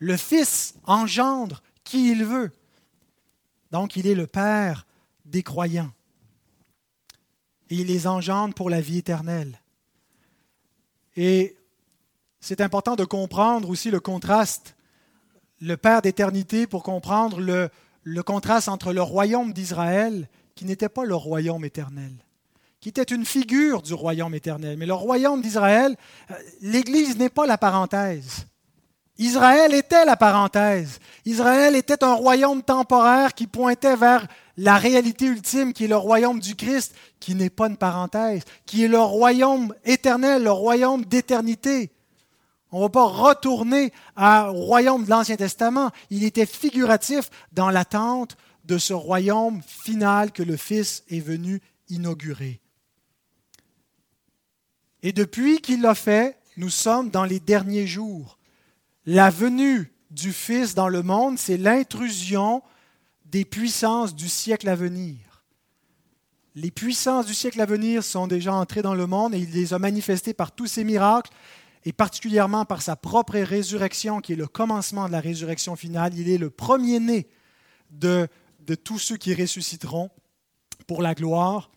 Le 0.00 0.18
Fils 0.18 0.74
engendre 0.84 1.62
qui 1.82 2.10
il 2.10 2.26
veut. 2.26 2.52
Donc 3.70 3.96
il 3.96 4.06
est 4.06 4.14
le 4.14 4.26
Père 4.26 4.86
des 5.24 5.42
croyants. 5.42 5.92
Et 7.70 7.76
il 7.76 7.86
les 7.86 8.06
engendre 8.06 8.52
pour 8.52 8.68
la 8.68 8.82
vie 8.82 8.98
éternelle. 8.98 9.58
Et 11.22 11.54
c'est 12.40 12.62
important 12.62 12.96
de 12.96 13.04
comprendre 13.04 13.68
aussi 13.68 13.90
le 13.90 14.00
contraste, 14.00 14.74
le 15.60 15.76
Père 15.76 16.00
d'éternité, 16.00 16.66
pour 16.66 16.82
comprendre 16.82 17.42
le, 17.42 18.22
contraste 18.22 18.70
entre 18.70 18.94
le 18.94 19.02
royaume 19.02 19.52
d'Israël 19.52 20.30
qui 20.54 20.64
n'était 20.64 20.88
pas 20.88 21.04
le 21.04 21.14
royaume 21.14 21.62
éternel, 21.66 22.14
qui 22.80 22.88
était 22.88 23.02
une 23.02 23.26
figure 23.26 23.82
du 23.82 23.92
royaume 23.92 24.34
éternel. 24.34 24.78
Mais 24.78 24.86
le 24.86 24.94
royaume 24.94 25.42
d'Israël, 25.42 25.94
euh, 26.30 26.34
l'Église 26.62 27.18
n'est 27.18 27.28
pas 27.28 27.46
la 27.46 27.58
parenthèse. 27.58 28.46
Israël 29.18 29.74
était 29.74 30.06
la 30.06 30.16
parenthèse. 30.16 31.00
Israël 31.26 31.76
était 31.76 32.02
un 32.02 32.14
royaume 32.14 32.62
temporaire 32.62 33.34
qui 33.34 33.46
pointait 33.46 33.94
vers 33.94 34.26
la 34.60 34.76
réalité 34.76 35.24
ultime 35.24 35.72
qui 35.72 35.84
est 35.84 35.88
le 35.88 35.96
royaume 35.96 36.38
du 36.38 36.54
Christ, 36.54 36.94
qui 37.18 37.34
n'est 37.34 37.48
pas 37.48 37.68
une 37.68 37.78
parenthèse, 37.78 38.42
qui 38.66 38.84
est 38.84 38.88
le 38.88 39.00
royaume 39.00 39.74
éternel, 39.86 40.42
le 40.42 40.50
royaume 40.50 41.06
d'éternité. 41.06 41.90
On 42.70 42.76
ne 42.80 42.82
va 42.82 42.88
pas 42.90 43.06
retourner 43.06 43.90
au 44.18 44.52
royaume 44.52 45.04
de 45.04 45.10
l'Ancien 45.10 45.36
Testament. 45.36 45.90
Il 46.10 46.24
était 46.24 46.44
figuratif 46.44 47.30
dans 47.52 47.70
l'attente 47.70 48.36
de 48.66 48.76
ce 48.76 48.92
royaume 48.92 49.62
final 49.66 50.30
que 50.30 50.42
le 50.42 50.58
Fils 50.58 51.04
est 51.08 51.20
venu 51.20 51.62
inaugurer. 51.88 52.60
Et 55.02 55.12
depuis 55.12 55.62
qu'il 55.62 55.80
l'a 55.80 55.94
fait, 55.94 56.36
nous 56.58 56.68
sommes 56.68 57.08
dans 57.08 57.24
les 57.24 57.40
derniers 57.40 57.86
jours. 57.86 58.36
La 59.06 59.30
venue 59.30 59.90
du 60.10 60.34
Fils 60.34 60.74
dans 60.74 60.88
le 60.88 61.02
monde, 61.02 61.38
c'est 61.38 61.56
l'intrusion 61.56 62.62
des 63.30 63.44
puissances 63.44 64.14
du 64.14 64.28
siècle 64.28 64.68
à 64.68 64.74
venir. 64.74 65.16
Les 66.54 66.70
puissances 66.70 67.26
du 67.26 67.34
siècle 67.34 67.60
à 67.60 67.66
venir 67.66 68.02
sont 68.02 68.26
déjà 68.26 68.52
entrées 68.52 68.82
dans 68.82 68.94
le 68.94 69.06
monde 69.06 69.34
et 69.34 69.38
il 69.38 69.52
les 69.52 69.72
a 69.72 69.78
manifestées 69.78 70.34
par 70.34 70.52
tous 70.52 70.66
ces 70.66 70.84
miracles 70.84 71.30
et 71.84 71.92
particulièrement 71.92 72.64
par 72.64 72.82
sa 72.82 72.96
propre 72.96 73.38
résurrection 73.38 74.20
qui 74.20 74.32
est 74.32 74.36
le 74.36 74.48
commencement 74.48 75.06
de 75.06 75.12
la 75.12 75.20
résurrection 75.20 75.76
finale. 75.76 76.18
Il 76.18 76.28
est 76.28 76.38
le 76.38 76.50
premier-né 76.50 77.28
de 77.90 78.28
de 78.70 78.76
tous 78.76 79.00
ceux 79.00 79.16
qui 79.16 79.34
ressusciteront 79.34 80.10
pour 80.86 81.02
la 81.02 81.14
gloire. 81.14 81.70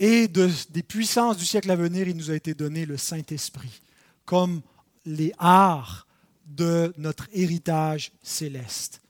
Et 0.00 0.28
des 0.28 0.82
puissances 0.82 1.36
du 1.36 1.44
siècle 1.44 1.70
à 1.70 1.76
venir, 1.76 2.08
il 2.08 2.16
nous 2.16 2.30
a 2.30 2.34
été 2.34 2.54
donné 2.54 2.86
le 2.86 2.96
Saint-Esprit, 2.96 3.82
comme 4.24 4.62
les 5.04 5.32
arts 5.38 6.08
de 6.46 6.92
notre 6.96 7.28
héritage 7.32 8.12
céleste. 8.22 9.00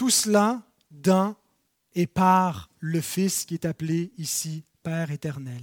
Tout 0.00 0.08
cela 0.08 0.62
dans 0.90 1.34
et 1.94 2.06
par 2.06 2.70
le 2.78 3.02
Fils 3.02 3.44
qui 3.44 3.52
est 3.52 3.66
appelé 3.66 4.12
ici 4.16 4.64
Père 4.82 5.10
éternel. 5.10 5.60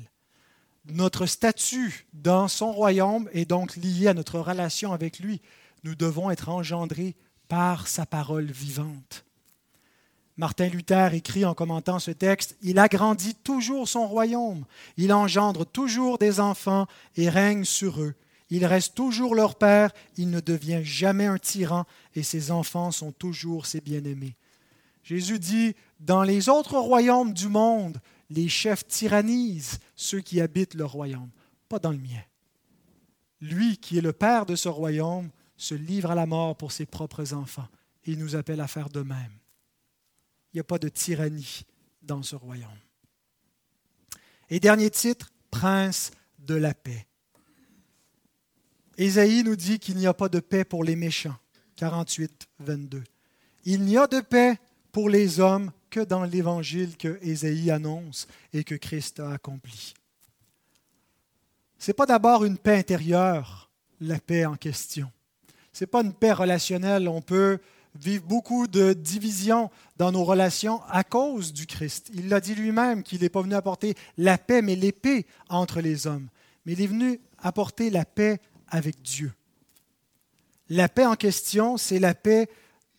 Notre 0.86 1.26
statut 1.26 2.06
dans 2.14 2.48
son 2.48 2.72
royaume 2.72 3.28
est 3.34 3.50
donc 3.50 3.76
lié 3.78 4.10
à 4.10 4.14
notre 4.14 4.40
relation 4.40 4.94
avec 4.94 5.18
lui. 5.18 5.42
Nous 5.84 5.96
devons 5.96 6.30
être 6.30 6.50
engendrés 6.50 7.16
par 7.48 7.88
sa 7.88 8.06
parole 8.06 8.46
vivante. 8.46 9.26
Martin 10.38 10.68
Luther 10.68 11.16
écrit 11.16 11.44
en 11.44 11.56
commentant 11.56 11.98
ce 11.98 12.12
texte, 12.12 12.58
Il 12.62 12.78
agrandit 12.78 13.34
toujours 13.34 13.88
son 13.88 14.08
royaume, 14.08 14.66
il 14.98 15.14
engendre 15.14 15.66
toujours 15.66 16.20
des 16.20 16.40
enfants 16.40 16.86
et 17.16 17.28
règne 17.28 17.66
sur 17.66 18.04
eux. 18.04 18.14
Il 18.50 18.66
reste 18.66 18.95
toujours 18.95 19.36
leur 19.36 19.56
père, 19.56 19.91
il 20.16 20.30
ne 20.30 20.39
devient 20.39 20.82
jamais 20.84 21.26
un 21.26 21.38
tyran 21.38 21.86
et 22.16 22.24
ses 22.24 22.52
enfants 22.52 22.91
sont 22.91 23.12
toujours 23.12 23.66
ses 23.66 23.82
bien-aimés. 23.82 24.36
Jésus 25.04 25.39
dit, 25.39 25.76
Dans 26.00 26.24
les 26.24 26.50
autres 26.50 26.78
royaumes 26.78 27.34
du 27.34 27.48
monde, 27.48 28.00
les 28.30 28.50
chefs 28.50 28.88
tyrannisent 28.88 29.80
ceux 29.95 30.22
qui 30.22 30.41
habitent 30.41 30.76
leur 30.76 30.91
royaume, 30.91 31.30
pas 31.70 31.80
dans 31.80 31.91
le 31.91 31.98
mien. 31.98 32.24
Lui 33.41 33.78
qui 33.78 33.98
est 33.98 34.02
le 34.02 34.14
père 34.14 34.45
de 34.45 34.56
ce 34.56 34.70
royaume 34.70 35.30
se 35.56 35.76
livre 35.76 36.12
à 36.12 36.16
la 36.16 36.26
mort 36.26 36.56
pour 36.56 36.72
ses 36.72 36.86
propres 36.86 37.34
enfants. 37.34 37.68
Et 38.06 38.12
il 38.12 38.20
nous 38.20 38.36
appelle 38.36 38.62
à 38.62 38.68
faire 38.68 38.89
de 38.89 39.02
même. 39.02 39.32
Il 40.54 40.58
n'y 40.58 40.62
a 40.62 40.64
pas 40.64 40.80
de 40.80 40.89
tyrannie 40.89 41.64
dans 42.02 42.24
ce 42.24 42.36
royaume. 42.36 42.70
Et 44.50 44.60
dernier 44.60 44.89
titre, 44.89 45.32
prince 45.52 46.12
de 46.39 46.56
la 46.56 46.74
paix. 46.74 47.07
Ésaïe 48.98 49.43
nous 49.43 49.56
dit 49.56 49.80
qu'il 49.80 49.98
n'y 49.98 50.08
a 50.08 50.14
pas 50.14 50.30
de 50.30 50.39
paix 50.39 50.64
pour 50.64 50.84
les 50.84 50.95
méchants. 50.95 51.38
48, 51.76 52.48
22. 52.60 53.04
Il 53.66 53.82
n'y 53.82 53.98
a 53.98 54.08
de 54.08 54.20
paix 54.20 54.58
pour 54.91 55.10
les 55.10 55.39
hommes 55.39 55.72
que 55.89 56.00
dans 56.00 56.24
l'évangile 56.24 56.98
que 56.98 57.20
Ésaïe 57.22 57.70
annonce 57.70 58.28
et 58.54 58.64
que 58.64 58.76
Christ 58.76 59.20
a 59.20 59.32
accompli. 59.32 59.93
Ce 61.78 61.91
n'est 61.91 61.95
pas 61.95 62.08
d'abord 62.08 62.43
une 62.43 62.58
paix 62.58 62.78
intérieure, 62.78 63.70
la 64.02 64.20
paix 64.20 64.45
en 64.45 64.56
question. 64.56 65.12
Ce 65.72 65.84
n'est 65.84 65.88
pas 65.88 66.02
une 66.02 66.14
paix 66.14 66.32
relationnelle. 66.32 67.08
On 67.08 67.22
peut 67.22 67.60
vivent 67.98 68.26
beaucoup 68.26 68.68
de 68.68 68.93
divisions 68.93 69.70
dans 69.98 70.12
nos 70.12 70.24
relations 70.24 70.82
à 70.89 71.04
cause 71.04 71.54
du 71.54 71.66
Christ. 71.66 72.10
Il 72.14 72.30
l'a 72.30 72.39
dit 72.39 72.56
lui-même 72.56 73.04
qu'il 73.04 73.22
n'est 73.22 73.30
pas 73.30 73.41
venu 73.41 73.56
apporter 73.56 73.95
la 74.18 74.38
paix, 74.38 74.62
mais 74.62 74.76
l'épée 74.76 75.26
entre 75.50 75.82
les 75.82 76.08
hommes. 76.08 76.28
Mais 76.66 76.74
il 76.74 76.82
est 76.82 76.88
venu 76.88 77.20
apporter 77.39 77.89
la 77.89 78.06
paix 78.06 78.39
avec 78.70 79.01
Dieu. 79.01 79.34
La 80.70 80.89
paix 80.89 81.05
en 81.05 81.15
question, 81.15 81.78
c'est 81.78 81.99
la 81.99 82.13
paix 82.13 82.49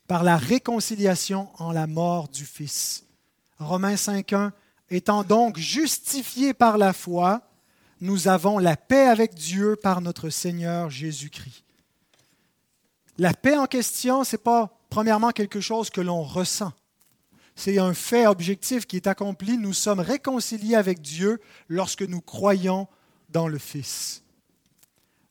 par 0.06 0.24
la 0.24 0.36
réconciliation 0.36 1.48
en 1.58 1.70
la 1.70 1.86
mort 1.86 2.28
du 2.28 2.44
Fils. 2.44 3.04
Romains 3.58 3.96
5.1, 3.96 4.52
étant 4.90 5.22
donc 5.22 5.58
justifiés 5.58 6.54
par 6.54 6.78
la 6.78 6.92
foi, 6.92 7.42
nous 8.00 8.28
avons 8.28 8.58
la 8.58 8.76
paix 8.76 9.06
avec 9.06 9.34
Dieu 9.34 9.76
par 9.76 10.00
notre 10.00 10.30
Seigneur 10.30 10.88
Jésus-Christ. 10.88 11.64
La 13.18 13.34
paix 13.34 13.56
en 13.56 13.66
question, 13.66 14.24
ce 14.24 14.36
n'est 14.36 14.42
pas 14.42 14.78
premièrement 14.88 15.32
quelque 15.32 15.60
chose 15.60 15.90
que 15.90 16.00
l'on 16.00 16.22
ressent. 16.22 16.72
C'est 17.56 17.78
un 17.78 17.92
fait 17.92 18.28
objectif 18.28 18.86
qui 18.86 18.94
est 18.94 19.08
accompli. 19.08 19.58
Nous 19.58 19.72
sommes 19.72 19.98
réconciliés 19.98 20.76
avec 20.76 21.00
Dieu 21.00 21.40
lorsque 21.68 22.02
nous 22.02 22.20
croyons 22.20 22.86
dans 23.30 23.48
le 23.48 23.58
Fils. 23.58 24.22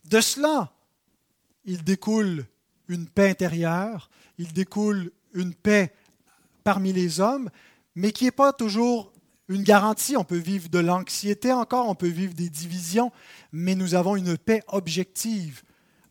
De 0.09 0.21
cela, 0.21 0.71
il 1.65 1.83
découle 1.83 2.45
une 2.87 3.07
paix 3.07 3.29
intérieure, 3.29 4.09
il 4.37 4.53
découle 4.53 5.11
une 5.33 5.53
paix 5.53 5.93
parmi 6.63 6.93
les 6.93 7.19
hommes, 7.19 7.49
mais 7.95 8.11
qui 8.11 8.25
n'est 8.25 8.31
pas 8.31 8.53
toujours 8.53 9.11
une 9.49 9.63
garantie. 9.63 10.15
On 10.17 10.23
peut 10.23 10.37
vivre 10.37 10.69
de 10.69 10.79
l'anxiété 10.79 11.51
encore, 11.51 11.89
on 11.89 11.95
peut 11.95 12.07
vivre 12.07 12.33
des 12.33 12.49
divisions, 12.49 13.11
mais 13.51 13.75
nous 13.75 13.95
avons 13.95 14.15
une 14.15 14.37
paix 14.37 14.63
objective 14.67 15.63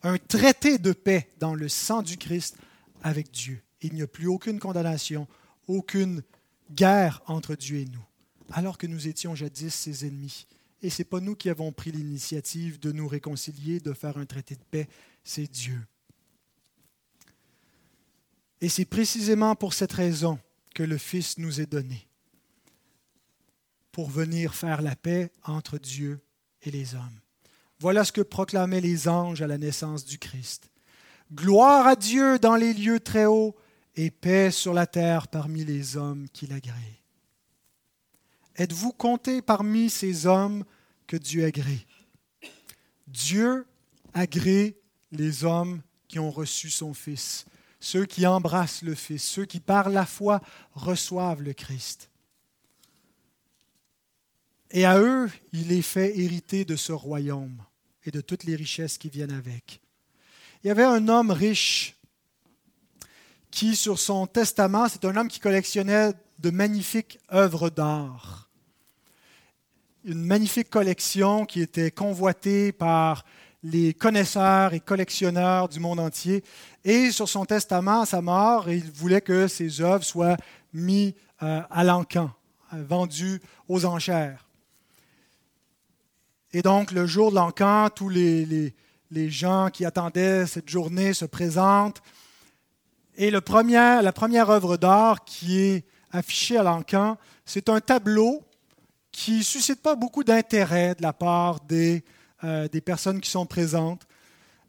un 0.02 0.18
traité 0.18 0.78
de 0.78 0.92
paix 0.92 1.30
dans 1.40 1.54
le 1.54 1.68
sang 1.68 2.02
du 2.02 2.16
Christ 2.16 2.56
avec 3.02 3.30
Dieu. 3.32 3.60
Il 3.82 3.94
n'y 3.94 4.02
a 4.02 4.06
plus 4.06 4.28
aucune 4.28 4.60
condamnation, 4.60 5.26
aucune 5.66 6.22
guerre 6.70 7.22
entre 7.26 7.54
Dieu 7.56 7.78
et 7.78 7.86
nous, 7.86 8.04
alors 8.52 8.78
que 8.78 8.86
nous 8.86 9.08
étions 9.08 9.34
jadis 9.34 9.74
ses 9.74 10.06
ennemis. 10.06 10.46
Et 10.82 10.90
ce 10.90 11.00
n'est 11.00 11.06
pas 11.06 11.20
nous 11.20 11.34
qui 11.34 11.48
avons 11.48 11.72
pris 11.72 11.90
l'initiative 11.90 12.78
de 12.78 12.92
nous 12.92 13.08
réconcilier, 13.08 13.80
de 13.80 13.92
faire 13.92 14.18
un 14.18 14.26
traité 14.26 14.54
de 14.54 14.64
paix, 14.70 14.88
c'est 15.24 15.50
Dieu. 15.50 15.80
Et 18.60 18.68
c'est 18.68 18.84
précisément 18.84 19.54
pour 19.54 19.74
cette 19.74 19.92
raison 19.92 20.38
que 20.74 20.82
le 20.82 20.98
Fils 20.98 21.38
nous 21.38 21.60
est 21.60 21.70
donné, 21.70 22.06
pour 23.92 24.10
venir 24.10 24.54
faire 24.54 24.82
la 24.82 24.96
paix 24.96 25.30
entre 25.44 25.78
Dieu 25.78 26.20
et 26.62 26.70
les 26.70 26.94
hommes. 26.94 27.20
Voilà 27.78 28.04
ce 28.04 28.12
que 28.12 28.22
proclamaient 28.22 28.80
les 28.80 29.08
anges 29.08 29.42
à 29.42 29.46
la 29.46 29.58
naissance 29.58 30.04
du 30.04 30.18
Christ. 30.18 30.70
Gloire 31.32 31.86
à 31.86 31.96
Dieu 31.96 32.38
dans 32.38 32.56
les 32.56 32.72
lieux 32.72 33.00
très 33.00 33.26
hauts 33.26 33.54
et 33.94 34.10
paix 34.10 34.50
sur 34.50 34.72
la 34.72 34.86
terre 34.86 35.28
parmi 35.28 35.64
les 35.64 35.96
hommes 35.96 36.28
qui 36.32 36.46
l'agréent. 36.46 36.95
Êtes-vous 38.56 38.92
compté 38.92 39.42
parmi 39.42 39.90
ces 39.90 40.26
hommes 40.26 40.64
que 41.06 41.16
Dieu 41.16 41.44
agrée? 41.44 41.86
Dieu 43.06 43.66
agrée 44.14 44.78
les 45.12 45.44
hommes 45.44 45.82
qui 46.08 46.18
ont 46.18 46.30
reçu 46.30 46.70
son 46.70 46.94
Fils, 46.94 47.44
ceux 47.80 48.06
qui 48.06 48.26
embrassent 48.26 48.82
le 48.82 48.94
Fils, 48.94 49.22
ceux 49.22 49.44
qui 49.44 49.60
par 49.60 49.90
la 49.90 50.06
foi 50.06 50.40
reçoivent 50.72 51.42
le 51.42 51.52
Christ. 51.52 52.10
Et 54.70 54.86
à 54.86 54.98
eux, 54.98 55.30
il 55.52 55.70
est 55.72 55.82
fait 55.82 56.18
hériter 56.18 56.64
de 56.64 56.76
ce 56.76 56.92
royaume 56.92 57.62
et 58.04 58.10
de 58.10 58.20
toutes 58.22 58.44
les 58.44 58.56
richesses 58.56 58.98
qui 58.98 59.10
viennent 59.10 59.32
avec. 59.32 59.80
Il 60.64 60.68
y 60.68 60.70
avait 60.70 60.82
un 60.82 61.08
homme 61.08 61.30
riche 61.30 61.96
qui, 63.50 63.76
sur 63.76 63.98
son 63.98 64.26
testament, 64.26 64.88
c'est 64.88 65.04
un 65.04 65.16
homme 65.16 65.28
qui 65.28 65.40
collectionnait 65.40 66.12
de 66.38 66.50
magnifiques 66.50 67.18
œuvres 67.32 67.70
d'art. 67.70 68.45
Une 70.08 70.24
magnifique 70.24 70.70
collection 70.70 71.44
qui 71.44 71.60
était 71.60 71.90
convoitée 71.90 72.70
par 72.70 73.24
les 73.64 73.92
connaisseurs 73.92 74.72
et 74.72 74.78
collectionneurs 74.78 75.68
du 75.68 75.80
monde 75.80 75.98
entier. 75.98 76.44
Et 76.84 77.10
sur 77.10 77.28
son 77.28 77.44
testament, 77.44 78.02
à 78.02 78.06
sa 78.06 78.22
mort, 78.22 78.70
il 78.70 78.88
voulait 78.92 79.20
que 79.20 79.48
ses 79.48 79.80
œuvres 79.80 80.04
soient 80.04 80.36
mises 80.72 81.14
euh, 81.42 81.60
à 81.68 81.82
l'encan, 81.82 82.30
vendues 82.70 83.42
aux 83.66 83.84
enchères. 83.84 84.46
Et 86.52 86.62
donc, 86.62 86.92
le 86.92 87.04
jour 87.08 87.30
de 87.30 87.34
l'encan, 87.34 87.88
tous 87.92 88.08
les, 88.08 88.72
gens 89.10 89.70
qui 89.72 89.84
attendaient 89.84 90.46
cette 90.46 90.68
journée 90.68 91.14
se 91.14 91.24
présentent. 91.24 92.00
Et 93.16 93.32
la 93.32 93.40
première 93.40 94.50
œuvre 94.50 94.76
d'art 94.76 95.24
qui 95.24 95.58
est 95.58 95.84
affichée 96.12 96.58
à 96.58 96.62
l'encan, 96.62 97.18
c'est 97.44 97.68
un 97.68 97.80
tableau 97.80 98.45
qui 99.16 99.38
ne 99.38 99.42
suscite 99.42 99.80
pas 99.80 99.96
beaucoup 99.96 100.22
d'intérêt 100.24 100.94
de 100.94 101.00
la 101.00 101.14
part 101.14 101.60
des, 101.60 102.04
euh, 102.44 102.68
personnes 102.84 103.22
qui 103.22 103.30
sont 103.30 103.46
présentes. 103.46 104.06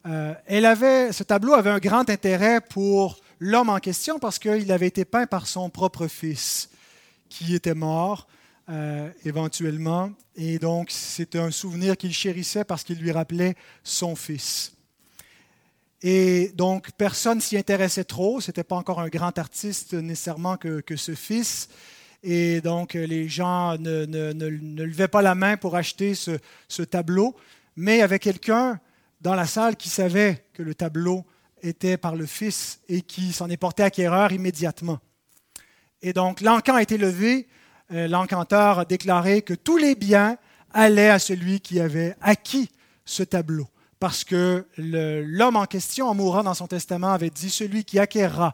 Euh, 0.06 0.34
elle 0.46 0.66
avait, 0.66 1.12
ce 1.12 1.24
tableau 1.24 1.54
avait 1.54 1.70
un 1.70 1.80
grand 1.80 2.10
intérêt 2.10 2.62
pour 2.62 3.20
l'homme 3.42 3.68
en 3.68 3.80
question 3.80 4.20
parce 4.20 4.40
qu'il 4.40 4.72
avait 4.72 4.88
été 4.88 5.04
peint 5.04 5.28
par 5.28 5.48
son 5.48 5.70
propre 5.70 6.08
fils 6.08 6.70
qui 7.28 7.56
était 7.56 7.76
mort. 7.76 8.26
Euh, 8.70 9.10
éventuellement. 9.24 10.12
Et 10.36 10.60
donc, 10.60 10.90
c'est 10.92 11.38
un 11.38 11.52
souvenir 11.52 11.96
qu'il 11.96 12.12
chérissait 12.12 12.66
parce 12.66 12.84
qu'il 12.84 13.00
lui 13.00 13.14
rappelait 13.14 13.56
son 13.82 14.14
fils. 14.14 14.74
Et 16.02 16.52
donc, 16.54 16.92
personne 16.98 17.40
s'y 17.40 17.56
intéressait 17.56 18.04
trop. 18.04 18.42
Ce 18.42 18.52
n'était 18.52 18.66
pas 18.66 18.76
encore 18.76 19.00
un 19.00 19.08
grand 19.08 19.38
artiste 19.38 19.94
nécessairement 19.94 20.58
que, 20.58 20.82
que, 20.82 20.98
ce 20.98 21.16
fils. 21.16 21.70
Et 22.24 22.62
donc, 22.62 22.94
les 22.94 23.30
gens 23.30 23.78
ne, 23.78 24.06
ne, 24.06 24.34
ne, 24.34 24.84
levaient 24.84 25.08
pas 25.08 25.22
la 25.22 25.36
main 25.36 25.58
pour 25.58 25.76
acheter 25.76 26.16
ce, 26.16 26.32
ce 26.68 26.84
tableau. 26.84 27.36
Mais 27.76 27.98
il 27.98 28.00
y 28.00 28.04
avait 28.04 28.20
quelqu'un 28.20 28.80
dans 29.22 29.36
la 29.36 29.46
salle 29.46 29.76
qui 29.76 29.90
savait 29.90 30.46
que 30.54 30.64
le 30.64 30.74
tableau 30.76 31.26
était 31.62 31.98
par 31.98 32.16
le 32.16 32.26
fils 32.26 32.80
et 32.90 33.02
qui 33.02 33.34
s'en 33.34 33.50
est 33.50 33.58
porté 33.58 33.84
acquéreur 33.84 34.32
immédiatement. 34.32 35.00
Et 36.02 36.14
donc, 36.14 36.42
l'encan 36.42 36.76
a 36.76 36.82
été 36.82 36.98
levé 36.98 37.48
euh, 37.94 38.08
l'encanteur 38.08 38.80
a 38.80 38.86
déclaré 38.86 39.42
que 39.42 39.54
tous 39.54 39.78
les 39.78 39.96
biens 39.96 40.38
allaient 40.74 41.10
à 41.10 41.20
celui 41.20 41.62
qui 41.62 41.80
avait 41.80 42.16
acquis 42.22 42.70
ce 43.06 43.24
tableau. 43.24 43.68
Parce 44.00 44.24
que 44.24 44.66
l'homme 44.78 45.56
en 45.56 45.66
question, 45.66 46.08
en 46.08 46.14
mourant 46.14 46.44
dans 46.44 46.54
son 46.54 46.68
testament, 46.68 47.14
avait 47.14 47.30
dit, 47.30 47.50
celui 47.50 47.84
qui 47.84 47.98
acquérera 47.98 48.54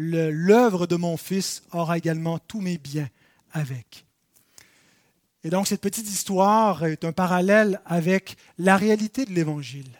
l'œuvre 0.00 0.86
de 0.86 0.96
mon 0.96 1.16
fils 1.16 1.62
aura 1.72 1.98
également 1.98 2.38
tous 2.38 2.60
mes 2.60 2.78
biens 2.78 3.08
avec. 3.52 4.06
Et 5.44 5.50
donc 5.50 5.66
cette 5.66 5.80
petite 5.80 6.08
histoire 6.08 6.84
est 6.84 7.04
un 7.04 7.12
parallèle 7.12 7.80
avec 7.84 8.36
la 8.58 8.76
réalité 8.76 9.24
de 9.24 9.32
l'Évangile. 9.32 9.90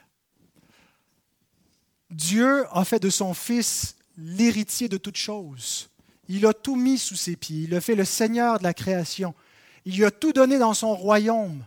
Dieu 2.11 2.67
a 2.73 2.85
fait 2.85 2.99
de 2.99 3.11
son 3.11 3.35
Fils 3.35 3.97
l'héritier 4.19 4.89
de 4.89 4.97
toutes 4.97 5.17
choses. 5.17 5.89
Il 6.29 6.45
a 6.47 6.53
tout 6.53 6.77
mis 6.77 6.99
sous 6.99 7.17
ses 7.17 7.37
pieds. 7.37 7.63
Il 7.63 7.75
a 7.75 7.81
fait 7.81 7.95
le 7.95 8.05
Seigneur 8.05 8.59
de 8.59 8.65
la 8.65 8.75
création. 8.75 9.35
Il 9.85 9.97
lui 9.97 10.05
a 10.05 10.11
tout 10.11 10.33
donné 10.33 10.59
dans 10.59 10.75
son 10.75 10.95
royaume. 10.95 11.65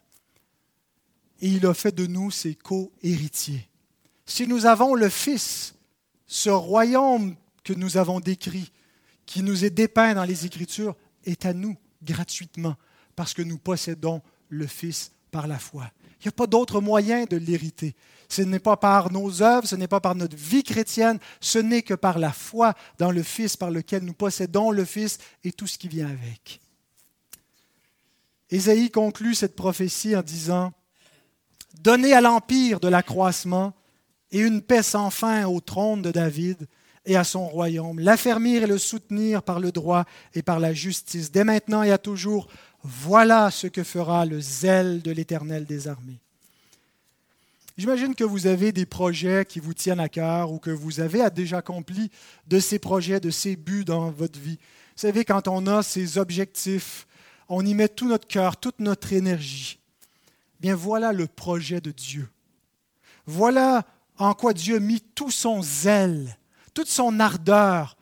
Et 1.41 1.47
il 1.47 1.65
a 1.65 1.73
fait 1.73 1.95
de 1.95 2.07
nous 2.07 2.29
ses 2.29 2.55
co-héritiers. 2.55 3.67
Si 4.25 4.47
nous 4.47 4.65
avons 4.65 4.95
le 4.95 5.09
Fils, 5.09 5.75
ce 6.27 6.49
royaume 6.49 7.35
que 7.63 7.73
nous 7.73 7.97
avons 7.97 8.19
décrit, 8.19 8.71
qui 9.25 9.41
nous 9.41 9.65
est 9.65 9.69
dépeint 9.69 10.13
dans 10.13 10.23
les 10.23 10.45
Écritures, 10.45 10.95
est 11.25 11.45
à 11.45 11.53
nous 11.53 11.77
gratuitement, 12.03 12.75
parce 13.15 13.33
que 13.33 13.41
nous 13.41 13.57
possédons 13.57 14.21
le 14.49 14.67
Fils 14.67 15.11
par 15.31 15.47
la 15.47 15.57
foi. 15.57 15.89
Il 16.19 16.27
n'y 16.27 16.29
a 16.29 16.33
pas 16.33 16.47
d'autre 16.47 16.81
moyen 16.81 17.25
de 17.25 17.37
l'hériter. 17.37 17.95
Ce 18.29 18.41
n'est 18.41 18.59
pas 18.59 18.77
par 18.77 19.11
nos 19.11 19.41
œuvres, 19.41 19.67
ce 19.67 19.75
n'est 19.75 19.87
pas 19.87 19.99
par 19.99 20.15
notre 20.15 20.35
vie 20.35 20.63
chrétienne, 20.63 21.19
ce 21.41 21.59
n'est 21.59 21.81
que 21.81 21.93
par 21.93 22.17
la 22.17 22.31
foi 22.31 22.73
dans 22.97 23.11
le 23.11 23.23
Fils 23.23 23.57
par 23.57 23.71
lequel 23.71 24.03
nous 24.03 24.13
possédons 24.13 24.71
le 24.71 24.85
Fils 24.85 25.17
et 25.43 25.51
tout 25.51 25.67
ce 25.67 25.77
qui 25.77 25.87
vient 25.87 26.07
avec. 26.07 26.61
Ésaïe 28.49 28.89
conclut 28.89 29.35
cette 29.35 29.55
prophétie 29.55 30.15
en 30.15 30.21
disant 30.21 30.73
Donnez 31.81 32.13
à 32.13 32.21
l'empire 32.21 32.79
de 32.79 32.87
l'accroissement 32.87 33.73
et 34.31 34.39
une 34.39 34.61
paix 34.61 34.83
sans 34.83 35.09
fin 35.09 35.45
au 35.45 35.59
trône 35.59 36.01
de 36.01 36.11
David 36.11 36.67
et 37.05 37.15
à 37.15 37.23
son 37.23 37.47
royaume, 37.47 37.99
l'affermir 37.99 38.63
et 38.63 38.67
le 38.67 38.77
soutenir 38.77 39.43
par 39.43 39.59
le 39.59 39.71
droit 39.71 40.05
et 40.33 40.41
par 40.41 40.59
la 40.59 40.73
justice, 40.73 41.31
dès 41.31 41.43
maintenant 41.43 41.83
et 41.83 41.91
à 41.91 41.97
toujours. 41.97 42.47
Voilà 42.83 43.51
ce 43.51 43.67
que 43.67 43.83
fera 43.83 44.25
le 44.25 44.39
zèle 44.39 45.01
de 45.01 45.11
l'Éternel 45.11 45.65
des 45.65 45.87
armées. 45.87 46.19
J'imagine 47.77 48.13
que 48.13 48.23
vous 48.23 48.45
avez 48.45 48.71
des 48.71 48.85
projets 48.85 49.45
qui 49.45 49.59
vous 49.59 49.73
tiennent 49.73 49.99
à 49.99 50.09
cœur 50.09 50.51
ou 50.51 50.59
que 50.59 50.69
vous 50.69 50.99
avez 50.99 51.27
déjà 51.31 51.57
accompli 51.57 52.11
de 52.47 52.59
ces 52.59 52.77
projets, 52.77 53.19
de 53.19 53.31
ces 53.31 53.55
buts 53.55 53.83
dans 53.83 54.11
votre 54.11 54.39
vie. 54.39 54.59
Vous 54.95 55.01
savez, 55.01 55.25
quand 55.25 55.47
on 55.47 55.65
a 55.65 55.81
ces 55.81 56.19
objectifs, 56.19 57.07
on 57.49 57.65
y 57.65 57.73
met 57.73 57.87
tout 57.87 58.07
notre 58.07 58.27
cœur, 58.27 58.57
toute 58.57 58.79
notre 58.79 59.11
énergie. 59.11 59.79
Bien 60.59 60.75
voilà 60.75 61.13
le 61.13 61.25
projet 61.25 61.81
de 61.81 61.91
Dieu. 61.91 62.29
Voilà 63.25 63.85
en 64.17 64.33
quoi 64.33 64.53
Dieu 64.53 64.75
a 64.75 64.79
mis 64.79 65.01
tout 65.01 65.31
son 65.31 65.63
zèle, 65.63 66.37
toute 66.73 66.89
son 66.89 67.19
ardeur 67.19 67.95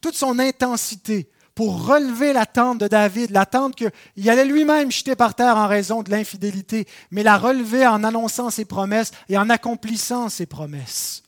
toute 0.00 0.14
son 0.14 0.38
intensité 0.38 1.28
pour 1.54 1.86
relever 1.86 2.32
l'attente 2.32 2.78
de 2.78 2.86
David, 2.86 3.30
l'attente 3.30 3.74
qu'il 3.74 4.30
allait 4.30 4.44
lui-même 4.44 4.92
jeter 4.92 5.16
par 5.16 5.34
terre 5.34 5.56
en 5.56 5.66
raison 5.66 6.02
de 6.02 6.10
l'infidélité, 6.10 6.86
mais 7.10 7.24
la 7.24 7.36
relever 7.36 7.86
en 7.86 8.04
annonçant 8.04 8.50
ses 8.50 8.64
promesses 8.64 9.10
et 9.28 9.36
en 9.36 9.50
accomplissant 9.50 10.28
ses 10.28 10.46
promesses. 10.46 11.24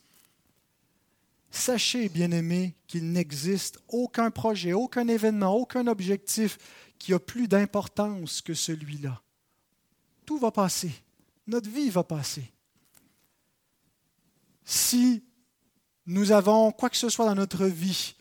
Sachez, 1.49 2.07
bien-aimés, 2.07 2.75
qu'il 2.87 3.11
n'existe 3.11 3.79
aucun 3.89 4.31
projet, 4.31 4.71
aucun 4.71 5.09
événement, 5.09 5.53
aucun 5.53 5.85
objectif 5.87 6.57
qui 6.97 7.13
a 7.13 7.19
plus 7.19 7.49
d'importance 7.49 8.41
que 8.41 8.53
celui-là. 8.53 9.21
Tout 10.25 10.37
va 10.37 10.51
passer. 10.51 10.91
Notre 11.47 11.69
vie 11.69 11.89
va 11.89 12.05
passer. 12.05 12.53
Si 14.63 15.25
nous 16.11 16.33
avons 16.33 16.71
quoi 16.71 16.89
que 16.89 16.97
ce 16.97 17.07
soit 17.07 17.25
dans 17.25 17.35
notre 17.35 17.65
vie 17.65 18.15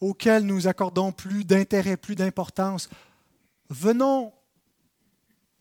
auquel 0.00 0.44
nous 0.44 0.68
accordons 0.68 1.10
plus 1.10 1.44
d'intérêt, 1.44 1.96
plus 1.96 2.14
d'importance, 2.14 2.88
venons 3.70 4.32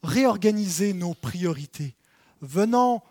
réorganiser 0.03 0.93
nos 0.93 1.15
priorités. 1.15 1.95
Venons 2.41 3.01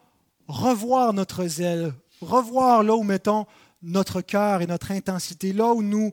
revoir 0.46 1.12
notre 1.12 1.46
zèle, 1.46 1.92
revoir 2.20 2.82
là 2.82 2.94
où 2.94 3.02
mettons 3.02 3.46
notre 3.82 4.20
cœur 4.20 4.62
et 4.62 4.66
notre 4.66 4.92
intensité, 4.92 5.52
là 5.52 5.72
où 5.72 5.82
nous 5.82 6.12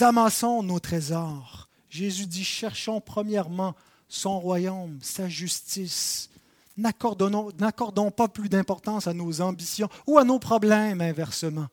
amassons 0.00 0.64
nos 0.64 0.80
trésors. 0.80 1.68
Jésus 1.90 2.26
dit, 2.26 2.44
cherchons 2.44 3.00
premièrement 3.00 3.76
son 4.08 4.40
royaume, 4.40 4.98
sa 5.00 5.28
justice. 5.28 6.30
N'accordons 6.78 8.10
pas 8.10 8.28
plus 8.28 8.48
d'importance 8.48 9.06
à 9.06 9.12
nos 9.12 9.40
ambitions 9.40 9.88
ou 10.06 10.16
à 10.18 10.24
nos 10.24 10.38
problèmes 10.38 11.00
inversement. 11.00 11.66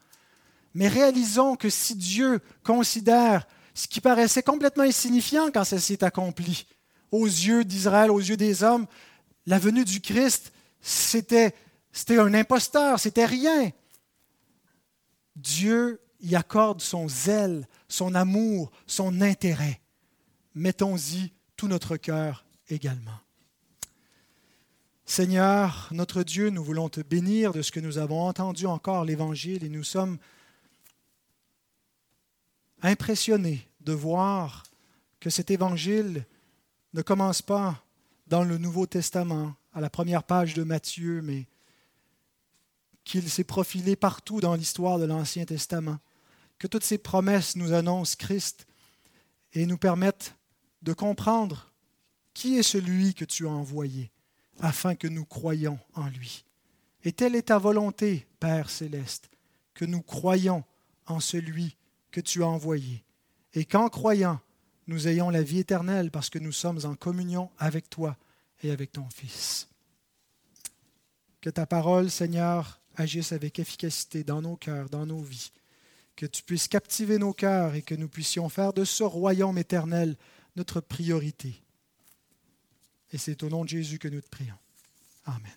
Mais 0.74 0.88
réalisons 0.88 1.56
que 1.56 1.70
si 1.70 1.96
Dieu 1.96 2.42
considère 2.64 3.48
ce 3.74 3.88
qui 3.88 4.02
paraissait 4.02 4.44
complètement 4.44 4.84
insignifiant 4.84 5.52
quand 5.54 5.64
ça 5.64 5.80
s'est 5.80 6.04
accompli, 6.04 6.68
aux 7.12 7.26
yeux 7.26 7.64
d'Israël, 7.64 8.12
aux 8.12 8.20
yeux 8.20 8.36
des 8.36 8.64
hommes, 8.64 8.88
la 9.46 9.60
venue 9.60 9.86
du 9.86 10.02
Christ, 10.02 10.52
c'était, 10.82 11.56
c'était 11.92 12.18
un 12.18 12.34
imposteur, 12.34 13.00
c'était 13.00 13.26
rien. 13.26 13.72
Dieu 15.36 16.02
y 16.22 16.36
accorde 16.36 16.82
son 16.82 17.08
zèle, 17.08 17.68
son 17.88 18.16
amour, 18.16 18.72
son 18.88 19.22
intérêt. 19.22 19.82
Mettons-y 20.56 21.32
tout 21.56 21.68
notre 21.68 21.96
cœur 21.98 22.46
également. 22.70 23.25
Seigneur, 25.08 25.88
notre 25.92 26.24
Dieu, 26.24 26.50
nous 26.50 26.64
voulons 26.64 26.90
te 26.90 27.00
bénir 27.00 27.54
de 27.54 27.62
ce 27.62 27.72
que 27.72 27.80
nous 27.80 28.00
avons 28.00 28.28
entendu 28.28 28.66
encore 28.66 29.06
l'Évangile 29.06 29.64
et 29.64 29.70
nous 29.70 29.84
sommes 29.84 30.18
impressionné 32.82 33.68
de 33.82 33.94
voir 33.94 34.64
que 35.20 35.30
cet 35.30 35.52
évangile 35.52 36.26
ne 36.94 37.04
commence 37.04 37.44
pas 37.44 37.84
dans 38.28 38.44
le 38.44 38.58
Nouveau 38.58 38.88
Testament, 38.88 39.54
à 39.74 39.82
la 39.82 39.92
première 39.92 40.24
page 40.24 40.56
de 40.56 40.64
Matthieu, 40.64 41.22
mais 41.22 41.46
qu'il 43.04 43.30
s'est 43.30 43.44
profilé 43.44 43.96
partout 43.96 44.42
dans 44.42 44.56
l'histoire 44.56 44.98
de 44.98 45.06
l'Ancien 45.06 45.46
Testament, 45.46 46.00
que 46.58 46.66
toutes 46.66 46.84
ces 46.84 46.98
promesses 46.98 47.56
nous 47.56 47.74
annoncent 47.74 48.16
Christ 48.18 48.66
et 49.54 49.68
nous 49.68 49.78
permettent 49.78 50.36
de 50.82 50.94
comprendre 50.94 51.72
qui 52.34 52.58
est 52.58 52.64
celui 52.64 53.14
que 53.14 53.26
tu 53.26 53.46
as 53.48 53.52
envoyé, 53.52 54.12
afin 54.60 54.96
que 54.96 55.08
nous 55.08 55.26
croyions 55.26 55.80
en 55.94 56.08
lui. 56.08 56.46
Et 57.04 57.12
telle 57.12 57.36
est 57.36 57.48
ta 57.48 57.58
volonté, 57.58 58.28
Père 58.40 58.70
céleste, 58.70 59.30
que 59.74 59.86
nous 59.86 60.02
croyions 60.02 60.64
en 61.06 61.20
celui 61.20 61.78
que 62.12 62.22
tu 62.22 62.44
as 62.44 62.48
envoyé, 62.48 63.04
et 63.54 63.66
qu'en 63.66 63.90
croyant, 63.90 64.40
nous 64.88 65.08
ayons 65.08 65.30
la 65.30 65.42
vie 65.42 65.60
éternelle 65.60 66.12
parce 66.12 66.30
que 66.30 66.40
nous 66.40 66.52
sommes 66.52 66.80
en 66.84 66.96
communion 66.96 67.50
avec 67.58 67.90
toi 67.90 68.18
et 68.64 68.72
avec 68.72 68.92
ton 68.92 69.08
Fils. 69.10 69.68
Que 71.42 71.50
ta 71.50 71.66
parole, 71.66 72.10
Seigneur, 72.10 72.80
agisse 72.96 73.32
avec 73.32 73.60
efficacité 73.60 74.24
dans 74.24 74.42
nos 74.42 74.56
cœurs, 74.56 74.90
dans 74.90 75.06
nos 75.06 75.22
vies. 75.22 75.52
Que 76.16 76.26
tu 76.26 76.44
puisses 76.44 76.68
captiver 76.68 77.18
nos 77.18 77.34
cœurs 77.34 77.76
et 77.76 77.82
que 77.82 77.96
nous 77.96 78.08
puissions 78.08 78.48
faire 78.50 78.74
de 78.74 78.86
ce 78.86 79.04
royaume 79.04 79.58
éternel 79.58 80.16
notre 80.56 80.80
priorité. 80.80 81.62
Et 83.12 83.18
c'est 83.18 83.44
au 83.44 83.50
nom 83.50 83.64
de 83.64 83.70
Jésus 83.70 84.00
que 84.00 84.08
nous 84.08 84.22
te 84.22 84.30
prions. 84.30 84.58
Amen. 85.26 85.52